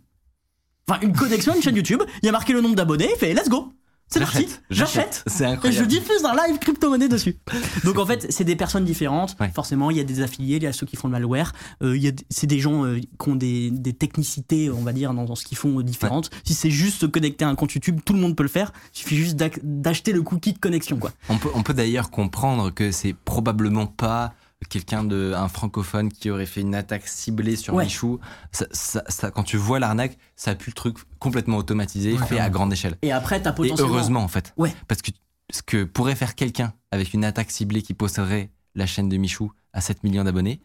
[0.88, 2.02] Enfin, une connexion à une chaîne YouTube.
[2.22, 3.10] Il y a marqué le nombre d'abonnés.
[3.12, 3.72] Il fait let's go.
[4.14, 4.48] C'est parti.
[4.70, 5.24] J'achète.
[5.64, 7.38] Et je diffuse un live crypto-monnaie dessus.
[7.84, 9.36] Donc en fait, c'est des personnes différentes.
[9.40, 9.50] Ouais.
[9.54, 11.52] Forcément, il y a des affiliés, il y a ceux qui font le malware.
[11.82, 14.94] Euh, il y a c'est des gens euh, qui ont des, des technicités, on va
[14.94, 16.30] dire, dans, dans ce qu'ils font euh, différentes.
[16.44, 18.72] Si c'est juste se connecter à un compte YouTube, tout le monde peut le faire.
[18.94, 21.12] Il suffit juste d'ac- d'acheter le cookie de connexion, quoi.
[21.30, 24.34] On peut, on peut d'ailleurs comprendre que c'est probablement pas
[24.64, 27.86] quelqu'un de un francophone qui aurait fait une attaque ciblée sur Ouais.
[27.86, 28.20] Michou.
[28.52, 32.40] Ça, ça- ça- quand tu vois l'arnaque, ça pue le truc complètement automatisé, Ouais, fait
[32.40, 32.98] à grande échelle.
[33.02, 33.90] Et après, t'as Et potentiellement.
[33.94, 34.54] heureusement en fait.
[34.58, 34.74] Ouais.
[34.88, 35.12] Parce que
[35.52, 39.52] ce que pourrait faire quelqu'un avec une attaque ciblée qui posséderait la chaîne de Michou
[39.74, 40.62] à 7 millions d'abonnés,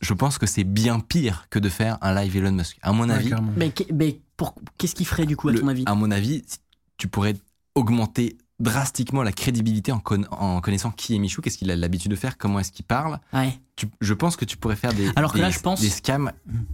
[0.00, 2.78] je pense que c'est bien pire que de faire un live Elon Musk.
[2.82, 3.32] À mon avis.
[3.56, 4.20] Mais, mais
[4.78, 5.82] qu'est-ce qu'il ferait du coup, à le- ton avis?
[5.86, 6.44] à mon avis,
[6.98, 7.34] tu pourrais
[7.74, 12.10] augmenter drastiquement la crédibilité en, conna- en connaissant qui est Michou, qu'est-ce qu'il a l'habitude
[12.10, 13.18] de faire, comment est-ce qu'il parle.
[13.32, 13.58] Ouais.
[13.76, 15.88] Tu- je pense que tu pourrais faire des, Alors que des, là, je pense- des
[15.90, 16.30] scams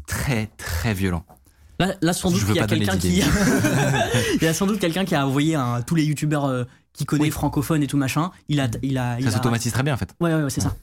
[0.07, 1.25] très très violents.
[1.79, 3.23] Là, là, sans doute qu'il y a quelqu'un qui.
[4.41, 7.05] il y a sans doute quelqu'un qui a envoyé un, tous les youtubeurs euh, qui
[7.05, 7.31] connaît Oui.
[7.31, 8.31] francophone et tout machin.
[8.49, 10.15] Il a, il a, il Ça a- s'automatise très bien en fait.
[10.21, 10.75] Ouais, ouais, ouais, c'est ça.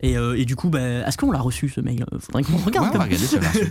[0.00, 2.04] Et, euh, et du coup, bah, est-ce qu'on l'a reçu ce mail?
[2.18, 2.86] Faudrait qu'on regarde.
[2.88, 3.18] Ouais, on quand va même.
[3.46, 3.70] regarder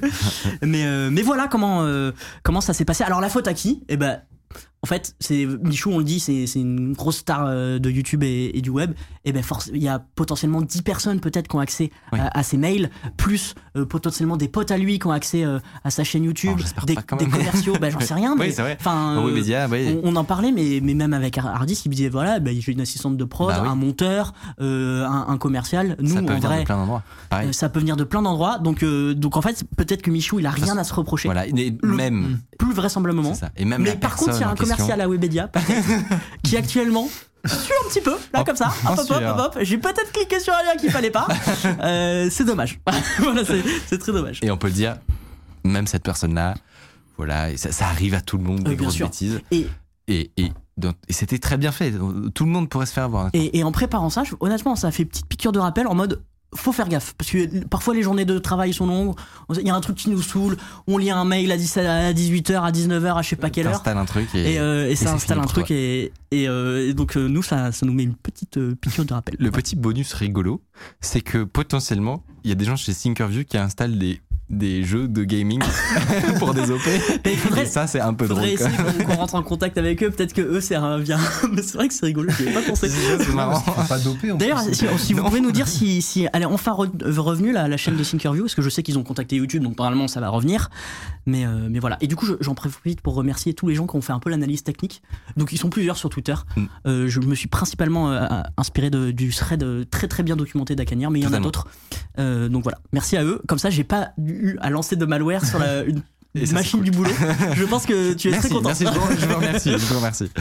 [0.62, 3.04] mais, euh, mais voilà comment, euh, comment ça s'est passé.
[3.04, 3.84] Alors la faute à qui?
[3.90, 4.22] Eh ben,
[4.84, 8.52] en fait, c'est Michou, on le dit, c'est une grosse star euh, de YouTube et,
[8.56, 8.94] et du web.
[9.26, 12.20] Et ben, force, il y a potentiellement 10 personnes peut-être qui ont accès Oui.
[12.20, 15.60] à, à ses mails, plus euh, potentiellement des potes à lui qui ont accès euh,
[15.84, 17.76] à sa chaîne YouTube, Oh, des, commerciaux.
[17.80, 20.00] ben, j'en sais rien, mais Oui, enfin, oui, média, oui.
[20.04, 22.72] on, on en parlait, mais, mais même avec Hardis, il me disait voilà, ben, j'ai
[22.72, 25.96] une assistante de prod, Bah un monteur, un, un commercial.
[26.00, 27.04] Nous, ça peut en venir vrai, de plein d'endroits.
[27.52, 28.58] Ça peut venir de plein d'endroits.
[28.58, 31.28] Donc, donc en fait, peut-être que Michou, il a rien à se reprocher.
[31.28, 32.40] Voilà, et Le- même.
[32.58, 33.34] Plus vraisemblablement.
[33.34, 33.52] c'est ça.
[33.58, 35.88] Et même Mais la par contre, il y a un commercial à Webedia, peut-être,
[36.44, 37.08] qui actuellement
[37.46, 39.58] suit un petit peu, là comme ça, hop hop hop hop hop.
[39.62, 41.28] J'ai peut-être cliqué sur un lien qu'il fallait pas.
[41.84, 42.80] Euh, c'est dommage.
[43.20, 43.42] voilà,
[43.88, 44.40] c'est très dommage.
[44.44, 44.98] Et on peut le dire,
[45.64, 46.56] même cette personne-là,
[47.18, 49.08] voilà, et ça, ça arrive à tout le monde, Oui, des bien grosses sûr.
[49.08, 49.42] bêtises.
[49.52, 49.68] Et,
[50.08, 50.52] Et, et,
[51.10, 51.92] c'était très bien fait.
[52.34, 53.30] Tout le monde pourrait se faire avoir.
[53.34, 55.94] et, et en préparant ça, je- honnêtement, ça a fait petite piqûre de rappel en
[55.96, 56.24] mode.
[56.54, 59.16] Faut faire gaffe parce que parfois les journées de travail sont longues.
[59.58, 60.58] Il y a un truc qui nous saoule.
[60.86, 63.68] On lit un mail à 17 à 18h, à 19h, à je sais pas quelle
[63.68, 63.82] heure.
[63.86, 65.76] Un truc et, Et, euh, et ça installe un truc toi.
[65.76, 69.06] et, et, euh, et donc euh, nous ça, ça nous met une petite euh, piqûre
[69.06, 69.36] de rappel.
[69.40, 70.62] Le petit bonus rigolo,
[71.00, 74.20] c'est que potentiellement, il y a des gens chez Thinkerview qui installent des,
[74.52, 75.62] des jeux de gaming
[76.40, 76.82] pour des OP.
[77.26, 78.70] Mais faudrait- Et ça, c'est un peu Faudrait drôle.
[78.70, 80.12] essayer qu'on qu'on rentre en contact avec eux.
[80.12, 81.18] Peut-être que eux c'est un bien.
[81.52, 82.30] Mais c'est vrai que c'est rigolo.
[82.38, 82.90] J'y avais pas pensé.
[82.90, 83.60] C'est marrant.
[83.62, 87.18] Pas en D'ailleurs, si, si vous pouvez nous dire si, si elle est enfin re-
[87.18, 89.78] revenue la, la chaîne de Thinkerview, parce que je sais qu'ils ont contacté YouTube, donc
[89.78, 90.70] normalement ça va revenir.
[91.26, 91.98] Mais, euh, mais voilà.
[92.02, 94.20] Et du coup, je- j'en profite pour remercier tous les gens qui ont fait un
[94.20, 95.02] peu l'analyse technique.
[95.38, 96.36] Donc ils sont plusieurs sur Twitter.
[96.56, 96.64] Mm.
[96.88, 98.28] Euh, je me suis principalement euh,
[98.58, 101.40] inspiré de- du thread euh, très très bien documenté d'Akanir, mais il y en a
[101.40, 101.68] d'autres.
[102.20, 102.80] Euh, donc voilà.
[102.92, 103.42] Merci à eux.
[103.48, 104.10] Comme ça, j'ai pas
[104.42, 106.02] eu à lancer de malware sur la, une
[106.36, 106.90] Et ça, c'est machine cool.
[106.90, 107.12] du boulot.
[107.56, 108.70] Je pense que tu es merci, très content.
[108.70, 109.72] Merci, je vous, remercie.
[109.72, 110.30] Je vous remercie.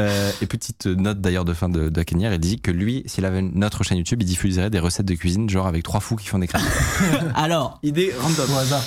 [0.00, 3.26] Euh, et petite note d'ailleurs de fin de, de Kenyer, il dit que lui, s'il
[3.26, 6.28] avait notre chaîne YouTube, il diffuserait des recettes de cuisine, genre avec trois fous qui
[6.28, 6.62] font des crêpes.
[7.34, 8.50] Alors, Idée random.
[8.54, 8.82] Au hasard.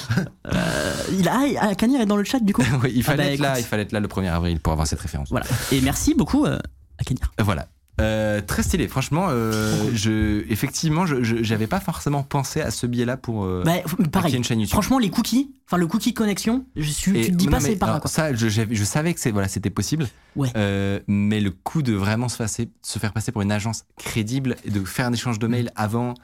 [0.47, 2.63] euh, il a, ah, est dans le chat du coup.
[2.81, 4.87] Oui, il fallait bah, être là, il fallait être là le 1er avril pour avoir
[4.87, 5.29] cette référence.
[5.29, 5.45] Voilà.
[5.71, 6.57] Et merci beaucoup euh,
[6.97, 7.21] à Kenya.
[7.39, 7.67] Euh, Voilà.
[8.01, 9.27] Euh, très stylé, franchement.
[9.29, 13.73] euh, je, effectivement, je j'avais pas forcément pensé à ce biais-là pour euh, Bah,
[14.11, 14.35] pareil.
[14.35, 14.73] une chaîne YouTube.
[14.73, 17.59] Franchement, les cookies, enfin le cookie connexion, je suis, Et- tu te dis non, pas
[17.61, 18.09] c'est par là quoi.
[18.09, 20.07] Ça, je, savais que c'est voilà, c'était possible.
[20.35, 20.49] Ouais.
[20.57, 24.57] Euh, mais le coup de vraiment se, passer, se faire passer pour une agence crédible
[24.65, 26.15] et de faire un échange de mails avant,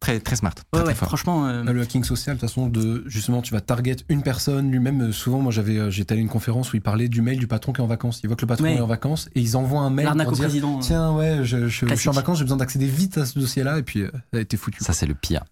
[0.00, 0.54] très très smart.
[0.54, 1.08] Très, Ouais, très ouais, fort.
[1.08, 1.46] franchement.
[1.46, 4.70] euh, Ah, Le hacking social, de toute façon, de, justement, tu vas target une personne.
[4.70, 7.20] Lui-même, euh, souvent, moi, j'avais, euh, j'étais allé à une conférence où il parlait du
[7.22, 8.20] mail du patron qui est en vacances.
[8.22, 8.74] Il voit que le patron Ouais.
[8.76, 10.78] est en vacances et ils envoient un mail L'arnaque pour au dire président.
[10.78, 13.78] Tiens, ouais, je, je- je suis en vacances, j'ai besoin d'accéder vite à ce dossier-là.
[13.78, 14.82] Et puis, euh, ça a été foutu.
[14.82, 15.42] Ça, c'est le pire.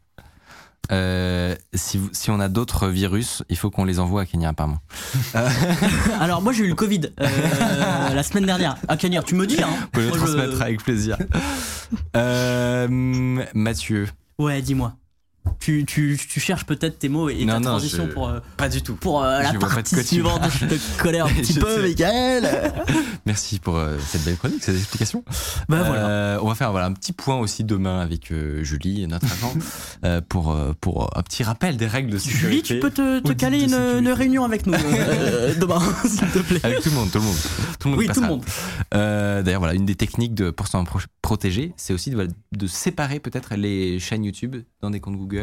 [0.92, 4.50] Euh, si, vous- si on a d'autres virus, il faut qu'on les envoie à Kenya,
[4.50, 4.78] apparemment.
[6.20, 8.76] Alors moi j'ai eu le Covid euh, la semaine dernière.
[8.86, 9.68] À Kenya, tu me dis hein.
[9.80, 11.16] Vous pouvez le je- transmettre avec plaisir.
[12.14, 12.86] Euh,
[13.54, 14.06] Mathieu.
[14.38, 14.96] Ouais, dis-moi.
[15.60, 18.38] Tu, tu, tu cherches peut-être tes mots et Non, ta non, transition je- pour, euh,
[18.56, 18.94] Pas du tout.
[18.94, 20.42] pour euh, la partie suivante.
[20.60, 21.82] Je te colère un petit peu, sais.
[21.82, 22.72] Michael.
[23.26, 25.24] Merci pour euh, cette belle chronique, cette explication.
[25.68, 26.08] Bah voilà.
[26.08, 29.54] Euh, on va faire voilà, un petit point aussi demain avec euh, Julie, notre agent,
[30.04, 32.46] euh, pour, pour un petit rappel des règles de sécurité.
[32.48, 36.60] Julie, tu peux te, caler une, réunion avec nous euh, demain, s'il te plaît.
[36.62, 37.36] Avec tout le monde, tout le monde.
[37.80, 38.44] Tout le monde Oui, tout le monde.
[38.94, 43.18] Euh, D'ailleurs, voilà, une des techniques de, pour s'en pro- protéger, c'est aussi de séparer
[43.20, 45.35] peut-être les chaînes YouTube dans des comptes Google.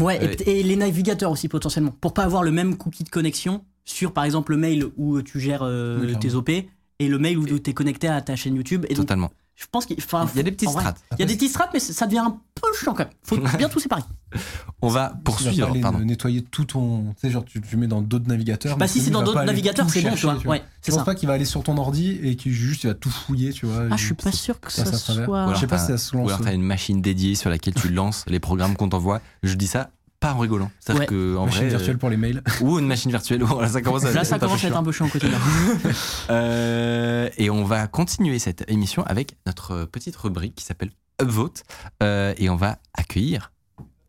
[0.00, 1.92] Ouais, Euh, et, et les navigateurs aussi potentiellement.
[2.00, 5.40] Pour pas avoir le même cookie de connexion sur par exemple le mail où tu
[5.40, 8.54] gères euh, Oui, tes OP et le mail où tu es connecté à ta chaîne
[8.54, 8.84] YouTube.
[8.88, 9.30] Et donc, Totalement.
[9.60, 11.00] Je pense qu'il Il y a des petites vrai, strates.
[11.14, 13.12] Il y a des petits strates, mais ça devient un peu chiant quand même.
[13.24, 14.02] Faut bien tout séparer.
[14.82, 15.66] On va Tu vas poursuivre.
[15.66, 15.98] pas aller Pardon.
[15.98, 17.12] nettoyer tout ton.
[17.14, 18.76] Tu sais, genre, tu, tu mets dans d'autres navigateurs.
[18.76, 20.34] Bah si c'est dans d'autres navigateurs, c'est bon, tu vois.
[20.46, 21.04] Ouais, Je c'est pense ça.
[21.04, 23.66] pas qu'il va aller sur ton ordi et qu'il juste il va tout fouiller, tu
[23.66, 23.86] vois.
[23.90, 25.26] Ah, je suis pas sûr que ça, soit.
[25.28, 26.28] Ou alors Je sais pas t'as- si ça se Ou lance.
[26.28, 29.20] alors tu as une machine dédiée sur laquelle tu lances les programmes qu'on t'envoie.
[29.42, 29.90] Je dis ça
[30.20, 30.70] pas en rigolant.
[30.80, 31.06] C'est-à-dire Ouais.
[31.06, 32.42] que en machine vrai, virtuelle pour les mails.
[32.46, 33.42] euh, ou une machine virtuelle.
[33.44, 35.38] Voilà, ça commence à Là, ça commence à être un peu chiant au quotidien.
[36.30, 40.90] Euh, et on va continuer cette émission avec notre petite rubrique qui s'appelle
[41.22, 41.62] Upvote.
[42.02, 43.52] Euh, et on va accueillir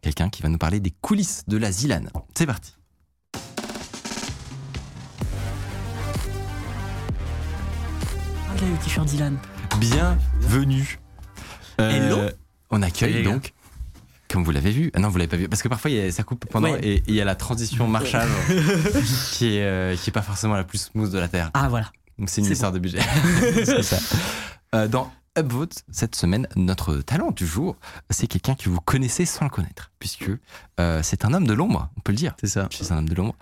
[0.01, 2.03] quelqu'un qui va nous parler des coulisses de la Zilan.
[2.35, 2.73] C'est parti.
[8.53, 9.37] Regarde le t-shirt Dylan.
[9.79, 10.99] Bienvenue.
[11.79, 12.29] Euh, Hello.
[12.71, 13.53] On accueille donc,
[14.31, 16.01] comme vous l'avez vu, ah non vous l'avez pas vu, parce que parfois il y
[16.01, 16.79] a- ça coupe pendant Ouais.
[16.83, 18.29] et il y a la transition marchage
[19.33, 21.51] qui est euh, qui est pas forcément la plus smooth de la terre.
[21.53, 21.91] Ah voilà.
[22.17, 22.99] Donc c'est une histoire de budget.
[23.65, 23.97] c'est ça.
[24.75, 27.75] Euh, dans Upvote, cette semaine, notre talent du jour,
[28.09, 30.29] c'est quelqu'un que vous connaissez sans le connaître, puisque
[30.79, 32.35] euh, c'est un homme de l'ombre, on peut le dire.
[32.39, 32.67] C'est ça.
[32.71, 33.35] C'est un homme de l'ombre.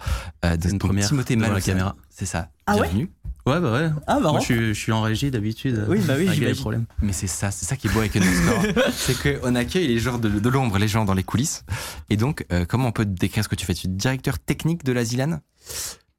[0.46, 1.96] Euh, C'est une première Timothée devant la caméra.
[2.10, 2.50] C'est ça.
[2.66, 3.12] Ah ouais Bienvenue.
[3.46, 3.90] Ouais, bah ouais.
[4.08, 4.34] Ah marrant.
[4.34, 5.86] Moi, je suis, je suis en régie d'habitude.
[5.88, 6.56] Oui, bah oui, les j'imagine.
[6.62, 6.86] problèmes.
[7.02, 8.84] Mais c'est ça, c'est ça qui est beau avec Underscore.
[8.94, 11.64] c'est qu'on accueille les gens de, de l'ombre, les gens dans les coulisses.
[12.10, 13.74] Et donc, euh, comment on peut décrire ce que tu fais?
[13.74, 15.40] Tu es directeur technique de la Zilan?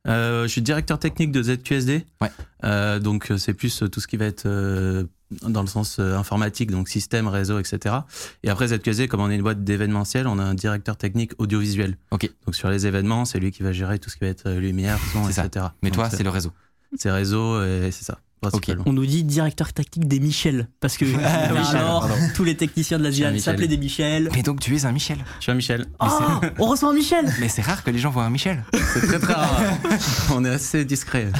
[0.07, 2.07] Euh, je suis directeur technique de ZQSD.
[2.23, 2.31] Ouais.
[2.65, 5.05] Euh, donc, c'est plus tout ce qui va être euh,
[5.43, 7.97] dans le sens euh, informatique, donc système, réseau, etc.
[8.43, 11.97] Et après, ZQSD, comme on est une boîte d'événementiel, on a un directeur technique audiovisuel.
[12.11, 12.31] Ok.
[12.47, 14.59] Donc, sur les événements, c'est lui qui va gérer tout ce qui va être euh,
[14.61, 15.45] lumière, son, ça.
[15.45, 15.67] etc.
[15.83, 16.53] Mais Donc, toi, c'est le réseau.
[16.97, 18.19] c'est réseau et c'est ça.
[18.87, 22.15] On nous dit directeur tactique des Michel parce que Ah, Michel, alors pardon.
[22.35, 23.43] tous les techniciens de la Zilan Michel.
[23.43, 24.31] s'appelaient des Michel.
[24.35, 25.19] Mais donc, tu es un Michel.
[25.39, 25.87] Je suis un Michel.
[26.01, 26.07] Oh,
[26.59, 27.27] on reçoit un Michel.
[27.41, 28.65] Mais c'est rare que les gens voient un Michel.
[28.95, 29.61] C'est très très rare.
[30.33, 31.31] on est assez discret.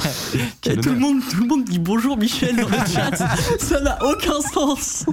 [0.65, 3.15] Et tout le monde, tout le monde dit bonjour Michel dans le chat.
[3.59, 5.05] Ça n'a aucun sens.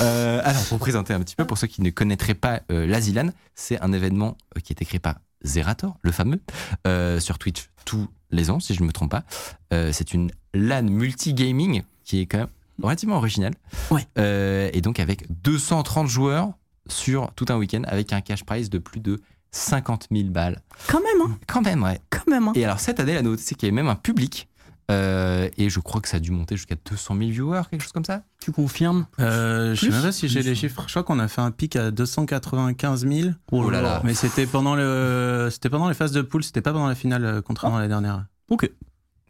[0.00, 3.00] Euh, alors, pour présenter un petit peu, pour ceux qui ne connaîtraient pas euh, la
[3.00, 6.40] Zilan, c'est un événement euh, qui a été créé par Zerator, le fameux,
[6.86, 9.24] euh, sur Twitch tous les ans, si je ne me trompe pas.
[9.72, 12.48] Euh, c'est une LAN multi-gaming qui est quand même
[12.82, 13.54] relativement originale.
[13.90, 14.06] Ouais.
[14.18, 16.52] Euh, et donc avec 230 joueurs
[16.88, 19.20] sur tout un week-end, avec un cash prize de plus de
[19.52, 20.60] 50 000 balles.
[20.88, 21.38] Quand même, hein.
[21.46, 22.00] Quand même, ouais.
[22.10, 22.48] Quand même.
[22.48, 22.52] Hein.
[22.54, 24.48] Et alors cette année, la nouveauté, c'est qu'il y avait même un public.
[24.90, 27.92] Euh, et je crois que ça a dû monter jusqu'à 200 000 viewers, quelque chose
[27.92, 28.22] comme ça.
[28.40, 30.84] Tu confirmes Euh, je sais Plus même pas si j'ai les chiffres.
[30.86, 33.30] Je crois qu'on a fait un pic à 295 000.
[33.52, 34.00] Oh là là.
[34.04, 36.42] Mais c'était pendant le, c'était pendant les phases de poule.
[36.42, 38.26] C'était pas pendant la finale, euh, contrairement à la dernière.
[38.48, 38.70] Ok.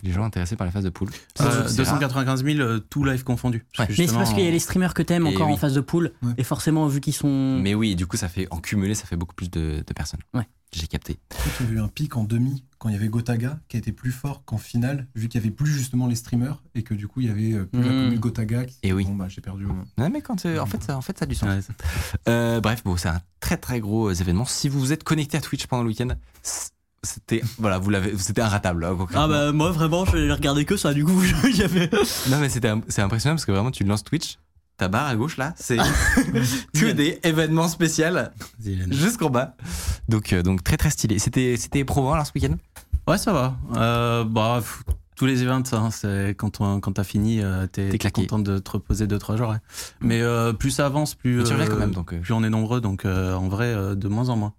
[0.05, 1.11] Les gens intéressés par la phase de poule.
[1.41, 1.99] Euh, C'est rare.
[2.01, 3.65] 295 000, euh, tout live confondu.
[3.77, 5.53] Que Mais c'est parce qu'il y a les streamers que t'aimes Et encore oui.
[5.53, 6.13] en phase de poule.
[6.23, 6.33] Ouais.
[6.39, 7.61] Et forcément, vu qu'ils sont.
[7.61, 10.19] Mais oui, du coup, ça fait en cumulé, ça fait beaucoup plus de, de personnes.
[10.35, 10.49] Ouais.
[10.73, 11.19] J'ai capté.
[11.61, 14.11] A eu un pic en demi quand il y avait Gotaga qui a été plus
[14.11, 17.21] fort qu'en finale, vu qu'il y avait plus justement les streamers et que du coup
[17.21, 18.05] il y avait euh, plus la Mm.
[18.05, 18.65] commune Gotaga.
[18.65, 18.77] Qui...
[18.83, 19.05] Et oui.
[19.05, 19.67] Bon, bah, j'ai perdu.
[19.67, 21.49] Non, mais quand, euh, en fait, ça, en fait, ça a du sens.
[21.49, 21.61] Ouais,
[22.29, 24.45] Euh, bref, bon, c'est un très très gros euh, événement.
[24.47, 26.09] Si vous vous êtes connecté à Twitch pendant le week-end,
[27.05, 28.85] c'était voilà, vous l'avez, c'était inratable.
[28.85, 28.97] hein.
[29.15, 30.93] Ah bah moi vraiment, je regardé que ça.
[30.93, 31.23] Du coup,
[31.63, 31.89] avait.
[32.31, 34.39] Non, mais c'était, c'est impressionnant parce que vraiment, tu lances Twitch,
[34.77, 35.77] ta barre à gauche là, c'est
[36.75, 38.07] que des événements spéciaux
[38.91, 39.55] jusqu'en bas.
[40.09, 41.19] Donc, euh, donc très très stylé.
[41.19, 42.57] C'était, c'était éprouvant alors ce week-end?
[43.07, 43.57] Ouais, ça va.
[43.77, 44.63] Euh, bah,
[45.17, 48.23] tous les events, hein, c'est quand on, quand t'as fini, euh, t'es T'es claqué.
[48.23, 49.51] content de te reposer deux trois jours.
[49.51, 49.59] ouais.
[50.01, 52.21] Mais euh, plus ça avance, plus Mais tu reviens euh, quand même, donc, euh.
[52.21, 54.55] plus on est nombreux, donc euh, en vrai euh, de moins en moins.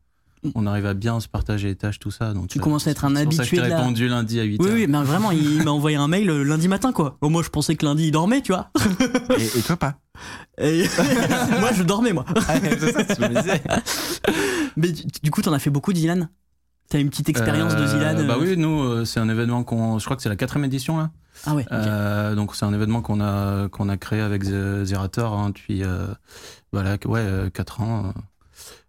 [0.56, 2.34] On arrive à bien se partager les tâches, tout ça.
[2.34, 3.72] Donc Tu euh, commences à être un c'est pour ça que habitué je t'ai de
[3.72, 4.74] la- répondu lundi à 8 Oui, heures.
[4.76, 7.18] oui, mais vraiment, il m'a envoyé un mail euh, lundi matin, quoi.
[7.22, 8.70] Bon, moi, je pensais que lundi, il dormait, tu vois.
[9.38, 9.96] Et, et toi pas
[10.58, 10.84] Et-
[11.60, 12.26] moi, je dormais, moi.
[12.48, 13.28] Ah, c'est ça.
[14.78, 16.30] Mais du, du coup, t'en as fait beaucoup, Dylan?
[16.90, 19.64] T'as une petite expérience de Euh, Dylan Bah euh, oui, nous, euh, c'est un événement
[19.64, 19.98] qu'on.
[20.00, 21.12] Je crois que c'est la quatrième édition là.
[21.46, 21.66] Ah ouais.
[21.72, 26.06] Euh, donc c'est un événement qu'on a qu'on a créé avec Zerator hein, depuis euh,
[26.72, 28.14] voilà ouais euh, quatre ans,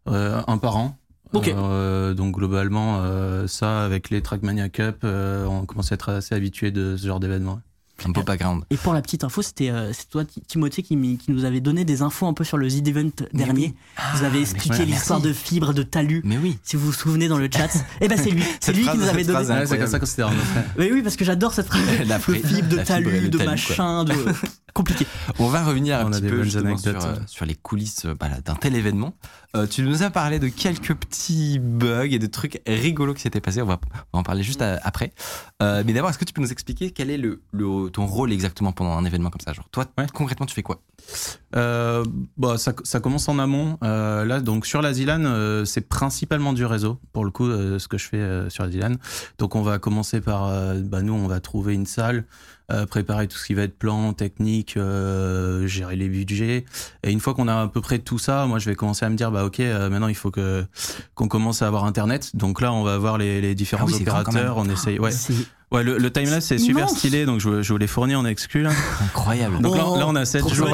[0.09, 0.98] euh, euh, un par an.
[1.37, 6.35] Euh, donc globalement euh, ça avec les Trackmania Cup, euh, on commence à être assez
[6.35, 7.61] habitué de ce genre d'événement.
[8.07, 8.64] Un beau background.
[8.70, 11.84] Et pour la petite info, c'était euh, c'est toi, Ti- Timothée, qui, nous avait donné
[11.84, 13.74] des infos un peu sur le Z Event dernier.
[14.14, 16.22] vous avez expliqué l'histoire de fibres, de talus.
[16.24, 16.59] Mais oui.
[16.62, 17.68] Si vous vous souvenez dans le chat,
[18.00, 19.38] eh ben c'est lui, c'est lui phrase- qui nous avait donné.
[19.48, 20.61] Ouais, c'est comme ça qu'on s'était rencontrés.
[20.78, 21.82] Oui, oui, parce que j'adore cette phrase.
[22.07, 23.44] La de de fibre talus, de talus, quoi.
[23.44, 24.14] machin, de
[24.74, 25.07] compliqué.
[25.38, 28.40] On va revenir un On petit peu justement sur, euh, sur les coulisses euh, voilà,
[28.40, 29.14] d'un tel événement.
[29.57, 33.40] Euh, tu nous as parlé de quelques petits bugs et de trucs rigolos qui s'étaient
[33.40, 33.62] passés.
[33.62, 33.78] On va,
[34.12, 35.12] on va en parler juste à- après.
[35.62, 38.32] Euh, mais d'abord, est-ce que tu peux nous expliquer quel est le, le- ton rôle
[38.32, 40.07] exactement pendant un événement comme ça Genre, toi, Ouais.
[40.12, 40.80] concrètement, tu fais quoi?
[41.57, 42.05] Euh,
[42.36, 43.78] bah, ça, ça commence en amont.
[43.84, 47.86] Euh, là, donc sur la Zilan, euh, c'est principalement du réseau, pour le coup, ce
[47.88, 48.95] que je fais sur la Zilan.
[49.38, 50.51] Donc on va commencer par,
[50.82, 52.24] bah, nous, on va trouver une salle,
[52.88, 56.64] préparer tout ce qui va être plan, technique, euh, gérer les budgets.
[57.02, 59.08] Et une fois qu'on a à peu près tout ça, moi, je vais commencer à
[59.10, 60.64] me dire, bah ok, euh, maintenant il faut que
[61.14, 62.30] qu'on commence à avoir Internet.
[62.34, 64.56] Donc là, on va voir les, les différents Ah oui, opérateurs.
[64.56, 64.98] On essaye.
[64.98, 65.10] Ouais.
[65.82, 66.98] Le, le timelapse c'est super immense.
[66.98, 68.70] stylé, donc je, je vous l'ai fourni en exclu là.
[69.02, 69.60] Incroyable.
[69.60, 70.72] Donc là, Oh, là, on a 7 trop jours, on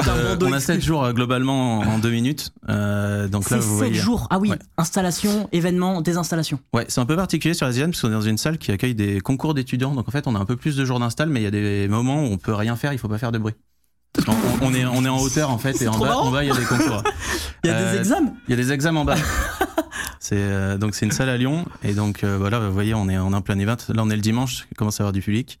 [0.53, 0.59] a exclu.
[0.61, 2.51] sept jours euh, globalement en 2 minutes.
[2.69, 3.93] Euh, donc là, vous 7 voyez.
[3.95, 4.27] jours.
[4.29, 4.59] Ah oui, Ouais.
[4.77, 6.59] installation, événement, désinstallation.
[6.71, 8.71] Ouais, c'est un peu particulier sur la Zilan parce qu'on est dans une salle qui
[8.71, 9.95] accueille des concours d'étudiants.
[9.95, 11.51] Donc en fait, on a un peu plus de jours d'install, mais il y a
[11.51, 13.53] des moments où on peut rien faire, il faut pas faire de bruit.
[14.13, 16.27] Parce on, on est, on est en hauteur en fait, et en bas, marrant.
[16.27, 17.03] en bas, il y a des concours.
[17.63, 18.33] Il y a Euh, des examens.
[18.47, 19.15] Il y a des examens en bas.
[20.19, 23.09] C'est euh, donc c'est une salle à Lyon et donc euh, voilà, vous voyez, on
[23.09, 23.75] est en plein event.
[23.89, 25.59] Là, on est le dimanche, il commence à y avoir du public.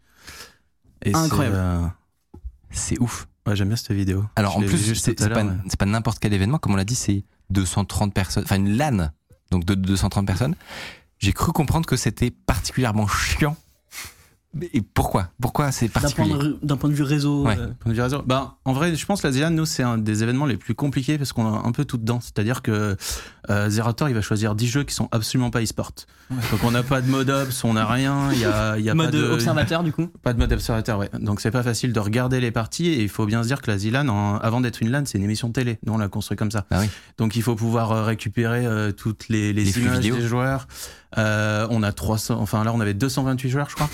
[1.03, 1.55] Et c'est, Incroyable.
[1.57, 1.81] euh,
[2.69, 3.27] C'est ouf.
[3.47, 4.23] ouais, j'aime bien cette vidéo.
[4.35, 5.43] Alors Je en plus, c'est pas,
[5.77, 6.57] pas n'importe quel événement.
[6.59, 8.43] Comme on l'a dit, c'est 230 personnes.
[8.43, 9.09] Enfin, une LAN.
[9.49, 10.55] Donc de 230 personnes.
[11.19, 13.57] J'ai cru comprendre que c'était particulièrement chiant.
[14.53, 15.29] Mais- Et pourquoi?
[15.41, 16.33] Pourquoi c'est particulier?
[16.61, 17.45] d'un point de vue réseau.
[17.45, 17.57] Ouais.
[17.57, 18.21] euh, Point de vue réseau.
[18.25, 20.75] Bah, en vrai, je pense que la Zilan, nous, c'est un des événements les plus
[20.75, 22.19] compliqués parce qu'on a un peu tout dedans.
[22.21, 22.97] C'est-à-dire que
[23.49, 25.91] euh, Zerator, il va choisir 10 jeux qui sont absolument pas e-sport.
[26.29, 28.31] Donc, on n'a pas de mode ops, on n'a rien.
[28.33, 30.07] Il y a, y a mode pas de, observateur, du coup.
[30.21, 31.09] Pas de mode observateur, ouais.
[31.19, 33.71] Donc, c'est pas facile de regarder les parties et il faut bien se dire que
[33.71, 35.79] la Zilan, avant d'être une LAN, c'est une émission de télé.
[35.85, 36.65] Nous, on l'a construit comme ça.
[36.71, 36.89] Ah oui.
[37.17, 40.15] Donc, il faut pouvoir euh, récupérer euh, toutes les, les, Les flux images vidéo.
[40.17, 40.67] des joueurs.
[41.17, 43.89] Euh, on a 300, enfin là, on avait 228 joueurs, je crois.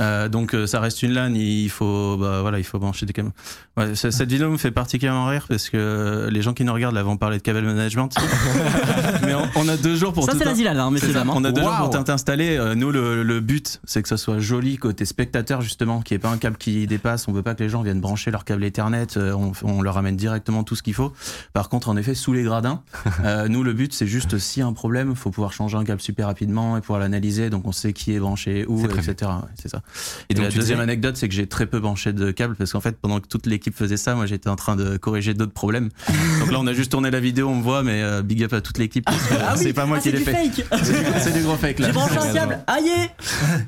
[0.00, 3.12] Euh, donc euh, ça reste une LAN, il faut bah voilà, il faut brancher des
[3.12, 3.32] câbles.
[3.76, 7.02] Ouais, cette vidéo me fait particulièrement rire parce que les gens qui nous regardent là
[7.02, 8.14] vont parler de cable management.
[9.24, 11.30] Mais on, on a deux jours pour Ça, c'est la Zilan, hein, c'est messieurs dames.
[11.30, 12.56] On a deux jours pour tout installer.
[12.56, 16.16] Euh, nous, le, le but, c'est que ça soit joli côté spectateur, justement, qu'il n'y
[16.16, 17.28] ait pas un câble qui dépasse.
[17.28, 19.16] On veut pas que les gens viennent brancher leur câble Ethernet.
[19.16, 21.12] Euh, on, on leur amène directement tout ce qu'il faut.
[21.52, 22.82] Par contre, en effet, sous les gradins,
[23.24, 25.84] euh, nous, le but, c'est juste s'il y a un problème, faut pouvoir changer un
[25.84, 27.50] câble super rapidement et pouvoir l'analyser.
[27.50, 29.14] Donc, on sait qui est branché où, etc.
[29.22, 29.82] Ouais, C'est ça.
[30.28, 32.54] Et Et, donc, la deuxième disais- anecdote, c'est que j'ai très peu branché de câbles
[32.56, 35.34] parce qu'en fait, pendant que toute l'équipe faisait ça, moi, j'étais en train de corriger
[35.34, 35.88] d'autres problèmes.
[36.40, 38.52] Donc là, on a juste tourné la vidéo, on me voit, mais euh, big up
[38.52, 39.04] à toute l'équipe.
[39.04, 40.32] parce que Ah oui, c'est pas moi ah, qui l'ai fait.
[40.32, 40.66] fake.
[40.82, 41.86] C'est du- C'est du gros fake là.
[41.88, 42.58] J'ai branché un câble.
[42.66, 42.90] Aïe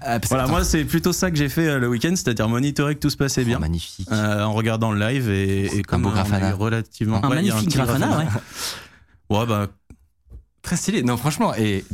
[0.02, 2.48] Ah, parce que- Voilà, moi c'est plutôt ça que j'ai fait euh, le week-end, c'est-à-dire
[2.48, 3.58] monitorer que tout se passait oh, bien.
[3.58, 4.08] magnifique.
[4.12, 6.50] euh, en regardant le live et, et comme beau on a Grafana.
[6.50, 9.36] eu relativement Un Ouais, magnifique Grafana, ouais.
[9.36, 9.68] Ouais, bah
[10.62, 11.02] Très stylé.
[11.02, 11.84] Non, franchement, et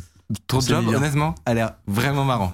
[0.46, 0.98] ton job, mignon.
[0.98, 2.52] honnêtement, a l'air vraiment marrant.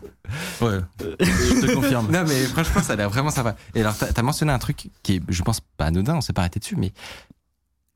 [0.61, 2.09] ouais, je te confirme.
[2.13, 3.57] Non, mais franchement, ça a l'air vraiment sympa.
[3.75, 6.33] Et alors, t'as as mentionné un truc qui est, je pense, pas anodin, on s'est
[6.33, 6.93] pas arrêté dessus, mais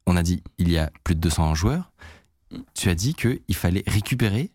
[0.07, 1.91] on a dit il y a plus de 200 joueurs.
[2.75, 4.51] Tu as dit qu'il fallait récupérer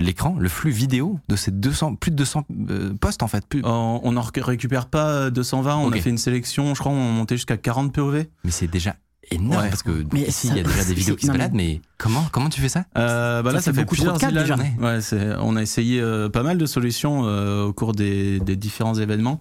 [0.00, 3.46] l'écran, le flux vidéo de ces 200, plus de 200 euh, postes en fait.
[3.46, 5.96] Plus, On on en rec- récupère pas 220, on Ok.
[5.96, 8.24] a fait une sélection, je crois, on montait jusqu'à 40 POV.
[8.44, 8.96] Mais c'est déjà
[9.30, 9.68] énorme Ouais.
[9.70, 11.80] parce que Mais ici, il y a déjà des vidéos qui se mais- baladent, mais
[12.04, 12.84] comment, comment tu fais ça?
[12.98, 14.56] Euh, bah Ça là, fait ça fait beaucoup trop plusieurs de déjà.
[14.78, 18.56] Ouais, c'est- on a essayé euh, pas mal de solutions euh, au cours des, des
[18.56, 19.40] différents événements.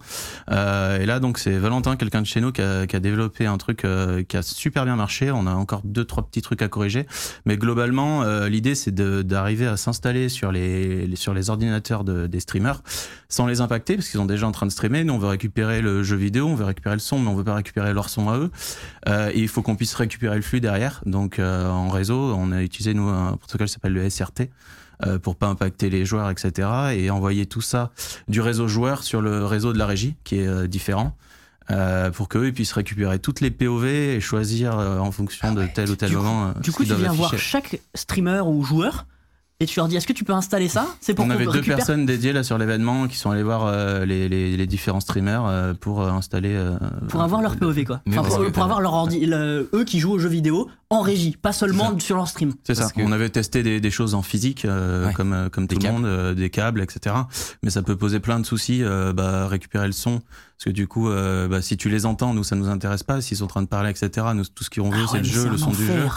[0.49, 3.45] Euh, et là, donc, c'est Valentin, quelqu'un de chez nous, qui a, qui a développé
[3.45, 5.29] un truc euh, qui a super bien marché.
[5.29, 7.05] On a encore deux, trois petits trucs à corriger.
[7.45, 12.05] Mais globalement, euh, l'idée, c'est de- d'arriver à s'installer sur les, les- sur les ordinateurs
[12.05, 12.81] de- des streamers
[13.27, 15.03] sans les impacter, parce qu'ils sont déjà en train de streamer.
[15.03, 17.43] Nous, on veut récupérer le jeu vidéo, on veut récupérer le son, mais on veut
[17.43, 18.51] pas récupérer leur son à eux.
[19.09, 21.01] Euh, et il faut qu'on puisse récupérer le flux derrière.
[21.07, 24.49] Donc, euh, en réseau, on a utilisé, nous, un protocole qui s'appelle le SRT.
[25.05, 26.69] euh, pour pas impacter les joueurs, etc.
[26.95, 27.91] Et envoyer tout ça
[28.29, 31.17] du réseau joueur sur le réseau de la régie, qui est euh, différent.
[31.71, 35.65] euh, pour qu'eux puissent récupérer toutes les POV et choisir euh, en fonction Ah de
[35.67, 36.47] tel ou tel Du coup- moment.
[36.49, 39.05] euh, Du coup, tu viens voir chaque streamer ou joueur
[39.63, 40.85] et tu leur dis est-ce que tu peux installer ça?
[41.01, 41.77] C'est pour On avait deux récupère.
[41.77, 45.45] personnes dédiées là sur l'événement qui sont allées voir euh, les, les- les différents streamers
[45.45, 46.53] euh, pour euh, installer.
[46.53, 46.77] euh,
[47.09, 48.01] Pour avoir leur POV quoi.
[48.07, 48.21] Enfin,
[48.51, 51.97] pour, avoir leur ordi, le- eux qui jouent aux jeux vidéo en régie, pas seulement
[51.99, 52.53] sur leur stream.
[52.63, 52.89] C'est ça.
[52.95, 55.13] Que- On avait testé des, des choses en physique, euh, Ouais.
[55.13, 57.15] comme, euh, comme Des tout le monde, euh, des câbles, etc.
[57.63, 60.21] Mais ça peut poser plein de soucis, euh, bah, récupérer le son.
[60.63, 63.19] Parce que du coup, euh, bah, si tu les entends, nous, ça nous intéresse pas.
[63.19, 65.19] S'ils sont en train de parler, etc., nous, tout ce qu'on veut, Ah c'est ouais,
[65.19, 66.07] le mais jeu, c'est le son du jeu.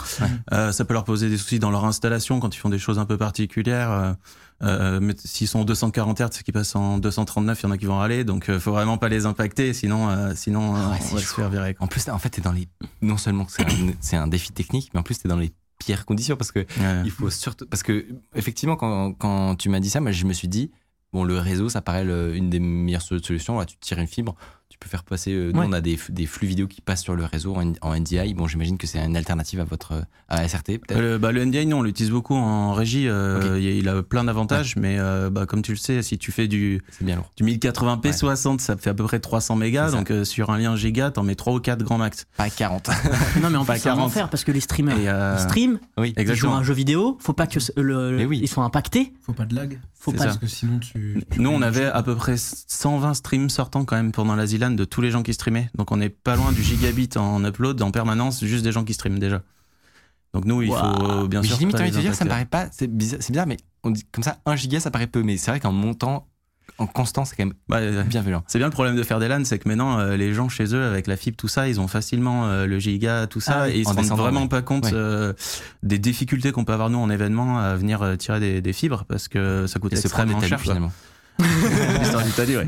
[0.53, 2.97] Euh, ça peut leur poser des soucis dans leur installation quand ils font des choses
[2.97, 4.15] un peu particulières.
[4.63, 7.77] Euh, mais s'ils sont en 240 Hz, qui passent en 239, il y en a
[7.77, 8.23] qui vont râler.
[8.23, 11.25] Donc, euh, faut vraiment pas les impacter, sinon, sinon Ah ouais, on c'est va se
[11.33, 11.73] faire virer.
[11.73, 11.83] quoi.
[11.83, 12.69] En plus, en fait, t'es dans les.
[13.01, 16.05] Non seulement c'est un, c'est un défi technique, mais en plus, t'es dans les pires
[16.05, 16.65] conditions parce que
[17.03, 17.65] il faut surtout.
[17.65, 20.71] Parce que, effectivement, quand, quand tu m'as dit ça, moi, je me suis dit,
[21.13, 22.03] bon, le réseau, ça paraît
[22.35, 23.59] une des meilleures so- solutions.
[23.59, 24.35] Là, tu tires une fibre,
[24.69, 25.31] tu peux faire passer.
[25.33, 25.65] euh, nous, Ouais.
[25.67, 28.33] on a des, des flux vidéo qui passent sur le réseau en, en NDI.
[28.33, 30.99] Bon, j'imagine que c'est une alternative à votre à SRT, peut-être.
[30.99, 33.07] Le, bah, le NDI, non, on l'utilise beaucoup en régie.
[33.07, 36.31] euh, il- Il a plein d'avantages, mais euh, bah, comme tu le sais, si tu
[36.31, 37.31] fais du, C'est bien lourd.
[37.37, 38.13] du 1080p Ouais.
[38.13, 39.91] 60, ça fait à peu près 300 mégas.
[39.91, 42.25] Donc euh, sur un lien giga, t'en mets 3 ou 4 grand max.
[42.37, 42.89] Pas 40.
[43.41, 44.05] Non mais en c'est un 40.
[44.05, 46.55] enfer parce que les streamers euh, ils streament, oui, ils jouent à exactement.
[46.57, 48.39] un jeu vidéo, faut pas que ce- le, oui.
[48.41, 49.13] ils soient impactés.
[49.21, 49.79] Faut pas de lag.
[49.99, 50.25] Faut pas ça.
[50.25, 51.21] Parce que sinon, tu.
[51.31, 54.71] tu Nous, on avait à peu près 120 streams sortants quand même pendant la ZLAN
[54.71, 55.69] de tous les gens qui streamaient.
[55.75, 58.93] Donc on est pas loin du gigabit en upload en permanence, juste des gens qui
[58.93, 59.41] streament déjà.
[60.33, 61.55] Donc nous, il faut bien mais sûr.
[61.55, 62.67] j'ai limite envie de dire, ça me paraît pas.
[62.71, 65.23] C'est bizarre, mais on dit comme ça, 1 giga, ça paraît peu.
[65.23, 66.27] Mais c'est vrai qu'en montant,
[66.79, 68.03] en constant, c'est quand même Ouais, ouais.
[68.03, 68.43] bien violent.
[68.45, 70.75] C'est bien le problème de faire des LAN, c'est que maintenant euh, les gens chez
[70.75, 73.69] eux avec la fibre tout ça, ils ont facilement euh, le giga tout ça Ah
[73.69, 74.47] et ils se en rendent vraiment ouais.
[74.49, 74.91] pas compte Ouais.
[74.93, 75.33] euh,
[75.81, 79.05] des difficultés qu'on peut avoir nous en événement à venir euh, tirer des, des fibres
[79.07, 80.61] parce que ça coûte Et extrêmement cher.
[80.61, 80.75] quoi.
[81.39, 81.99] Finalement.
[81.99, 82.67] L'histoire d'Italie, ouais.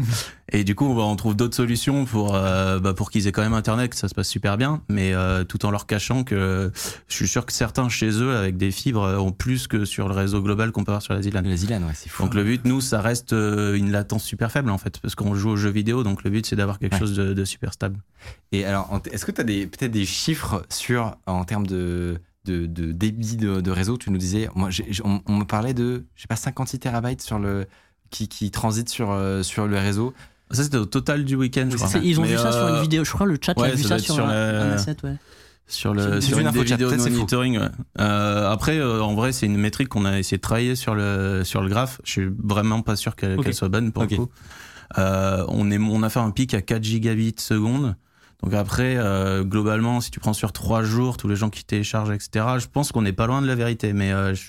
[0.52, 3.44] Et du coup, bah, on trouve d'autres solutions pour euh, bah, pour qu'ils aient quand
[3.44, 6.72] même internet, que ça se passe super bien, mais euh, tout en leur cachant que
[7.08, 10.08] je suis sûr que certains chez eux avec des fibres euh, ont plus que sur
[10.08, 11.42] le réseau global qu'on peut avoir sur la ZLAN.
[11.44, 12.24] Le Zilan, ouais, c'est fou.
[12.24, 15.50] Donc le but, nous, ça reste une latence super faible en fait, parce qu'on joue
[15.52, 17.00] aux jeux vidéo, donc le but c'est d'avoir quelque Ouais.
[17.00, 18.00] chose de, de super stable.
[18.52, 22.66] Et alors, est-ce que tu as des, peut-être des chiffres sur, en termes de, de,
[22.66, 23.98] de débit de, de réseau?
[23.98, 24.70] Tu nous disais, moi,
[25.04, 27.68] on, on me parlait de, je sais pas, 56 terabytes sur le,
[28.10, 30.14] qui, qui transitent sur, euh, sur le réseau.
[30.52, 31.90] Ça c'était au total du week-end, je crois.
[32.02, 33.76] Ils ont Mais, vu ça sur euh, une vidéo, je crois le chat ouais, a
[33.76, 35.16] vu ça sur, sur un, la- un asset, ouais.
[35.68, 37.60] sur le une sur une info des vidéos de monitoring.
[37.60, 37.68] ouais.
[38.02, 41.44] Euh, après, euh, en vrai, c'est une métrique qu'on a essayé de travailler sur le
[41.44, 42.02] sur le graphe.
[42.04, 44.12] Je suis vraiment pas sûr qu'elle soit bonne pour Ok.
[44.12, 44.30] le coup.
[44.98, 47.96] Euh, on est on a fait un pic à 4 gigabits seconde.
[48.42, 52.10] Donc après, euh, globalement, si tu prends sur trois jours tous les gens qui téléchargent,
[52.12, 54.46] etc., je pense qu'on n'est pas loin de la vérité, mais euh, je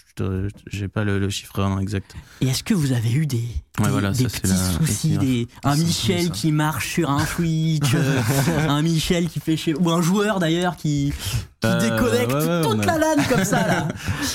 [0.67, 2.15] j'ai pas le, le chiffre exact.
[2.41, 3.43] Et est-ce que vous avez eu des,
[3.79, 4.57] Ouais, des, voilà, des ça, petits la-
[4.87, 6.31] soucis, la- des, un Michel ça.
[6.31, 8.21] qui marche sur un Switch, euh,
[8.69, 11.13] un Michel qui fait chez ou un joueur d'ailleurs qui,
[11.61, 13.89] qui Euh, déconnecte ouais, ouais, toute a- la LAN comme ça là.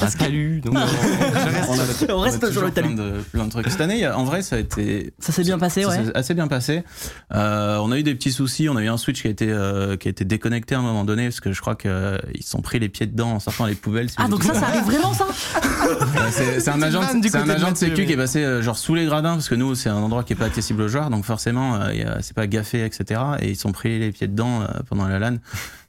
[0.19, 0.75] Talus, donc.
[2.09, 2.95] on reste sur le talus.
[2.95, 3.69] de, plein de trucs.
[3.69, 6.11] Cette année, en vrai, ça a été Ça s'est bien passé, Ça ouais.
[6.15, 6.83] assez bien passé.
[7.33, 8.69] Euh, on a eu des petits soucis.
[8.69, 10.81] On a eu un switch qui a été euh, qui a été déconnecté à un
[10.81, 11.89] moment donné parce que je crois qu'ils
[12.41, 14.09] se sont pris les pieds dedans en sortant les poubelles.
[14.09, 15.25] si Ah donc ça, ça arrive vraiment ça
[16.31, 19.06] c'est un agent, c'est un agent de sécu qui est passé euh, genre sous les
[19.06, 21.76] gradins parce que nous c'est un endroit qui est pas accessible aux joueurs donc forcément
[21.76, 24.61] euh, il y a- c'est pas gaffé etc et ils sont pris les pieds dedans
[24.61, 25.38] euh, pendant la LAN.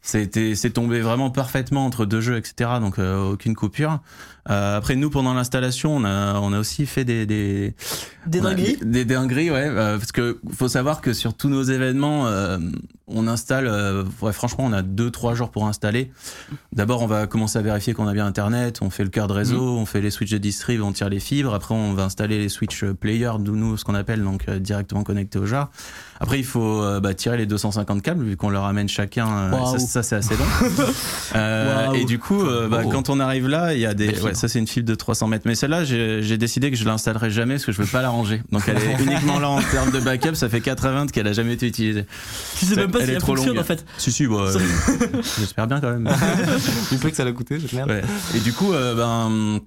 [0.06, 3.98] C'était c'est tombé vraiment parfaitement entre deux jeux etc donc euh, aucune coupure.
[4.48, 7.74] Euh, après nous pendant l'installation on a on a aussi fait des des
[8.28, 9.66] Des dingueries Des, des dingueries, ouais.
[9.66, 12.58] euh, parce que faut savoir que sur tous nos événements, euh,
[13.08, 13.66] on installe.
[13.66, 16.10] euh, ouais, franchement, on a deux trois jours pour installer.
[16.72, 18.78] D'abord, on va commencer à vérifier qu'on a bien Internet.
[18.82, 19.78] On fait le cœur de réseau, Mm.
[19.78, 21.52] on fait les switches de distrib, on tire les fibres.
[21.54, 25.02] Après, on va installer les switches player, d'où nous ce qu'on appelle donc euh, directement
[25.04, 25.70] connectés au jar.
[26.20, 29.28] Après, il faut euh, bah, tirer les 250 câbles vu qu'on leur amène chacun.
[29.28, 29.78] euh, Waouh.
[29.78, 30.44] ça, ça, c'est assez long.
[31.34, 32.90] Euh, et du coup, euh, bah, Wow.
[32.90, 34.18] quand on arrive là, il y a des.
[34.20, 35.42] Ouais, ça, c'est une fibre de 300 mètres.
[35.46, 38.42] Mais celle-là, j'ai décidé que je l'installerai jamais parce que je veux pas la ranger.
[38.52, 40.34] Donc, elle est uniquement là en termes de backup.
[40.34, 42.06] Ça fait 80 qu'elle a jamais été utilisée.
[42.58, 43.62] Tu sais même pas Elle si elle trop fonctionne longue.
[43.62, 43.84] en fait.
[43.98, 44.46] Si, si, bah,
[45.38, 46.08] j'espère bien quand même.
[46.92, 47.90] Une fois que ça l'a coûté, cette merde.
[47.90, 48.02] Ouais.
[48.34, 49.60] Et du coup, ben.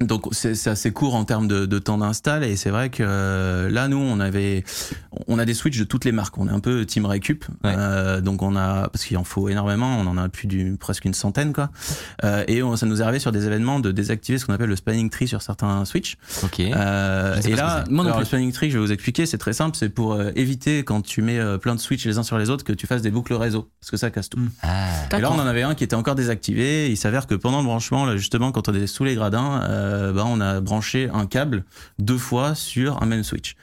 [0.00, 3.02] Donc c'est c'est assez court en termes de, de temps d'install et c'est vrai que
[3.02, 4.62] euh, là nous on avait
[5.26, 7.74] on a des switches de toutes les marques on est un peu team récup Ouais.
[7.76, 11.04] Euh, donc on a parce qu'il en faut énormément on en a plus d'une presque
[11.04, 11.70] une centaine quoi
[12.24, 14.68] Euh, et on- ça nous est arrivé sur des événements de désactiver ce qu'on appelle
[14.68, 16.60] le spanning tree sur certains switch Ok.
[16.60, 17.82] euh, et là.
[17.90, 20.30] Moi alors, le spanning tree, je vais vous expliquer, c'est très simple, c'est pour euh,
[20.36, 22.86] éviter quand tu mets euh, plein de switches les uns sur les autres que tu
[22.86, 24.38] fasses des boucles réseau, parce que ça casse tout.
[24.62, 24.86] Ah.
[25.16, 26.90] Et là, on en avait un qui était encore désactivé.
[26.90, 30.12] Il s'avère que pendant le branchement, là, justement, quand on est sous les gradins, euh,
[30.12, 31.64] bah, on a branché un câble
[31.98, 33.56] deux fois sur un même switch.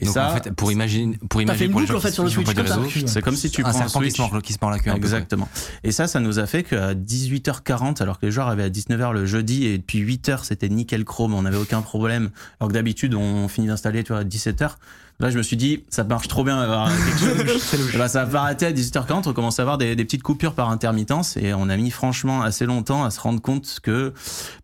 [0.00, 1.98] Et Donc ça, en fait, pour imaginer, pour fait imaginer une pour les boucle, gens
[1.98, 4.10] en fait, qui- sur le switch, c'est comme si tu un prends un serpent qui
[4.12, 4.16] switch.
[4.16, 4.92] se mord, qui se mord la queue.
[4.94, 5.48] Exactement.
[5.82, 9.12] Et ça, ça nous a fait qu'à 18h40, alors que les joueurs avaient à 19h
[9.12, 12.30] le jeudi et depuis 8h c'était nickel chrome, on n'avait aucun problème.
[12.60, 14.76] Alors que d'habitude on finit d'installer tu vois, à 17h.
[15.20, 17.90] Là, je me suis dit, ça marche trop bien d'avoir quelque chose.
[17.96, 19.28] Bah, ça va pas arrêter à 18h40.
[19.28, 22.42] On commence à avoir des, des petites coupures par intermittence et on a mis franchement
[22.42, 24.12] assez longtemps à se rendre compte que,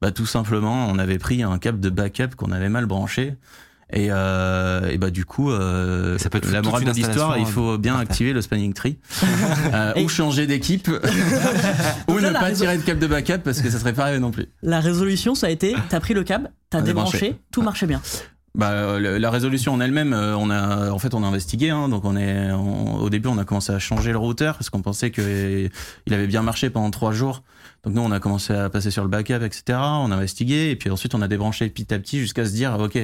[0.01, 3.35] bah, tout simplement, on avait pris un câble de backup qu'on avait mal branché.
[3.93, 7.47] Et, euh, et bah du coup, euh, Ça peut être la morale de l'histoire, il
[7.47, 8.10] faut bien parfait.
[8.10, 8.98] activer le spanning tree
[9.74, 10.89] euh, ou changer d'équipe
[12.09, 14.20] ou là, ne pas tirer de câble de backup parce que ça serait pas arrivé
[14.20, 14.47] non plus.
[14.62, 17.40] La résolution, ça a été t'as pris le câble, t'as débranché, débranché.
[17.52, 18.01] tout marchait bien.
[18.56, 21.70] Bah, la résolution en elle-même, euh, on a, en fait, on a investigué.
[21.70, 24.81] Hein, donc, on est, au début, on a commencé à changer le routeur parce qu'on
[24.81, 25.68] pensait que
[26.06, 27.43] il avait bien marché pendant trois jours.
[27.82, 29.78] Donc, nous, on a commencé à passer sur le backup, etc.
[29.78, 32.78] On a investigué et puis ensuite, on a débranché petit à petit jusqu'à se dire,
[32.78, 32.97] ok,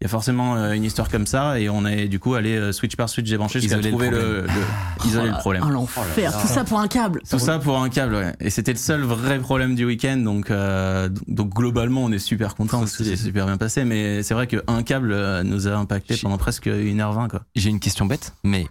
[0.00, 2.56] il y a forcément euh, une histoire comme ça et on est du coup allé
[2.56, 5.64] euh, switch par switch débrancher jusqu'à Isoler le trouver le, le- isoler le problème.
[5.66, 6.04] Ah, l'enfer,
[6.40, 7.20] tout ça pour un câble.
[7.28, 8.32] Tout ça pour un câble, ouais.
[8.40, 12.54] Et c'était le seul vrai problème du week-end, donc euh, donc globalement on est super
[12.54, 13.84] content parce que c'est super bien passé.
[13.84, 17.42] Mais c'est vrai qu'un câble nous a impacté pendant presque 1h20 quoi.
[17.56, 18.66] J'ai une question bête, mais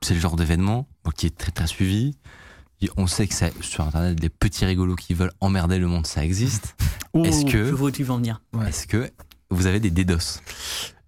[0.00, 2.14] c'est le genre d'événement qui est très très suivi.
[2.98, 6.22] On sait que ça, sur Internet, des petits rigolos qui veulent emmerder le monde, ça
[6.24, 6.76] existe.
[7.24, 8.42] Est-ce que- Je vois où tu veux en venir.
[8.66, 9.10] Est-ce que
[9.50, 10.40] vous avez des DDoS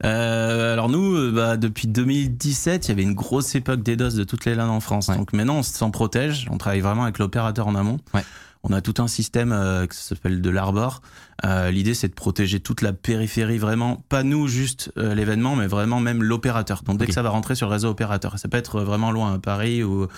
[0.04, 4.24] Euh, alors nous, euh, bah, depuis 2017, il y avait une grosse époque DDoS de
[4.24, 5.08] toutes les LAN en France.
[5.08, 5.16] Ouais.
[5.16, 6.46] Donc maintenant, on s'en protège.
[6.50, 7.98] On travaille vraiment avec l'opérateur en amont.
[8.14, 8.22] Ouais.
[8.64, 11.00] On a tout un système euh, qui s'appelle de l'Arbor.
[11.44, 15.68] Euh, L'idée, c'est de protéger toute la périphérie, vraiment, pas nous juste euh, l'événement, mais
[15.68, 16.82] vraiment même l'opérateur.
[16.82, 19.34] Donc dès que ça va rentrer sur le réseau opérateur, ça peut être vraiment loin
[19.34, 20.08] à Paris ou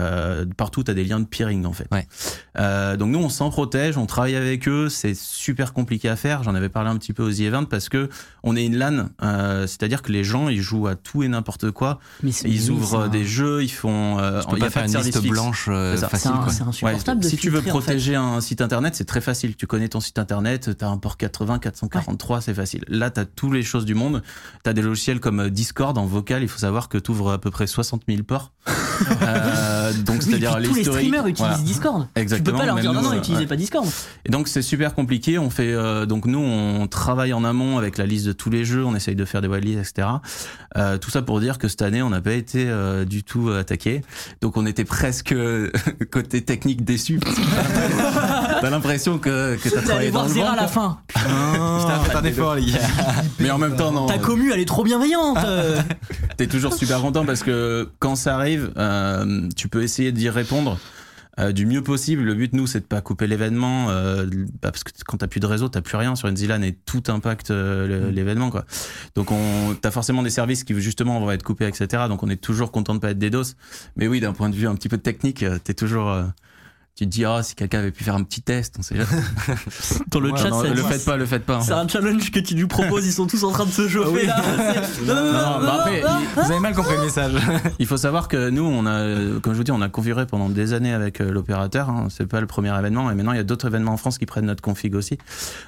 [0.00, 1.86] euh, partout, tu as des liens de peering en fait.
[1.92, 2.06] Ouais.
[2.58, 4.88] Euh, donc nous, on s'en protège, on travaille avec eux.
[4.88, 6.42] C'est super compliqué à faire.
[6.42, 8.08] J'en avais parlé un petit peu aux The Event parce que
[8.42, 11.70] on est une LAN, euh, c'est-à-dire que les gens ils jouent à tout et n'importe
[11.70, 11.98] quoi.
[12.22, 14.18] Mais Ils ouvrent des jeux, ils font.
[14.18, 15.30] Euh, Tu peux il pas faire une liste fixe.
[15.30, 16.30] blanche euh, C'est facile.
[16.48, 17.86] c'est Ouais, insupportable de si tu veux filtrer, en fait.
[17.86, 19.56] protéger un site internet, c'est très facile.
[19.56, 22.84] Tu connais ton site internet, tu as un port 80, 443, c'est facile.
[22.88, 24.22] Là, tu as toutes les choses du monde.
[24.64, 26.42] Tu as des logiciels comme Discord en vocal.
[26.42, 28.52] Il faut savoir que tu ouvres à peu près 60 000 ports.
[29.84, 31.58] Euh, donc, Oui, c'est-à-dire tous les streamers utilisent Voilà.
[31.58, 32.06] Discord.
[32.14, 32.58] Tu Exactement.
[32.58, 33.46] peux pas leur dire non, nous, non, euh, utilisez ouais.
[33.46, 33.86] pas Discord.
[34.24, 35.38] Et donc c'est super compliqué.
[35.38, 38.64] On fait euh, donc nous on travaille en amont avec la liste de tous les
[38.64, 38.84] jeux.
[38.84, 40.08] On essaye de faire des whitelists, etc.
[40.76, 43.50] Euh, tout ça pour dire que cette année on n'a pas été euh, du tout
[43.50, 44.02] attaqué.
[44.40, 45.34] Donc on était presque
[46.10, 47.20] côté technique déçu.
[48.60, 50.52] T'as l'impression que, que t'as travaillé dans le vent.
[50.52, 50.98] à la fin.
[51.14, 52.78] Putain, un effort, les gars.
[53.40, 54.06] Mais en même temps non.
[54.06, 55.38] Ta commu, elle est trop bienveillante.
[56.36, 60.78] T'es toujours super content parce que quand ça arrive, euh, tu peux essayer d'y répondre.
[61.40, 62.22] euh, du mieux possible.
[62.22, 64.24] Le but, nous, c'est de pas couper l'événement, euh,
[64.62, 66.78] bah, parce que quand t'as plus de réseau, t'as plus rien sur une ZLAN et
[66.86, 68.64] tout impacte euh, le- l'événement, quoi.
[69.16, 72.04] Donc, on, t'as forcément des services qui justement vont être coupés, etc.
[72.08, 73.56] Donc, on est toujours content de pas être DDoS.
[73.96, 76.16] Mais oui, d'un point de vue un petit peu technique, t'es toujours,
[76.96, 79.08] tu te dis, ah, si quelqu'un avait pu faire un petit test, on sait jamais.
[80.12, 81.56] Dans le Ouais, chat, Non, ça le faites pas, le faites pas.
[81.56, 81.60] hein.
[81.62, 83.04] c'est un challenge que tu nous proposes.
[83.04, 84.40] Ils sont tous en train de se chauffer là.
[84.94, 86.02] C'est- Non, non, non, bah après.
[86.36, 87.32] Vous avez mal compris le message.
[87.80, 90.48] Il faut savoir que nous, on a, comme je vous dis, on a configuré pendant
[90.48, 91.90] des années avec euh, l'opérateur.
[91.90, 92.06] Hein.
[92.10, 94.26] C'est pas le premier événement, et maintenant il y a d'autres événements en France qui
[94.26, 95.18] prennent notre config aussi.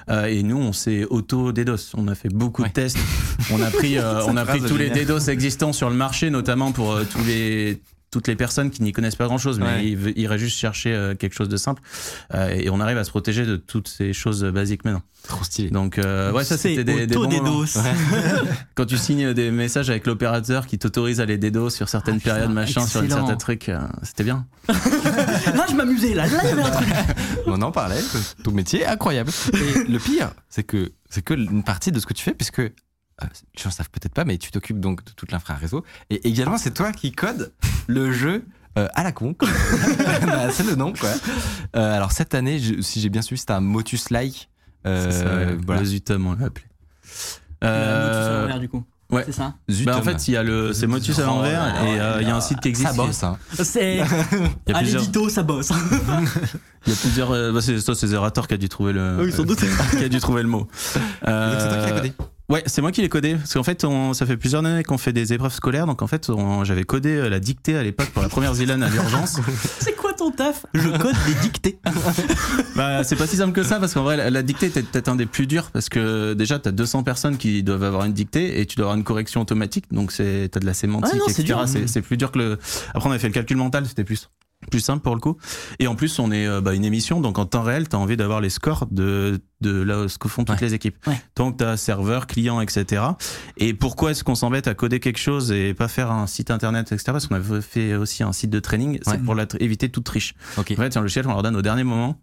[0.09, 1.91] Euh, et nous, on s'est auto DDoS.
[1.97, 2.69] On a fait beaucoup Ouais.
[2.69, 2.97] de tests.
[3.51, 4.89] On a pris, euh, on a pris tous les.
[4.91, 7.81] DDoS existants sur le marché, notamment pour euh, tous les
[8.11, 9.85] toutes les personnes qui n'y connaissent pas grand chose, mais Ouais.
[9.87, 11.81] ils iraient juste chercher euh, quelque chose de simple.
[12.33, 15.01] Euh, et on arrive à se protéger de toutes ces choses basiques maintenant.
[15.27, 15.69] Trop stylé.
[15.71, 17.59] Donc, euh, ouais, ça C'est c'était des, des bons moments.
[17.59, 17.81] auto-DDoS.
[18.75, 22.19] Quand tu signes des messages avec l'opérateur qui t'autorise à les DDoS sur certaines Ah,
[22.19, 23.25] putain, périodes, machin, sur une excellent.
[23.27, 24.45] certains trucs, euh, c'était bien.
[24.69, 26.13] Là, je m'amusais.
[26.13, 26.87] Là, là, il y avait un truc.
[27.47, 27.99] On en parlait,
[28.43, 29.31] ton métier incroyable.
[29.53, 32.59] Et le pire, c'est que c'est que une partie de ce que tu fais, puisque
[32.59, 32.69] euh,
[33.21, 35.83] les gens ne savent peut-être pas, mais tu t'occupes donc de toute l'infra réseau.
[36.09, 37.51] Et également, c'est toi qui code
[37.87, 38.45] le jeu
[38.77, 39.35] euh, à la con.
[40.25, 41.09] Bah, c'est le nom, quoi.
[41.75, 44.49] Euh, alors cette année, je- si j'ai bien suivi, c'était un Motus-like.
[44.85, 45.57] Euh, C'est ça, ouais.
[45.65, 45.81] voilà.
[45.81, 46.65] Le Zutum, on l'a appelé.
[47.03, 48.83] Motus Euh, l'envers, du coup.
[49.11, 49.23] ouais.
[49.25, 49.55] C'est ça.
[49.69, 49.93] Zutum.
[49.93, 52.31] bah, en fait, il y a le, c'est Motus à l'envers et euh, il y
[52.31, 52.89] a un site qui existe.
[52.89, 53.37] Ça bosse, hein.
[53.53, 53.95] C'est
[54.67, 55.71] Il y a à plusieurs, l'édito, ça bosse.
[56.85, 59.17] il y a plusieurs, euh, bah, c'est ça, c'est Zerator qui a dû trouver le,
[59.23, 59.59] Oui, sans doute.
[59.91, 60.67] qui a dû trouver le mot.
[61.27, 62.13] Euh, Donc c'est toi qui l'as codé.
[62.49, 63.35] Ouais, c'est moi qui l'ai codé.
[63.35, 65.85] Parce qu'en fait, on, ça fait plusieurs années qu'on fait des épreuves scolaires.
[65.85, 66.31] Donc en fait,
[66.63, 69.37] j'avais codé euh, la dictée à l'époque pour la première Zilan à l'urgence.
[69.79, 70.65] C'est quoi ton taf?
[70.73, 71.79] Je code des dictées.
[72.75, 75.07] Bah, c'est pas si simple que ça parce qu'en vrai, la, la dictée était peut-être
[75.07, 78.61] un des plus durs parce que déjà, t'as 200 personnes qui doivent avoir une dictée
[78.61, 79.85] et tu dois avoir une correction automatique.
[79.91, 81.83] Donc, c'est, t'as de la sémantique, Ouais, non, c'est etc.
[81.87, 82.59] C'est, plus dur que le.
[82.93, 84.29] Après, on a fait le calcul mental, c'était plus.
[84.69, 85.37] Plus simple pour le coup.
[85.79, 87.99] Et en plus, on est euh, bah, une émission, donc en temps réel, tu as
[87.99, 90.67] envie d'avoir les scores de, de là, ce que font toutes Ouais.
[90.67, 90.95] les équipes.
[91.07, 91.19] Ouais.
[91.35, 93.03] Donc, tu as serveur, client, etc.
[93.57, 96.91] Et pourquoi est-ce qu'on s'embête à coder quelque chose et pas faire un site internet,
[96.91, 97.03] etc.
[97.07, 99.17] Parce qu'on a fait aussi un site de training, c'est Ouais.
[99.19, 100.35] pour la éviter toute triche.
[100.57, 100.71] Ok.
[100.71, 102.19] En fait, un logiciel qu'on leur donne au dernier moment.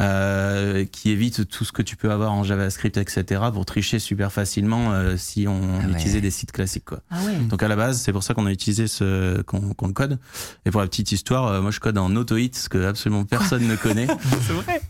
[0.00, 3.42] Euh, qui évite tout ce que tu peux avoir en JavaScript, etc.
[3.52, 5.92] pour tricher super facilement euh, si on Ah ouais.
[5.92, 6.84] utilisait des sites classiques.
[6.84, 7.00] Quoi.
[7.10, 7.36] Ah ouais.
[7.48, 10.18] Donc à la base, c'est pour ça qu'on a utilisé ce qu'on le code.
[10.66, 13.66] Et pour la petite histoire, euh, moi je code en AutoHit, ce que absolument personne
[13.66, 14.06] ne connaît.
[14.46, 14.80] C'est vrai.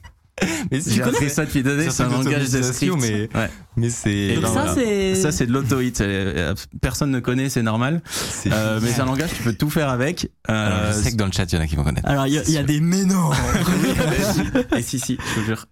[0.70, 2.94] Mais J'ai appris ça depuis des années, C'est un langage de script.
[3.00, 3.50] mais- Ouais.
[3.76, 4.34] Mais c'est.
[4.40, 4.74] Ça, voilà.
[4.74, 5.14] c'est.
[5.14, 5.94] Ça c'est de l'AutoHit.
[6.00, 8.02] Euh, Personne ne connaît, c'est normal.
[8.46, 10.30] Euh, mais c'est un langage, tu peux tout faire avec.
[10.48, 12.08] Alors, Euh, je sais que dans le chat, il y en a qui vont connaître.
[12.08, 13.30] Alors, il y, a- il y a des mais non
[14.76, 15.66] Et si, si, je te jure.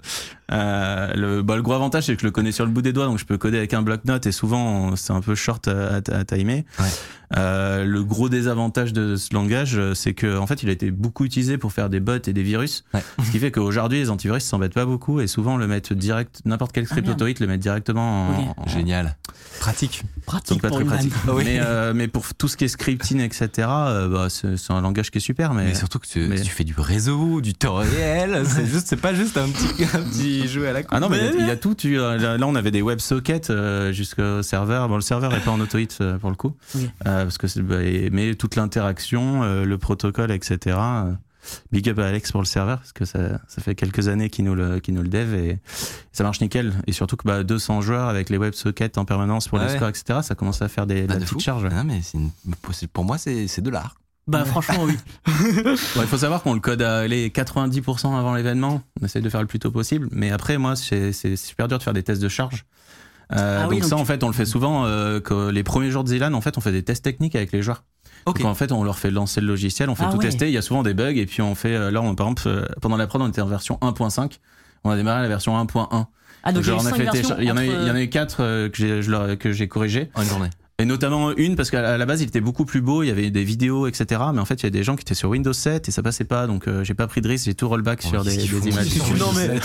[0.53, 2.93] Euh, le, bah, le gros avantage, c'est que je le connais sur le bout des
[2.93, 5.97] doigts, donc je peux coder avec un bloc-notes et souvent, c'est un peu short à,
[5.97, 6.65] à, à timer.
[6.79, 6.85] Ouais.
[7.37, 11.25] Euh, le gros désavantage de ce langage, c'est que en fait, il a été beaucoup
[11.25, 12.85] utilisé pour faire des bots et des virus.
[12.95, 13.03] Ouais.
[13.25, 16.73] Ce qui fait qu'aujourd'hui, les antivirus s'embêtent pas beaucoup et souvent le mettent direct, n'importe
[16.73, 19.17] quel script Ah, le met directement en, Génial.
[19.61, 20.03] Pratique.
[20.27, 21.13] Pratique donc pas pour très pratique.
[21.45, 25.11] mais, euh, mais pour tout ce qui est scripting, etc., euh, bah, c'est un langage
[25.11, 25.55] qui est super.
[25.55, 28.43] Mais, Mais surtout que tu, mais- tu fais du réseau, du temps réel.
[28.47, 30.89] C'est juste, c'est pas juste un petit, un petit jeu à la con.
[30.93, 31.75] Ah non, mais il y a- il y, a tout.
[31.75, 34.89] Tu, euh, là, on avait des WebSockets euh, jusqu'au serveur.
[34.89, 36.55] Bon, le serveur est pas en AutoHit euh, pour le coup.
[36.77, 37.77] Euh, parce que bah,
[38.13, 40.77] mais toute l'interaction, euh, le protocole, etc.
[41.73, 44.45] Big up à Alex pour le serveur parce que ça, ça fait quelques années qu'il
[44.45, 45.59] nous le, qu'il nous le dev et
[46.13, 46.73] ça marche nickel.
[46.87, 49.77] Et surtout que bah, 200 joueurs avec les WebSockets en permanence pour Ah les ouais.
[49.77, 50.21] scores, etc.
[50.23, 51.41] Ça commence à faire des, de Bah, la de petite fou.
[51.41, 51.65] charge.
[51.65, 51.71] ouais.
[51.73, 52.31] Ah, mais une-
[52.93, 53.97] pour moi, c'est c'est de l'art.
[54.29, 54.97] Bah, franchement, oui.
[55.27, 58.83] Ouais, Il faut savoir qu'on le code à les 90% avant l'événement.
[59.01, 60.09] On essaie de faire le plus tôt possible.
[60.11, 62.65] Mais après, moi, c'est c'est super dur de faire des tests de charge.
[63.33, 64.85] Euh, Ah oui, donc, donc ça, tu- en fait, on le fait souvent.
[64.85, 67.53] Euh, que les premiers jours de Zilan, en fait, on fait des tests techniques avec
[67.53, 67.85] les joueurs.
[68.27, 70.25] Donc, en fait, on leur fait lancer le logiciel, on fait Ah tout ouais.
[70.25, 70.49] tester.
[70.49, 71.15] Il y a souvent des bugs.
[71.17, 71.75] Et puis, on fait.
[71.75, 74.39] euh, Là, on, par exemple, euh, pendant la prod, on était en version 1.5.
[74.85, 76.07] On a démarré la version 1.1.
[76.43, 77.05] Ah, donc, il y fait
[77.43, 79.37] il en a eu- entre- il y en a eu 4 que j'ai je leur-
[79.39, 80.11] que j'ai corrigé.
[80.15, 80.51] En une journée.
[80.79, 83.07] Et notamment une, parce qu'à la à la base, il était beaucoup plus beau, il
[83.07, 84.21] y avait des vidéos, etc.
[84.35, 86.03] Mais en fait, il y a des gens qui étaient sur Windows 7 et ça
[86.03, 88.45] passait pas, donc euh, j'ai pas pris de risque, j'ai tout rollback Oh, sur des,
[88.45, 88.87] images.
[89.19, 89.59] Non, mais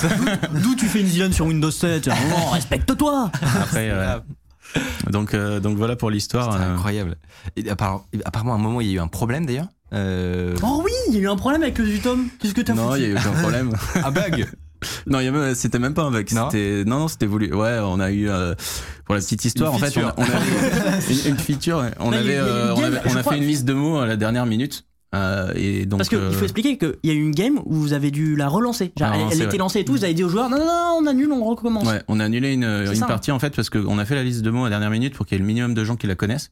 [0.61, 3.29] d'où tu fais une Dylan sur Windows 7 Oh, respecte-toi
[3.59, 4.19] Après, euh,
[5.09, 6.53] donc, euh, donc voilà pour l'histoire.
[6.53, 6.73] C'est euh.
[6.75, 7.15] incroyable.
[7.55, 9.67] Et appar- apparemment, à un moment, il y a eu un problème d'ailleurs.
[9.93, 12.27] Euh, Oh oui, il y a eu un problème avec le Zutom.
[12.39, 13.73] Qu'est-ce que t'as Non, il y a foutu eu aucun problème.
[14.03, 14.47] un bug.
[15.07, 16.31] non, il y a même- c'était même pas un bug.
[16.33, 17.53] Non C'était, non, non, c'était voulu.
[17.53, 18.55] Ouais, on a eu, euh,
[19.05, 20.07] pour la petite histoire, Une en fait, on, feature.
[20.09, 21.83] a- on avait une, une feature.
[21.99, 23.33] On Là, avait, eu euh, on, avait- on a crois.
[23.33, 24.85] fait une liste de mots à la dernière minute.
[25.13, 27.75] Euh, et donc, Parce qu'il euh, faut expliquer qu'il y a eu une game où
[27.75, 28.91] vous avez dû la relancer.
[28.97, 30.97] Genre, La elle, était lancée et tout, vous avez dit aux joueurs non, non, non,
[31.01, 31.85] on annule, on recommence.
[31.87, 33.07] Ouais, on a annulé une, une ça, hein.
[33.07, 35.13] partie en fait parce qu'on a fait la liste de mots à la dernière minute
[35.13, 36.51] pour qu'il y ait le minimum de gens qui la connaissent.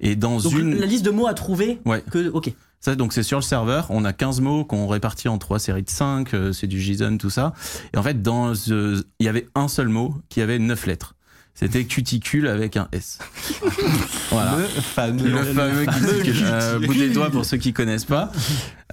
[0.00, 0.78] Et dans Donc une.
[0.78, 2.02] la liste de mots à trouver, Ouais.
[2.10, 2.52] que, ok.
[2.80, 3.86] Ça, donc c'est sur le serveur.
[3.90, 6.32] On a 15 mots qu'on répartit en trois séries de 5.
[6.32, 7.52] euh, c'est du JSON, tout ça.
[7.92, 11.14] Et en fait, dans euh, il y avait un seul mot qui avait 9 lettres.
[11.58, 13.18] C'était cuticule avec un S.
[14.30, 14.56] voilà.
[14.58, 15.28] Le fameux.
[15.28, 16.22] Le fameux cuticule.
[16.22, 16.46] cuticule.
[16.52, 18.30] Euh, bout des doigts pour ceux qui connaissent pas.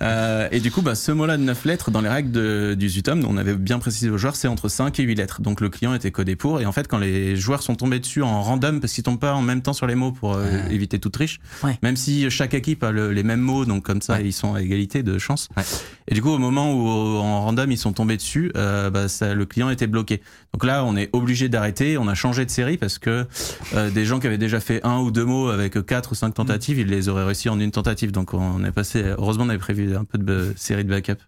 [0.02, 2.90] Euh, et du coup, bah, ce mot-là de 9 lettres, dans les règles de- du
[2.90, 5.42] Zutom, on avait bien précisé aux joueurs, c'est entre 5 et 8 lettres.
[5.42, 6.60] Donc le client était codé pour.
[6.60, 9.34] Et en fait, quand les joueurs sont tombés dessus en random, parce qu'ils tombent pas
[9.34, 10.74] en même temps sur les mots pour euh, Ouais.
[10.74, 11.78] éviter toute triche, Ouais.
[11.84, 14.26] même si chaque équipe a le- les mêmes mots, donc comme ça, Ouais.
[14.26, 15.50] ils sont à égalité de chance.
[16.08, 16.88] Et du coup, au moment où
[17.20, 20.22] en random ils sont tombés dessus, euh, bah, ça, le client était bloqué.
[20.54, 21.98] Donc là, on est obligé d'arrêter.
[21.98, 23.26] On a changé de série parce que
[23.76, 26.34] euh, des gens qui avaient déjà fait un ou deux mots avec quatre ou cinq
[26.34, 28.12] tentatives, ils les auraient réussi en une tentative.
[28.12, 29.04] Donc on est passé.
[29.18, 31.20] Heureusement, on avait prévu un peu de euh, série de backup.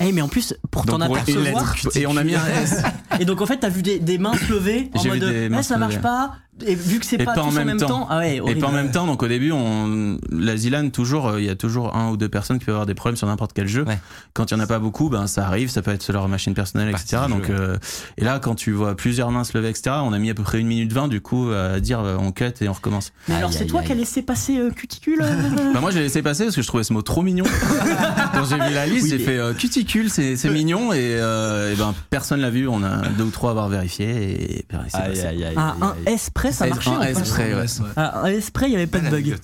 [0.00, 1.74] Eh, mais en plus, pour t'en apercevoir.
[1.74, 1.96] lettre.
[1.96, 2.82] Et on a mis un S.
[3.18, 5.62] Et donc en fait, t'as vu des, des mains se lever en mode des eh,
[5.62, 6.02] ça marche lever.
[6.02, 6.34] pas.
[6.66, 8.06] Et vu que c'est Et pas, pas tous en même temps.
[8.10, 11.40] Ah ouais, Et pas en même temps, donc au début, on, la Zilan, toujours, euh,
[11.40, 13.52] il y a toujours un ou deux personnes qui peuvent avoir des problèmes sur n'importe
[13.54, 13.84] quel jeu.
[13.84, 13.98] Ouais.
[14.34, 16.26] Quand il y en a pas beaucoup, ben ça arrive, ça peut être sur leur
[16.28, 17.22] machine personnelle, etc.
[17.28, 17.76] Donc, euh,
[18.16, 20.42] et là, quand tu vois plusieurs mains se lever, etc., on a mis à peu
[20.42, 23.12] près une minute 20 du coup à dire euh, on cut et on recommence.
[23.28, 25.20] Mais alors c'est toi qui as laissé passer euh, cuticule
[25.74, 27.44] Bah moi j'ai laissé passer parce que je trouvais ce mot trop mignon.
[28.34, 30.98] Quand j'ai vu la liste, Oui, j'ai mais- fait euh, cuticule, c'est c'est mignon et,
[31.18, 32.68] euh, et ben personne l'a vu.
[32.68, 35.26] On a deux ou trois à avoir vérifié et ben, c'est Aïe, passé.
[35.26, 35.54] aïe, aïe.
[35.56, 36.14] Ah, un aïe.
[36.14, 37.30] S près, ça S- marchait un en S fait.
[37.30, 37.66] près, ouais.
[37.96, 39.36] Ah, il y avait pas de bug.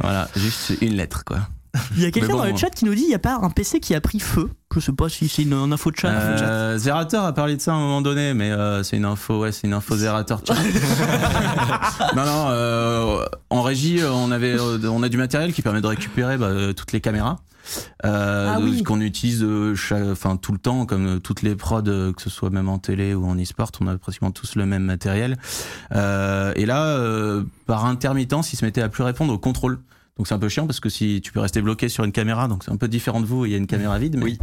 [0.00, 1.38] Voilà, juste une lettre quoi.
[1.96, 3.38] Il y a quelqu'un bon, dans le chat qui nous dit il y a pas
[3.42, 4.50] un PC qui a pris feu.
[4.74, 6.08] Je sais pas si c'est une, une info de chat.
[6.10, 9.40] Euh, Zerator a parlé de ça à un moment donné, mais euh, c'est une info,
[9.40, 10.42] ouais, c'est une info Zerator.
[10.46, 10.54] chat.
[12.16, 15.86] non, non, euh, en régie, on avait, euh, on a du matériel qui permet de
[15.86, 17.38] récupérer bah, toutes les caméras.
[18.04, 18.82] Euh, Ah oui.
[18.82, 22.30] qu'on utilise euh, chaque- enfin tout le temps comme euh, toutes les prods que ce
[22.30, 25.36] soit même en télé ou en e-sport on a pratiquement tous le même matériel
[25.94, 29.78] Euh, et là euh, par intermittence il se mettait à plus répondre au contrôle
[30.18, 32.46] Donc c'est un peu chiant parce que si tu peux rester bloqué sur une caméra,
[32.46, 34.16] donc c'est un peu différent de vous, il y a une caméra vide.
[34.18, 34.24] Mais...
[34.24, 34.38] Oui.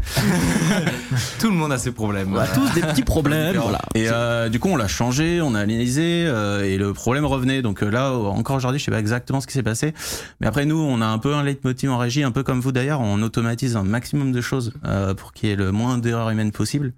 [1.39, 2.33] Tout le monde a ses problèmes.
[2.33, 3.55] On a tous des petits problèmes.
[3.57, 3.79] voilà.
[3.95, 7.61] Et euh, du coup, on l'a changé, on a analysé, euh, et le problème revenait.
[7.61, 9.93] Donc euh, là, encore aujourd'hui, je sais pas exactement ce qui s'est passé.
[10.41, 12.71] Mais après, nous, on a un peu un leitmotiv en régie, un peu comme vous
[12.71, 16.29] d'ailleurs, on automatise un maximum de choses euh, pour qu'il y ait le moins d'erreurs
[16.29, 16.93] humaines possible.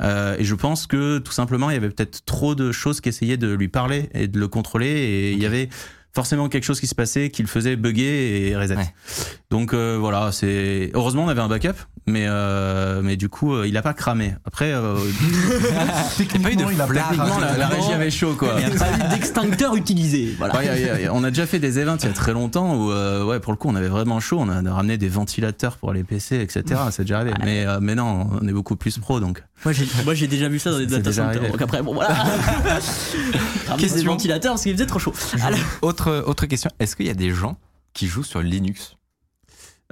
[0.00, 3.08] Euh, et je pense que tout simplement, il y avait peut-être trop de choses qui
[3.08, 5.68] essayaient de lui parler et de le contrôler, et il y avait
[6.12, 8.76] forcément quelque chose qui se passait qui le faisait bugger et reset.
[9.50, 11.74] Donc euh, voilà, c'est heureusement on avait un backup,
[12.06, 14.34] mais euh, mais du coup euh, il a pas cramé.
[14.44, 14.94] Après euh,
[16.16, 18.54] Techniquement, il a pas la, la régie avait chaud quoi.
[18.60, 20.34] Il n'y a pas eu d'extincteur utilisé.
[20.38, 20.56] Voilà.
[20.56, 22.08] Ouais, y a- y a- y a- on a déjà fait des events il y
[22.10, 24.72] a très longtemps où euh, ouais pour le coup on avait vraiment chaud, on a
[24.72, 26.80] ramené des ventilateurs pour les PC etc.
[26.92, 27.34] C'est déjà arrivé.
[27.44, 29.42] Mais euh, mais non, on est beaucoup plus pro donc.
[29.64, 31.26] Moi, j'ai, moi, j'ai déjà vu ça dans des data centers.
[31.28, 31.48] arrivé.
[31.50, 32.10] Donc après, bon, voilà.
[33.68, 34.12] Ramener des Question.
[34.12, 35.12] ventilateurs parce qu'il faisait trop chaud.
[35.42, 37.58] Alors, Autre, autre question, est-ce qu'il y a des gens
[37.92, 38.94] qui jouent sur Linux?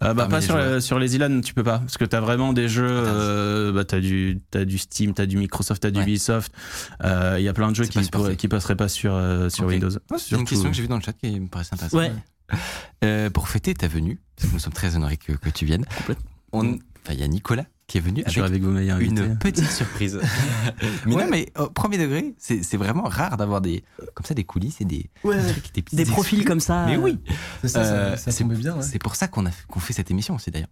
[0.04, 1.78] Euh, bah, pas sur, la- sur les ILAN, tu peux pas.
[1.80, 2.86] Parce que t'as vraiment des jeux.
[2.88, 6.04] Euh, bah, t'as du, t'as du Steam, t'as du Microsoft, t'as du Ouais.
[6.04, 6.52] Ubisoft.
[7.04, 7.98] Euh, Il y a plein de jeux qui,
[8.36, 9.66] qui passeraient pas sur, euh, sur.
[9.66, 9.90] Windows.
[10.16, 11.98] C'est une question que j'ai vue dans le chat qui me paraissait intéressante.
[12.00, 12.12] Ouais.
[13.04, 15.84] Euh, pour fêter ta venue, parce que nous sommes très honorés que, que tu viennes,
[16.54, 16.78] il
[17.18, 20.20] y a Nicolas qui est venu avec avec vous une petite surprise.
[21.06, 21.24] mais Ouais.
[21.24, 23.82] non, mais au premier degré, c'est c'est vraiment rare d'avoir des
[24.15, 26.48] comme ça des coulisses et des ouais, trucs, des, petits des profils exclus.
[26.48, 26.85] comme ça.
[26.86, 27.19] Mais euh, oui,
[27.62, 28.77] C'est ça, ça- Euh, ça, c'est- tombait bien.
[28.77, 28.82] ouais.
[28.82, 30.69] c'est pour ça qu'on a fait- qu'on fait cette émission aussi d'ailleurs.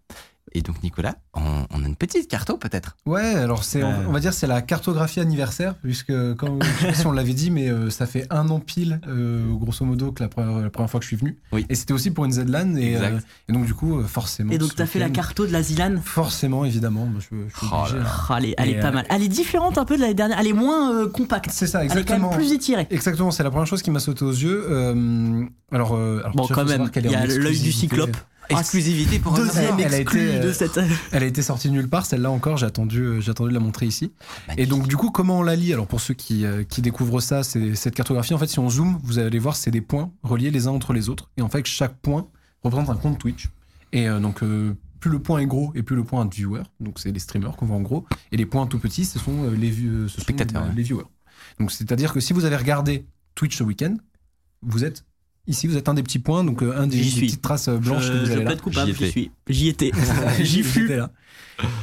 [0.57, 2.97] Et donc Nicolas, on, on a une petite carto peut-être.
[3.05, 6.87] Ouais, alors c'est, on, on va dire c'est la cartographie anniversaire, puisque quand, je sais
[6.87, 10.13] pas si on l'avait dit, mais euh, ça fait un an pile, euh, grosso modo,
[10.13, 11.37] que la première, la première fois que je suis venu.
[11.53, 11.67] Oui.
[11.69, 13.19] Et c'était aussi pour une ZLAN, et, euh,
[13.51, 14.51] et donc du coup, euh, forcément.
[14.51, 17.67] Et donc, t'as fait la carto de la Zilan Forcément, évidemment, moi, je, je suis
[17.71, 17.99] Oh obligé.
[17.99, 18.05] là.
[18.31, 19.07] Ah, elle, est, elle Et, est pas euh, mal.
[19.11, 20.39] Elle est différente un peu de l'année dernière.
[20.41, 21.51] Elle est moins euh, compacte.
[21.53, 22.31] C'est ça, Elle est quand exactement.
[22.31, 22.87] même plus étirée.
[22.91, 24.65] Exactement, c'est la première chose qui m'a sauté aux yeux.
[24.71, 28.17] Euh, alors, euh, alors, Bon, quand même, il y a l'œil du cyclope.
[28.55, 30.79] Ah, Exclusivité pour Deuxième elle a exclu été, euh, de cette.
[31.13, 33.55] Elle a été sortie de nulle part, celle-là encore, j'ai attendu, euh, j'ai attendu de
[33.55, 34.13] la montrer ici.
[34.57, 35.73] Et donc, du coup, comment on la lit?
[35.73, 38.35] Alors, pour ceux qui, euh, qui découvrent ça, c'est cette cartographie.
[38.35, 40.93] En fait, si on zoome, vous allez voir, c'est des points reliés les uns entre
[40.93, 41.31] les autres.
[41.37, 42.29] Et en fait, chaque point
[42.63, 43.49] représente un compte Twitch.
[43.93, 46.35] Et euh, donc, euh, plus le point est gros et plus le point a de
[46.35, 46.63] viewers.
[46.81, 48.07] Donc, c'est les streamers qu'on voit en gros.
[48.33, 50.75] Et les points tout petits, ce sont euh, les, view- euh, ce sont, Spectateurs, ouais.
[50.75, 51.05] les viewers.
[51.59, 53.97] Donc, c'est-à-dire que si vous avez regardé Twitch ce week-end,
[54.63, 55.05] vous êtes
[55.47, 57.79] ici, vous êtes un des petits points, donc euh, un des, des petites traces euh,
[57.79, 58.57] blanches je, que vous je avez là.
[58.57, 59.31] coupable, J'y suis.
[59.49, 59.93] J'y étais.
[60.41, 60.83] J'y fus.
[60.83, 61.11] J'étais là.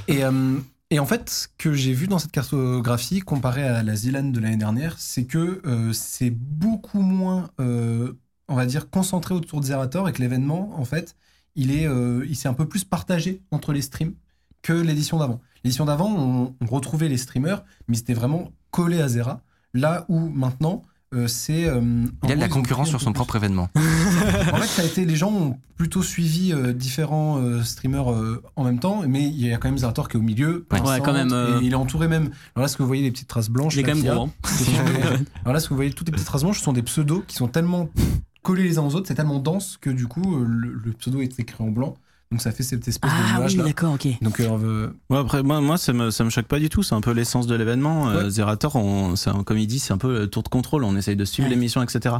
[0.07, 0.59] Et, euh,
[0.89, 4.39] et en fait, ce que j'ai vu dans cette cartographie, comparé à la Zilan de
[4.39, 8.13] l'année dernière, c'est que euh, c'est beaucoup moins, euh,
[8.47, 11.15] on va dire, concentré autour de Zerator et que l'événement, en fait,
[11.55, 14.13] il est, euh, il s'est un peu plus partagé entre les streams
[14.61, 15.41] que l'édition d'avant.
[15.63, 19.41] L'édition d'avant, on, on retrouvait les streamers, mais c'était vraiment collé à Zera.
[19.73, 20.83] Là où maintenant,
[21.13, 21.65] euh, c'est.
[21.67, 21.81] euh,
[22.23, 23.69] Il y a de la concurrence sur son plus- propre événement.
[23.75, 28.41] en fait, ça a été, les gens ont plutôt suivi euh, différents euh, streamers euh,
[28.55, 30.65] en même temps, mais il y a quand même Zerator qui est au milieu.
[30.71, 32.29] Ouais, au centre, quand même, euh, Et il est entouré même.
[32.55, 33.75] Alors là, ce que vous voyez, les petites traces blanches.
[33.75, 34.25] Il est quand même gros.
[34.25, 34.31] hein.
[35.43, 37.23] Alors là, ce que vous voyez, toutes les petites traces blanches, ce sont des pseudos
[37.27, 37.89] qui sont tellement
[38.41, 41.39] collés les uns aux autres, c'est tellement dense que du coup, le, le pseudo est
[41.39, 41.95] écrit en blanc.
[42.33, 43.63] Donc ça fait cette espèce de Ah nuage oui, là.
[43.65, 44.07] d'accord, ok.
[44.23, 46.67] Donc euh, on veut- Ouais, après, moi, moi ça, me, ça me choque pas du
[46.67, 46.81] tout.
[46.81, 48.09] C'est un peu l'essence de l'événement.
[48.09, 48.27] Euh.
[48.31, 50.83] Zerator, on, c'est un- comme il dit, c'est un peu le tour de contrôle.
[50.83, 51.53] On essaye de suivre Ouais.
[51.53, 52.15] l'émission, etc.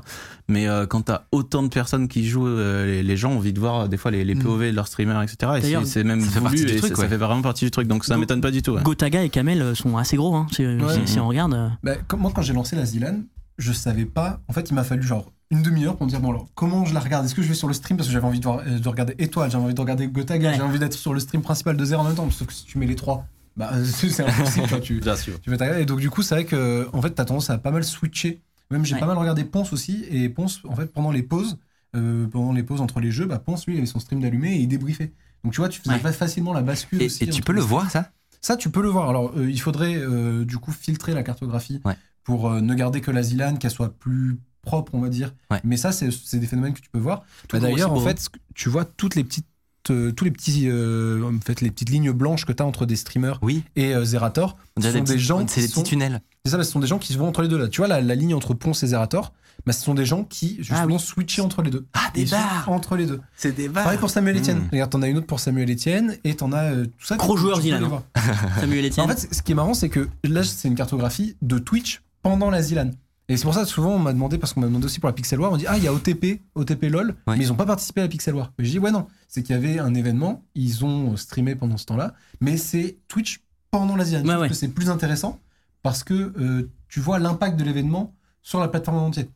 [0.47, 3.53] Mais euh, quand t'as autant de personnes qui jouent, euh, les, les gens ont envie
[3.53, 4.43] de voir euh, des fois les, les Mm.
[4.43, 5.53] POV de leurs streamers, etc.
[5.57, 7.17] Et D'ailleurs, c'est, c'est même ça fait voulu partie du et truc, ça, ça fait
[7.17, 7.87] vraiment partie du truc.
[7.87, 8.73] Donc ça Go- m'étonne pas du tout.
[8.73, 8.83] ouais.
[8.83, 10.35] Gotaga et Kamel sont assez gros.
[10.35, 10.45] Hein.
[10.51, 10.77] Si, Ouais.
[11.05, 11.55] si- si on regarde.
[11.55, 13.21] euh, Bah, comme moi, quand j'ai lancé la Zilan,
[13.57, 14.41] je savais pas.
[14.47, 16.93] En fait, il m'a fallu genre une demi-heure pour me dire bon alors comment je
[16.93, 17.25] la regarde?
[17.25, 17.97] Est-ce que je vais sur le stream?
[17.97, 20.49] Parce que j'avais envie de, voir- euh, de regarder Étoile, j'avais envie de regarder Gotaga,
[20.49, 20.55] Ouais.
[20.55, 22.29] j'ai envie d'être sur le stream principal de Zero en même temps.
[22.31, 23.25] Sauf que si tu mets les trois,
[23.55, 24.65] bah c'est impossible.
[24.65, 25.39] tu vois, tu, Bien sûr.
[25.39, 25.81] tu t'arrêter.
[25.81, 28.41] Et donc du coup, c'est vrai que en fait, t'as tendance à pas mal switcher.
[28.71, 28.99] Même j'ai Ouais.
[28.99, 31.57] pas mal regardé Ponce aussi et Ponce, en fait, pendant les pauses,
[31.95, 34.53] euh, pendant les pauses entre les jeux, bah Ponce lui, il avait son stream d'allumé
[34.55, 35.13] et il débriefait.
[35.43, 35.99] Donc tu vois, tu faisais Ouais.
[35.99, 37.01] fa- facilement la bascule.
[37.01, 38.09] Et, aussi et tu peux le voir ça?
[38.41, 39.09] Ça, tu peux le voir.
[39.09, 41.95] Alors, euh, il faudrait euh, du coup filtrer la cartographie Ouais.
[42.23, 45.33] pour euh, ne garder que la Zilan, qu'elle soit plus propre, on va dire.
[45.51, 45.59] Ouais.
[45.63, 46.09] Mais ça, c'est
[46.39, 47.23] des phénomènes que tu peux voir.
[47.51, 49.45] Bah, D'ailleurs, en fait, tu vois toutes les petites,
[49.89, 52.85] euh, tous les petits, euh, en fait, les petites lignes blanches que tu as entre
[52.85, 53.63] des streamers Oui.
[53.75, 54.57] et euh, Zerator.
[54.77, 56.21] Ce sont des, des petits- gens C'est des sont- petits tunnels.
[56.45, 57.67] C'est ça, bah, ce sont des gens qui se vont entre les deux là.
[57.67, 59.33] Tu vois la, la ligne entre Ponce et Zerator,
[59.65, 60.99] bah, ce sont des gens qui justement Ah oui.
[60.99, 61.85] switchaient entre les deux.
[61.93, 62.37] Ah, Ils sont
[62.67, 63.19] entre les deux.
[63.35, 64.59] C'est des Pareil pour Samuel Etienne.
[64.59, 64.69] Mmh.
[64.71, 67.17] Regarde, t'en as une autre pour Samuel Etienne et t'en as euh, tout ça.
[67.17, 67.83] Gros joueur Zilan,
[68.15, 68.21] hein.
[68.59, 69.05] Samuel Etienne.
[69.05, 72.49] En fait, ce qui est marrant, c'est que là, c'est une cartographie de Twitch pendant
[72.49, 72.91] la Zilan.
[73.33, 75.07] Et c'est pour ça que souvent on m'a demandé, parce qu'on m'a demandé aussi pour
[75.07, 77.35] la Pixel War, on dit Ah, il y a OTP, OTP LOL, Ouais.
[77.37, 78.53] mais ils n'ont pas participé à la Pixel War.
[78.57, 81.77] Mais je dis Ouais, non, c'est qu'il y avait un événement, ils ont streamé pendant
[81.77, 83.41] ce temps-là, mais c'est Twitch
[83.71, 84.23] pendant la Zilan.
[84.23, 84.47] Je Ouais, ouais.
[84.49, 85.39] que c'est plus intéressant
[85.81, 89.29] parce que euh, tu vois l'impact de l'événement sur la plateforme en entier.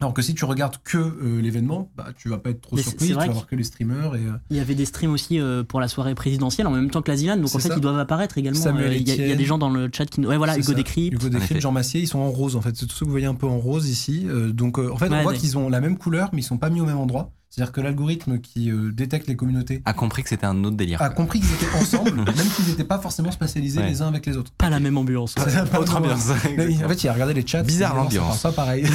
[0.00, 2.82] Alors que si tu regardes que euh, l'événement, bah, tu vas pas être trop Mais
[2.82, 4.86] surpris, c'est tu vrai vas voir que les streamers et euh, Il y avait des
[4.86, 7.58] streams aussi euh, pour la soirée présidentielle en même temps que la Zilan, donc en
[7.58, 7.74] fait ça.
[7.76, 8.58] ils doivent apparaître également.
[8.58, 9.38] Samuel Euh, Il y, a- il y a Etienne.
[9.38, 10.20] des gens dans le chat qui.
[10.24, 10.72] Ouais, voilà, Hugo.
[10.72, 11.14] Décrypte.
[11.16, 11.60] Hugo En Décrypte.
[11.60, 12.74] Jean Massier, ils sont en rose en fait.
[12.76, 14.24] C'est tout ce que vous voyez un peu en rose ici.
[14.26, 16.44] Euh, donc euh, en fait, Ouais, on voit qu'ils ont la même couleur, mais ils
[16.44, 17.32] sont pas mis au même endroit.
[17.52, 21.02] C'est-à-dire que l'algorithme qui euh, détecte les communautés A compris que c'était un autre délire.
[21.02, 21.16] a quoi.
[21.16, 23.88] compris qu'ils étaient ensemble, même qu'ils n'étaient pas forcément spatialisés Ouais.
[23.88, 24.52] les uns avec les autres.
[24.56, 25.34] Pas la même ambiance.
[25.76, 26.30] Autre ambiance.
[26.30, 27.64] En fait, il a regardé les chats.
[27.64, 28.40] Bizarre l'ambiance.
[28.42, 28.86] Pas pareil.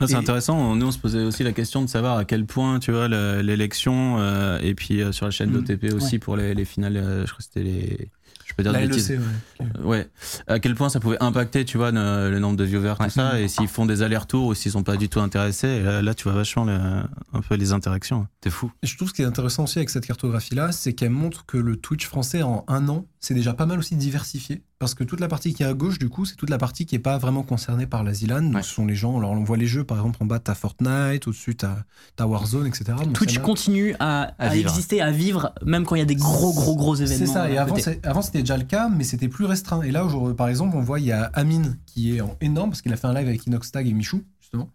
[0.00, 0.74] C'est Et- intéressant.
[0.76, 3.42] Nous, on se posait aussi la question de savoir à quel point, tu vois, le-
[3.42, 5.62] l'élection, euh, et puis euh, sur la chaîne Mm.
[5.62, 8.08] d'OTP aussi pour les, les finales, euh, je crois que c'était les.
[8.62, 9.10] Dire La des bêtises.
[9.10, 9.66] LEC, ouais.
[9.78, 10.08] Euh, Ouais.
[10.46, 13.06] À quel point ça pouvait impacter, tu vois, le, le nombre de viewers, Ouais.
[13.06, 15.82] tout ça, et s'ils font des allers-retours ou s'ils sont pas du tout intéressés, et
[15.82, 18.26] là, là, tu vois vachement le- un peu les interactions.
[18.42, 18.70] C'est fou.
[18.82, 21.56] Et je trouve ce qui est intéressant aussi avec cette cartographie-là, c'est qu'elle montre que
[21.56, 24.62] le Twitch français en un an, c'est déjà pas mal aussi diversifié.
[24.78, 26.86] Parce que toute la partie qui est à gauche, du coup, c'est toute la partie
[26.86, 28.42] qui est pas vraiment concernée par la ZLAN.
[28.42, 28.62] Donc Ouais.
[28.62, 31.26] ce sont les gens, alors on voit les jeux, par exemple, en bas, t'as Fortnite,
[31.26, 31.78] au-dessus, t'as
[32.16, 32.84] t'as Warzone, etc.
[33.02, 36.52] Donc Twitch continue à, À exister, à vivre, même quand il y a des gros,
[36.52, 37.26] gros, gros événements.
[37.26, 39.82] C'est ça, et avant, c'était déjà le cas, mais c'était plus restreint.
[39.82, 42.70] Et là, aujourd'hui, par exemple, on voit, il y a Amine qui est en énorme,
[42.70, 44.70] parce qu'il a fait un live avec Inoxtag et Michou, justement.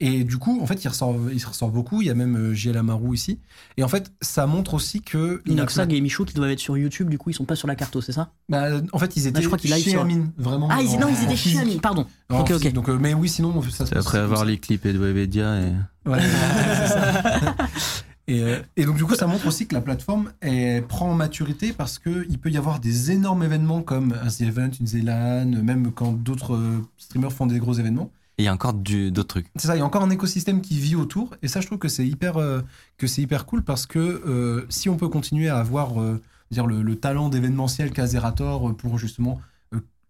[0.00, 2.02] Et du coup, en fait, il ressort, il ressort beaucoup.
[2.02, 3.38] Il y a même euh, JL Amaru ici.
[3.76, 5.40] Et en fait, ça montre aussi que.
[5.46, 7.76] Inoxag et Michou qui doivent être sur YouTube, du coup ils sont pas sur la
[7.76, 8.32] carto, c'est ça?
[8.48, 10.68] Bah, en fait, ils étaient je crois qu'il live chez sur- Amine, vraiment.
[10.70, 11.60] Ah, ils, en- non, ils en étaient chez physique.
[11.60, 12.06] Ami, pardon.
[12.28, 12.72] Ok, ok.
[12.72, 15.72] Donc, euh, mais oui, sinon, ça se après avoir les clips et de Webedia et.
[16.08, 17.22] Ouais, c'est ça.
[18.26, 21.14] Et, euh, et donc du coup, ça montre aussi que la plateforme elle prend en
[21.14, 24.86] maturité parce que il peut y avoir des énormes événements comme un The Event, une
[24.86, 26.58] Zélan, même quand d'autres
[26.96, 28.10] streamers font des gros événements.
[28.38, 29.46] Et il y a encore d'autres trucs.
[29.56, 31.34] C'est ça, il y a encore un écosystème qui vit autour.
[31.42, 32.62] Et ça, je trouve que c'est hyper, euh,
[32.98, 36.20] que c'est hyper cool parce que euh, si on peut continuer à avoir euh,
[36.50, 39.40] dire le, le talent d'événementiel qu'a Zerator euh, pour justement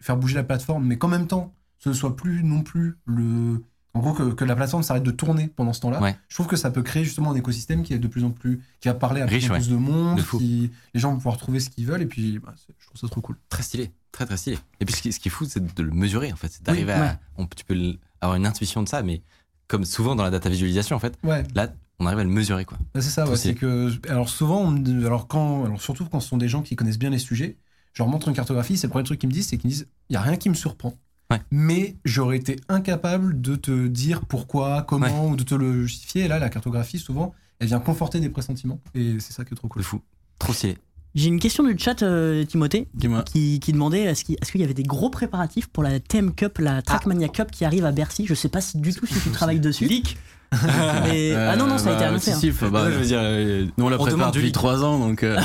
[0.01, 3.63] faire bouger la plateforme, mais qu'en même temps, ce ne soit plus non plus le.
[3.97, 6.01] En gros, que, que la plateforme s'arrête de tourner pendant ce temps-là.
[6.03, 6.17] Ouais.
[6.29, 8.61] Je trouve que ça peut créer justement un écosystème qui est de plus en plus.
[8.81, 9.61] qui va parler à Riche, plus, en ouais.
[9.61, 10.17] plus de monde.
[10.17, 10.39] De fou.
[10.39, 12.03] qui- les gens vont pouvoir trouver ce qu'ils veulent.
[12.03, 13.37] Et puis, bah, je trouve ça trop cool.
[13.49, 13.93] Très stylé.
[14.11, 14.59] Très, très stylé.
[14.81, 16.49] Et puis ce qui, ce qui est fou, c'est de le mesurer, en fait.
[16.51, 17.21] C'est d'arriver Oui, à.
[17.39, 19.23] on- tu peux l- avoir une intuition de ça, mais
[19.69, 21.45] comme souvent dans la data visualisation, en fait, Ouais.
[21.55, 22.77] là, on arrive à le mesurer, quoi.
[22.95, 26.29] Bah, c'est ça, ouais, c'est que alors souvent, on alors quand, alors surtout quand ce
[26.29, 27.57] sont des gens qui connaissent bien les sujets,
[27.93, 29.73] je leur montre une cartographie, c'est le premier truc qu'ils me disent, c'est qu'ils me
[29.73, 30.95] disent, il y a rien qui me surprend.
[31.31, 31.41] Ouais.
[31.51, 36.25] Mais j'aurais été incapable de te dire pourquoi, comment, ou de te le justifier.
[36.25, 38.81] Et là, la cartographie, souvent, elle vient conforter des pressentiments.
[38.95, 39.83] Et c'est ça qui est trop De cool.
[39.83, 40.03] fou.
[40.39, 40.77] Trop stylé.
[41.15, 42.89] J'ai une question du chat, euh, Timothée,
[43.27, 46.83] qui, qui demandait est-ce qu'il y avait des gros préparatifs pour la TM Cup, la
[46.83, 48.27] Trackmania Cup qui arrive à Bercy?
[48.27, 49.87] Je sais pas si du tout si tu travailles dessus.
[49.87, 50.17] Leak
[50.53, 52.31] Ah non, non, ça a été Euh, annoncé.
[52.31, 52.39] si, hein.
[52.41, 54.55] si, faut- bah, Ouais, je veux dire, euh, Nous on la on prépare depuis leak.
[54.55, 55.37] trois ans donc euh,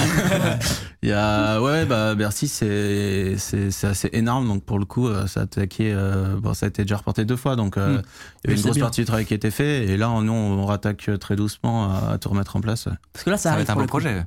[1.01, 3.35] il y a ouais bah Bercy c'est
[3.83, 6.83] assez énorme donc pour le coup euh, ça a attaqué euh, bon ça a été
[6.83, 8.01] déjà reporté deux fois donc euh, Mm.
[8.43, 8.83] il y avait une grosse bien.
[8.85, 12.17] partie du travail qui était fait et là nous on rattaque très doucement à, à
[12.19, 12.87] tout remettre en place.
[13.13, 14.25] Parce que là, ça, Ça va arrive être un beau projet.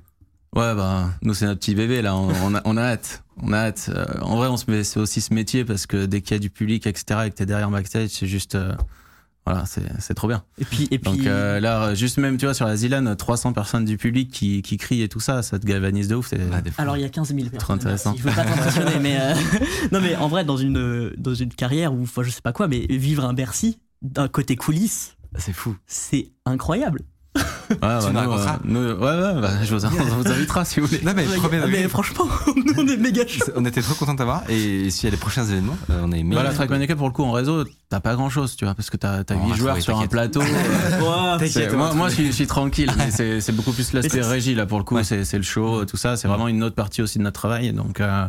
[0.54, 3.52] Ouais bah nous c'est notre petit bébé là on, on a, on a hâte on
[3.52, 6.20] a hâte Euh, en vrai on se met c'est aussi ce métier parce que dès
[6.20, 8.74] qu'il y a du public etc et que t'es derrière backstage c'est juste euh,
[9.46, 10.44] voilà c'est c'est trop bien.
[10.58, 13.52] Et puis, et puis Donc euh, là, juste même, tu vois, sur la Zilan, 300
[13.52, 16.32] personnes du public qui, qui crient et tout ça, ça te galvanise de ouf.
[16.78, 17.74] alors il y a 15 000 personnes.
[17.76, 18.10] intéressant.
[18.12, 18.22] merci.
[18.22, 19.34] Je veux pas t'impressionner, mais euh,
[19.92, 22.68] non, mais en vrai, dans une dans une carrière ou enfin je sais pas quoi,
[22.68, 25.76] mais vivre un Bercy d'un côté coulisses, c'est fou.
[25.88, 27.00] c'est incroyable.
[27.34, 28.52] Ouais, bah, nous nous, raconteras.
[28.52, 29.88] euh, nous, ouais, ouais, bah, je vous, on
[30.22, 31.00] vous invitera si vous voulez.
[31.02, 33.44] Non, mais premier mais degré, franchement, nous, on est méga chaud.
[33.56, 34.42] on était trop contents de t'avoir.
[34.50, 37.06] Et s'il y a les prochains événements, euh, on est Bah, la Trackmania Cup, pour
[37.08, 39.44] le coup, en réseau, t'as pas grand chose, tu vois, parce que t'as as On
[39.46, 40.42] 8 va joueurs sur un plateau.
[41.48, 44.22] C'est- moi, moi je, suis, je suis tranquille, mais c'est c'est beaucoup plus l'aspect Mais
[44.22, 45.04] c'est- régie là pour le coup, Ouais.
[45.04, 47.72] c'est c'est le show, tout ça, c'est vraiment une autre partie aussi de notre travail.
[47.72, 48.26] Donc, euh,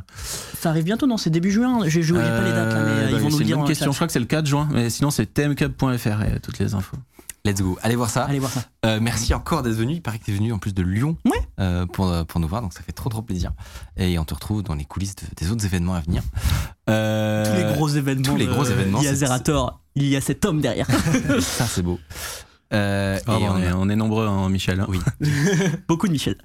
[0.60, 1.80] Ça arrive bientôt, non C'est début juin.
[1.88, 3.42] J'ai j'ai pas les dates là, mais euh, euh, bah, ils vont nous c'est le
[3.42, 3.56] une dire.
[3.58, 3.92] bonne en question, chat.
[3.92, 6.98] je crois que c'est le 4 juin, mais sinon c'est tmcup.fr et toutes les infos.
[7.46, 7.78] Let's go.
[7.84, 8.24] Allez voir ça.
[8.24, 8.64] Allez voir ça.
[8.86, 9.96] Euh, merci encore d'être venu.
[9.96, 11.32] Il paraît que tu es venu en plus de Lyon Ouais.
[11.60, 13.52] euh, pour, pour nous voir, donc ça fait trop trop plaisir.
[13.98, 16.24] Et on te retrouve dans les coulisses de- des autres événements à venir.
[16.90, 18.24] Euh, Tous les gros événements.
[18.24, 20.88] tous les de- gros événements, Il y a Zerator, il y a cet homme derrière.
[21.42, 22.00] Ça c'est beau.
[22.74, 24.80] Euh, Ah, et, bon, on, on, est, on est nombreux, hein, Michel.
[24.80, 24.86] hein.
[24.88, 25.00] Oui.
[25.90, 26.38] Beaucoup de Michel.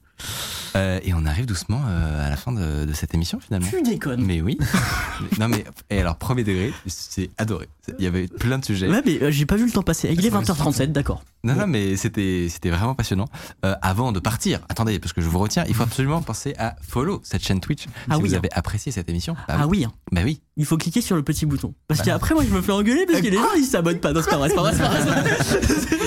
[0.76, 3.68] Euh, et on arrive doucement euh, à la fin de, de cette émission finalement.
[3.70, 4.22] Tu déconnes.
[4.24, 4.58] Mais oui.
[5.38, 7.68] non mais et alors premier degré, c'est adoré.
[7.98, 8.88] Il y avait plein de sujets.
[8.88, 10.08] Ouais, mais euh, j'ai pas vu le temps passer.
[10.12, 11.22] Il est Je me 20h37, d'accord.
[11.44, 13.26] Non, non, mais c'était, c'était vraiment passionnant.
[13.64, 16.76] Euh, avant de partir, attendez, parce que je vous retiens, il faut absolument penser à
[16.82, 17.82] follow cette chaîne Twitch.
[17.82, 18.38] Si Ah oui, vous hein.
[18.38, 19.92] avez apprécié cette émission, bah, Ah oui, hein.
[20.12, 21.72] bah oui, il faut cliquer sur le petit bouton.
[21.86, 24.12] Parce qu'après, moi, je me fais engueuler parce que les gens, ils s'abonnent pas.
[24.12, 25.30] Non, c'est pas vrai, c'est pas vrai, c'est pas vrai.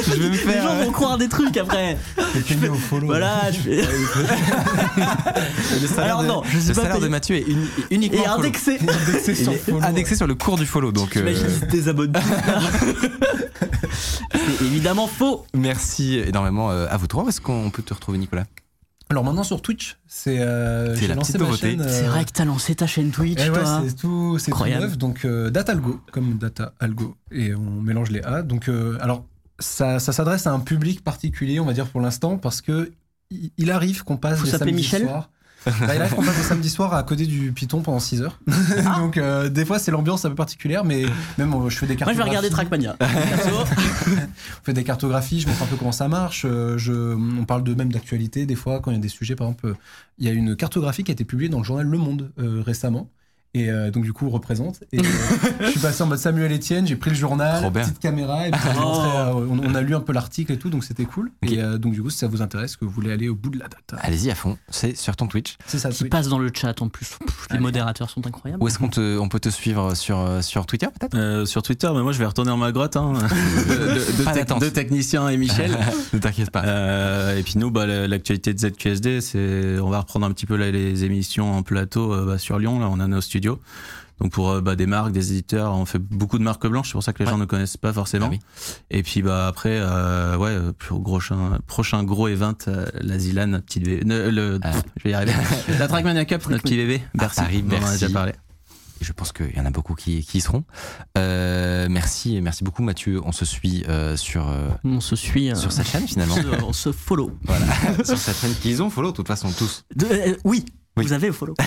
[0.08, 0.64] Je vais me Les faire.
[0.64, 1.98] gens vont croire des trucs après.
[2.48, 3.08] T'es payé au follow.
[3.08, 3.82] Voilà, je fais.
[5.82, 7.08] Le Alors de, non, je sais le pas salaire de.
[7.08, 8.78] Mathieu est uni- uniquement Et indexé.
[8.82, 9.80] Indexé sur Il est follow.
[9.84, 10.92] indexé sur le cours du follow.
[10.92, 12.22] Donc, euh, se désabonnent tous.
[14.34, 15.46] C'est évidemment faux.
[15.54, 17.26] merci énormément euh, à vous trois.
[17.28, 18.46] Est-ce qu'on peut te retrouver, Nicolas?
[19.12, 21.70] Alors maintenant sur Twitch, c'est euh, C'est j'ai la lancé petite ma nouveauté.
[21.72, 23.84] chaîne, euh, C'est vrai que t'as lancé ta chaîne Twitch, Eh ouais, toi.
[23.86, 24.98] c'est tout, c'est neuf.
[24.98, 28.42] Donc euh, Datalgo, comme Data Algo, et on mélange les A.
[28.42, 29.26] Donc euh, alors
[29.60, 32.92] ça, ça s'adresse à un public particulier, on va dire pour l'instant, parce que
[33.58, 35.30] il arrive qu'on passe Faut des samedis Michel soirs.
[35.82, 38.40] Bah, il arrive qu'on passe des samedis soirs à coder du Python pendant 6 heures.
[38.86, 38.96] Ah.
[39.00, 41.06] Donc euh, des fois c'est l'ambiance un peu particulière, mais
[41.38, 42.96] même euh, je fais des Moi, je vais regarder cartographies.
[42.96, 42.96] Trackmania.
[44.62, 46.46] On fait des cartographies, je montre un peu comment ça marche.
[46.46, 49.36] euh, je, on parle de même d'actualité des fois quand il y a des sujets.
[49.36, 49.76] Par exemple,
[50.18, 52.62] il y a une cartographie qui a été publiée dans le journal Le Monde euh,
[52.66, 53.10] récemment.
[53.54, 54.80] Et euh, donc du coup, on représente.
[54.94, 55.04] Et euh,
[55.60, 58.62] je suis passé en mode Samuel Etienne, j'ai pris le journal, petite caméra, et puis
[58.82, 59.02] Oh.
[59.04, 61.32] euh, on, on a lu un peu l'article et tout, donc c'était cool.
[61.42, 63.50] Et euh, donc du coup, si ça vous intéresse, que vous voulez aller au bout
[63.50, 64.58] de la data, Allez-y à fond.
[64.70, 65.58] C'est sur ton Twitch.
[65.68, 65.90] c'est ça.
[65.90, 66.10] Qui Twitch.
[66.12, 67.18] passe dans le chat en plus.
[67.26, 68.64] Pff, les modérateurs sont incroyables.
[68.64, 71.16] Où est-ce qu'on te, on peut te suivre sur, sur Twitter peut-être?
[71.18, 72.96] Euh, sur Twitter, mais moi je vais retourner dans ma grotte.
[72.96, 73.12] Hein.
[73.68, 74.62] de, de- de Pas tec- d'attente.
[74.62, 75.72] de techniciens et Michel.
[76.14, 76.64] Ne t'inquiète pas.
[76.66, 80.46] Euh, et puis nous, bah, la- l'actualité de ZQSD, c'est on va reprendre un petit
[80.46, 82.80] peu là, les émissions en plateau euh, bah, sur Lyon.
[82.80, 83.60] Là, on en est au studio.
[84.20, 86.90] Donc pour euh, bah, des marques, des éditeurs, on fait beaucoup de marques blanches.
[86.90, 87.32] C'est pour ça que les Ouais.
[87.32, 88.28] gens ne connaissent pas forcément.
[88.28, 88.40] Ah oui.
[88.92, 94.06] Et puis bah après, euh, ouais, prochain prochain gros event, euh, la Zilan, petite bébé,
[94.06, 94.70] ne- le, Ah.
[94.72, 95.34] pff, je vais y arriver.
[95.80, 97.02] la Trackmania Cup, notre petit bébé.
[97.16, 97.40] Bercy.
[97.42, 98.34] Paris, on en a déjà parlé.
[99.02, 100.64] Je pense qu'il y en a beaucoup qui, qui y seront.
[101.18, 103.20] Euh, merci, merci beaucoup Mathieu.
[103.26, 105.50] On se suit euh, sur, euh, On se suit.
[105.50, 106.36] euh, sur cette chaîne finalement.
[106.38, 107.32] on se- on se follow.
[107.46, 107.66] voilà,
[108.06, 109.84] sur cette chaîne qu'ils ont follow de toute façon tous.
[109.96, 110.64] De- euh, oui,
[110.98, 111.06] Oui.
[111.06, 111.56] vous avez follow.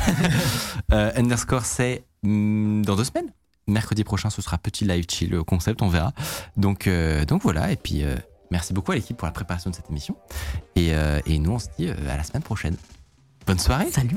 [0.93, 3.33] Euh, underscore c'est hum, dans deux semaines.
[3.67, 6.13] Mercredi prochain, ce sera petit live chill concept, on verra.
[6.57, 7.73] Donc, euh, donc voilà.
[7.73, 8.17] Et puis euh,
[8.51, 10.17] merci beaucoup à l'équipe pour la préparation de cette émission.
[10.77, 12.77] Et, euh, et nous, on se dit euh, à la semaine prochaine.
[13.47, 13.91] Bonne soirée.
[13.91, 14.17] Salut.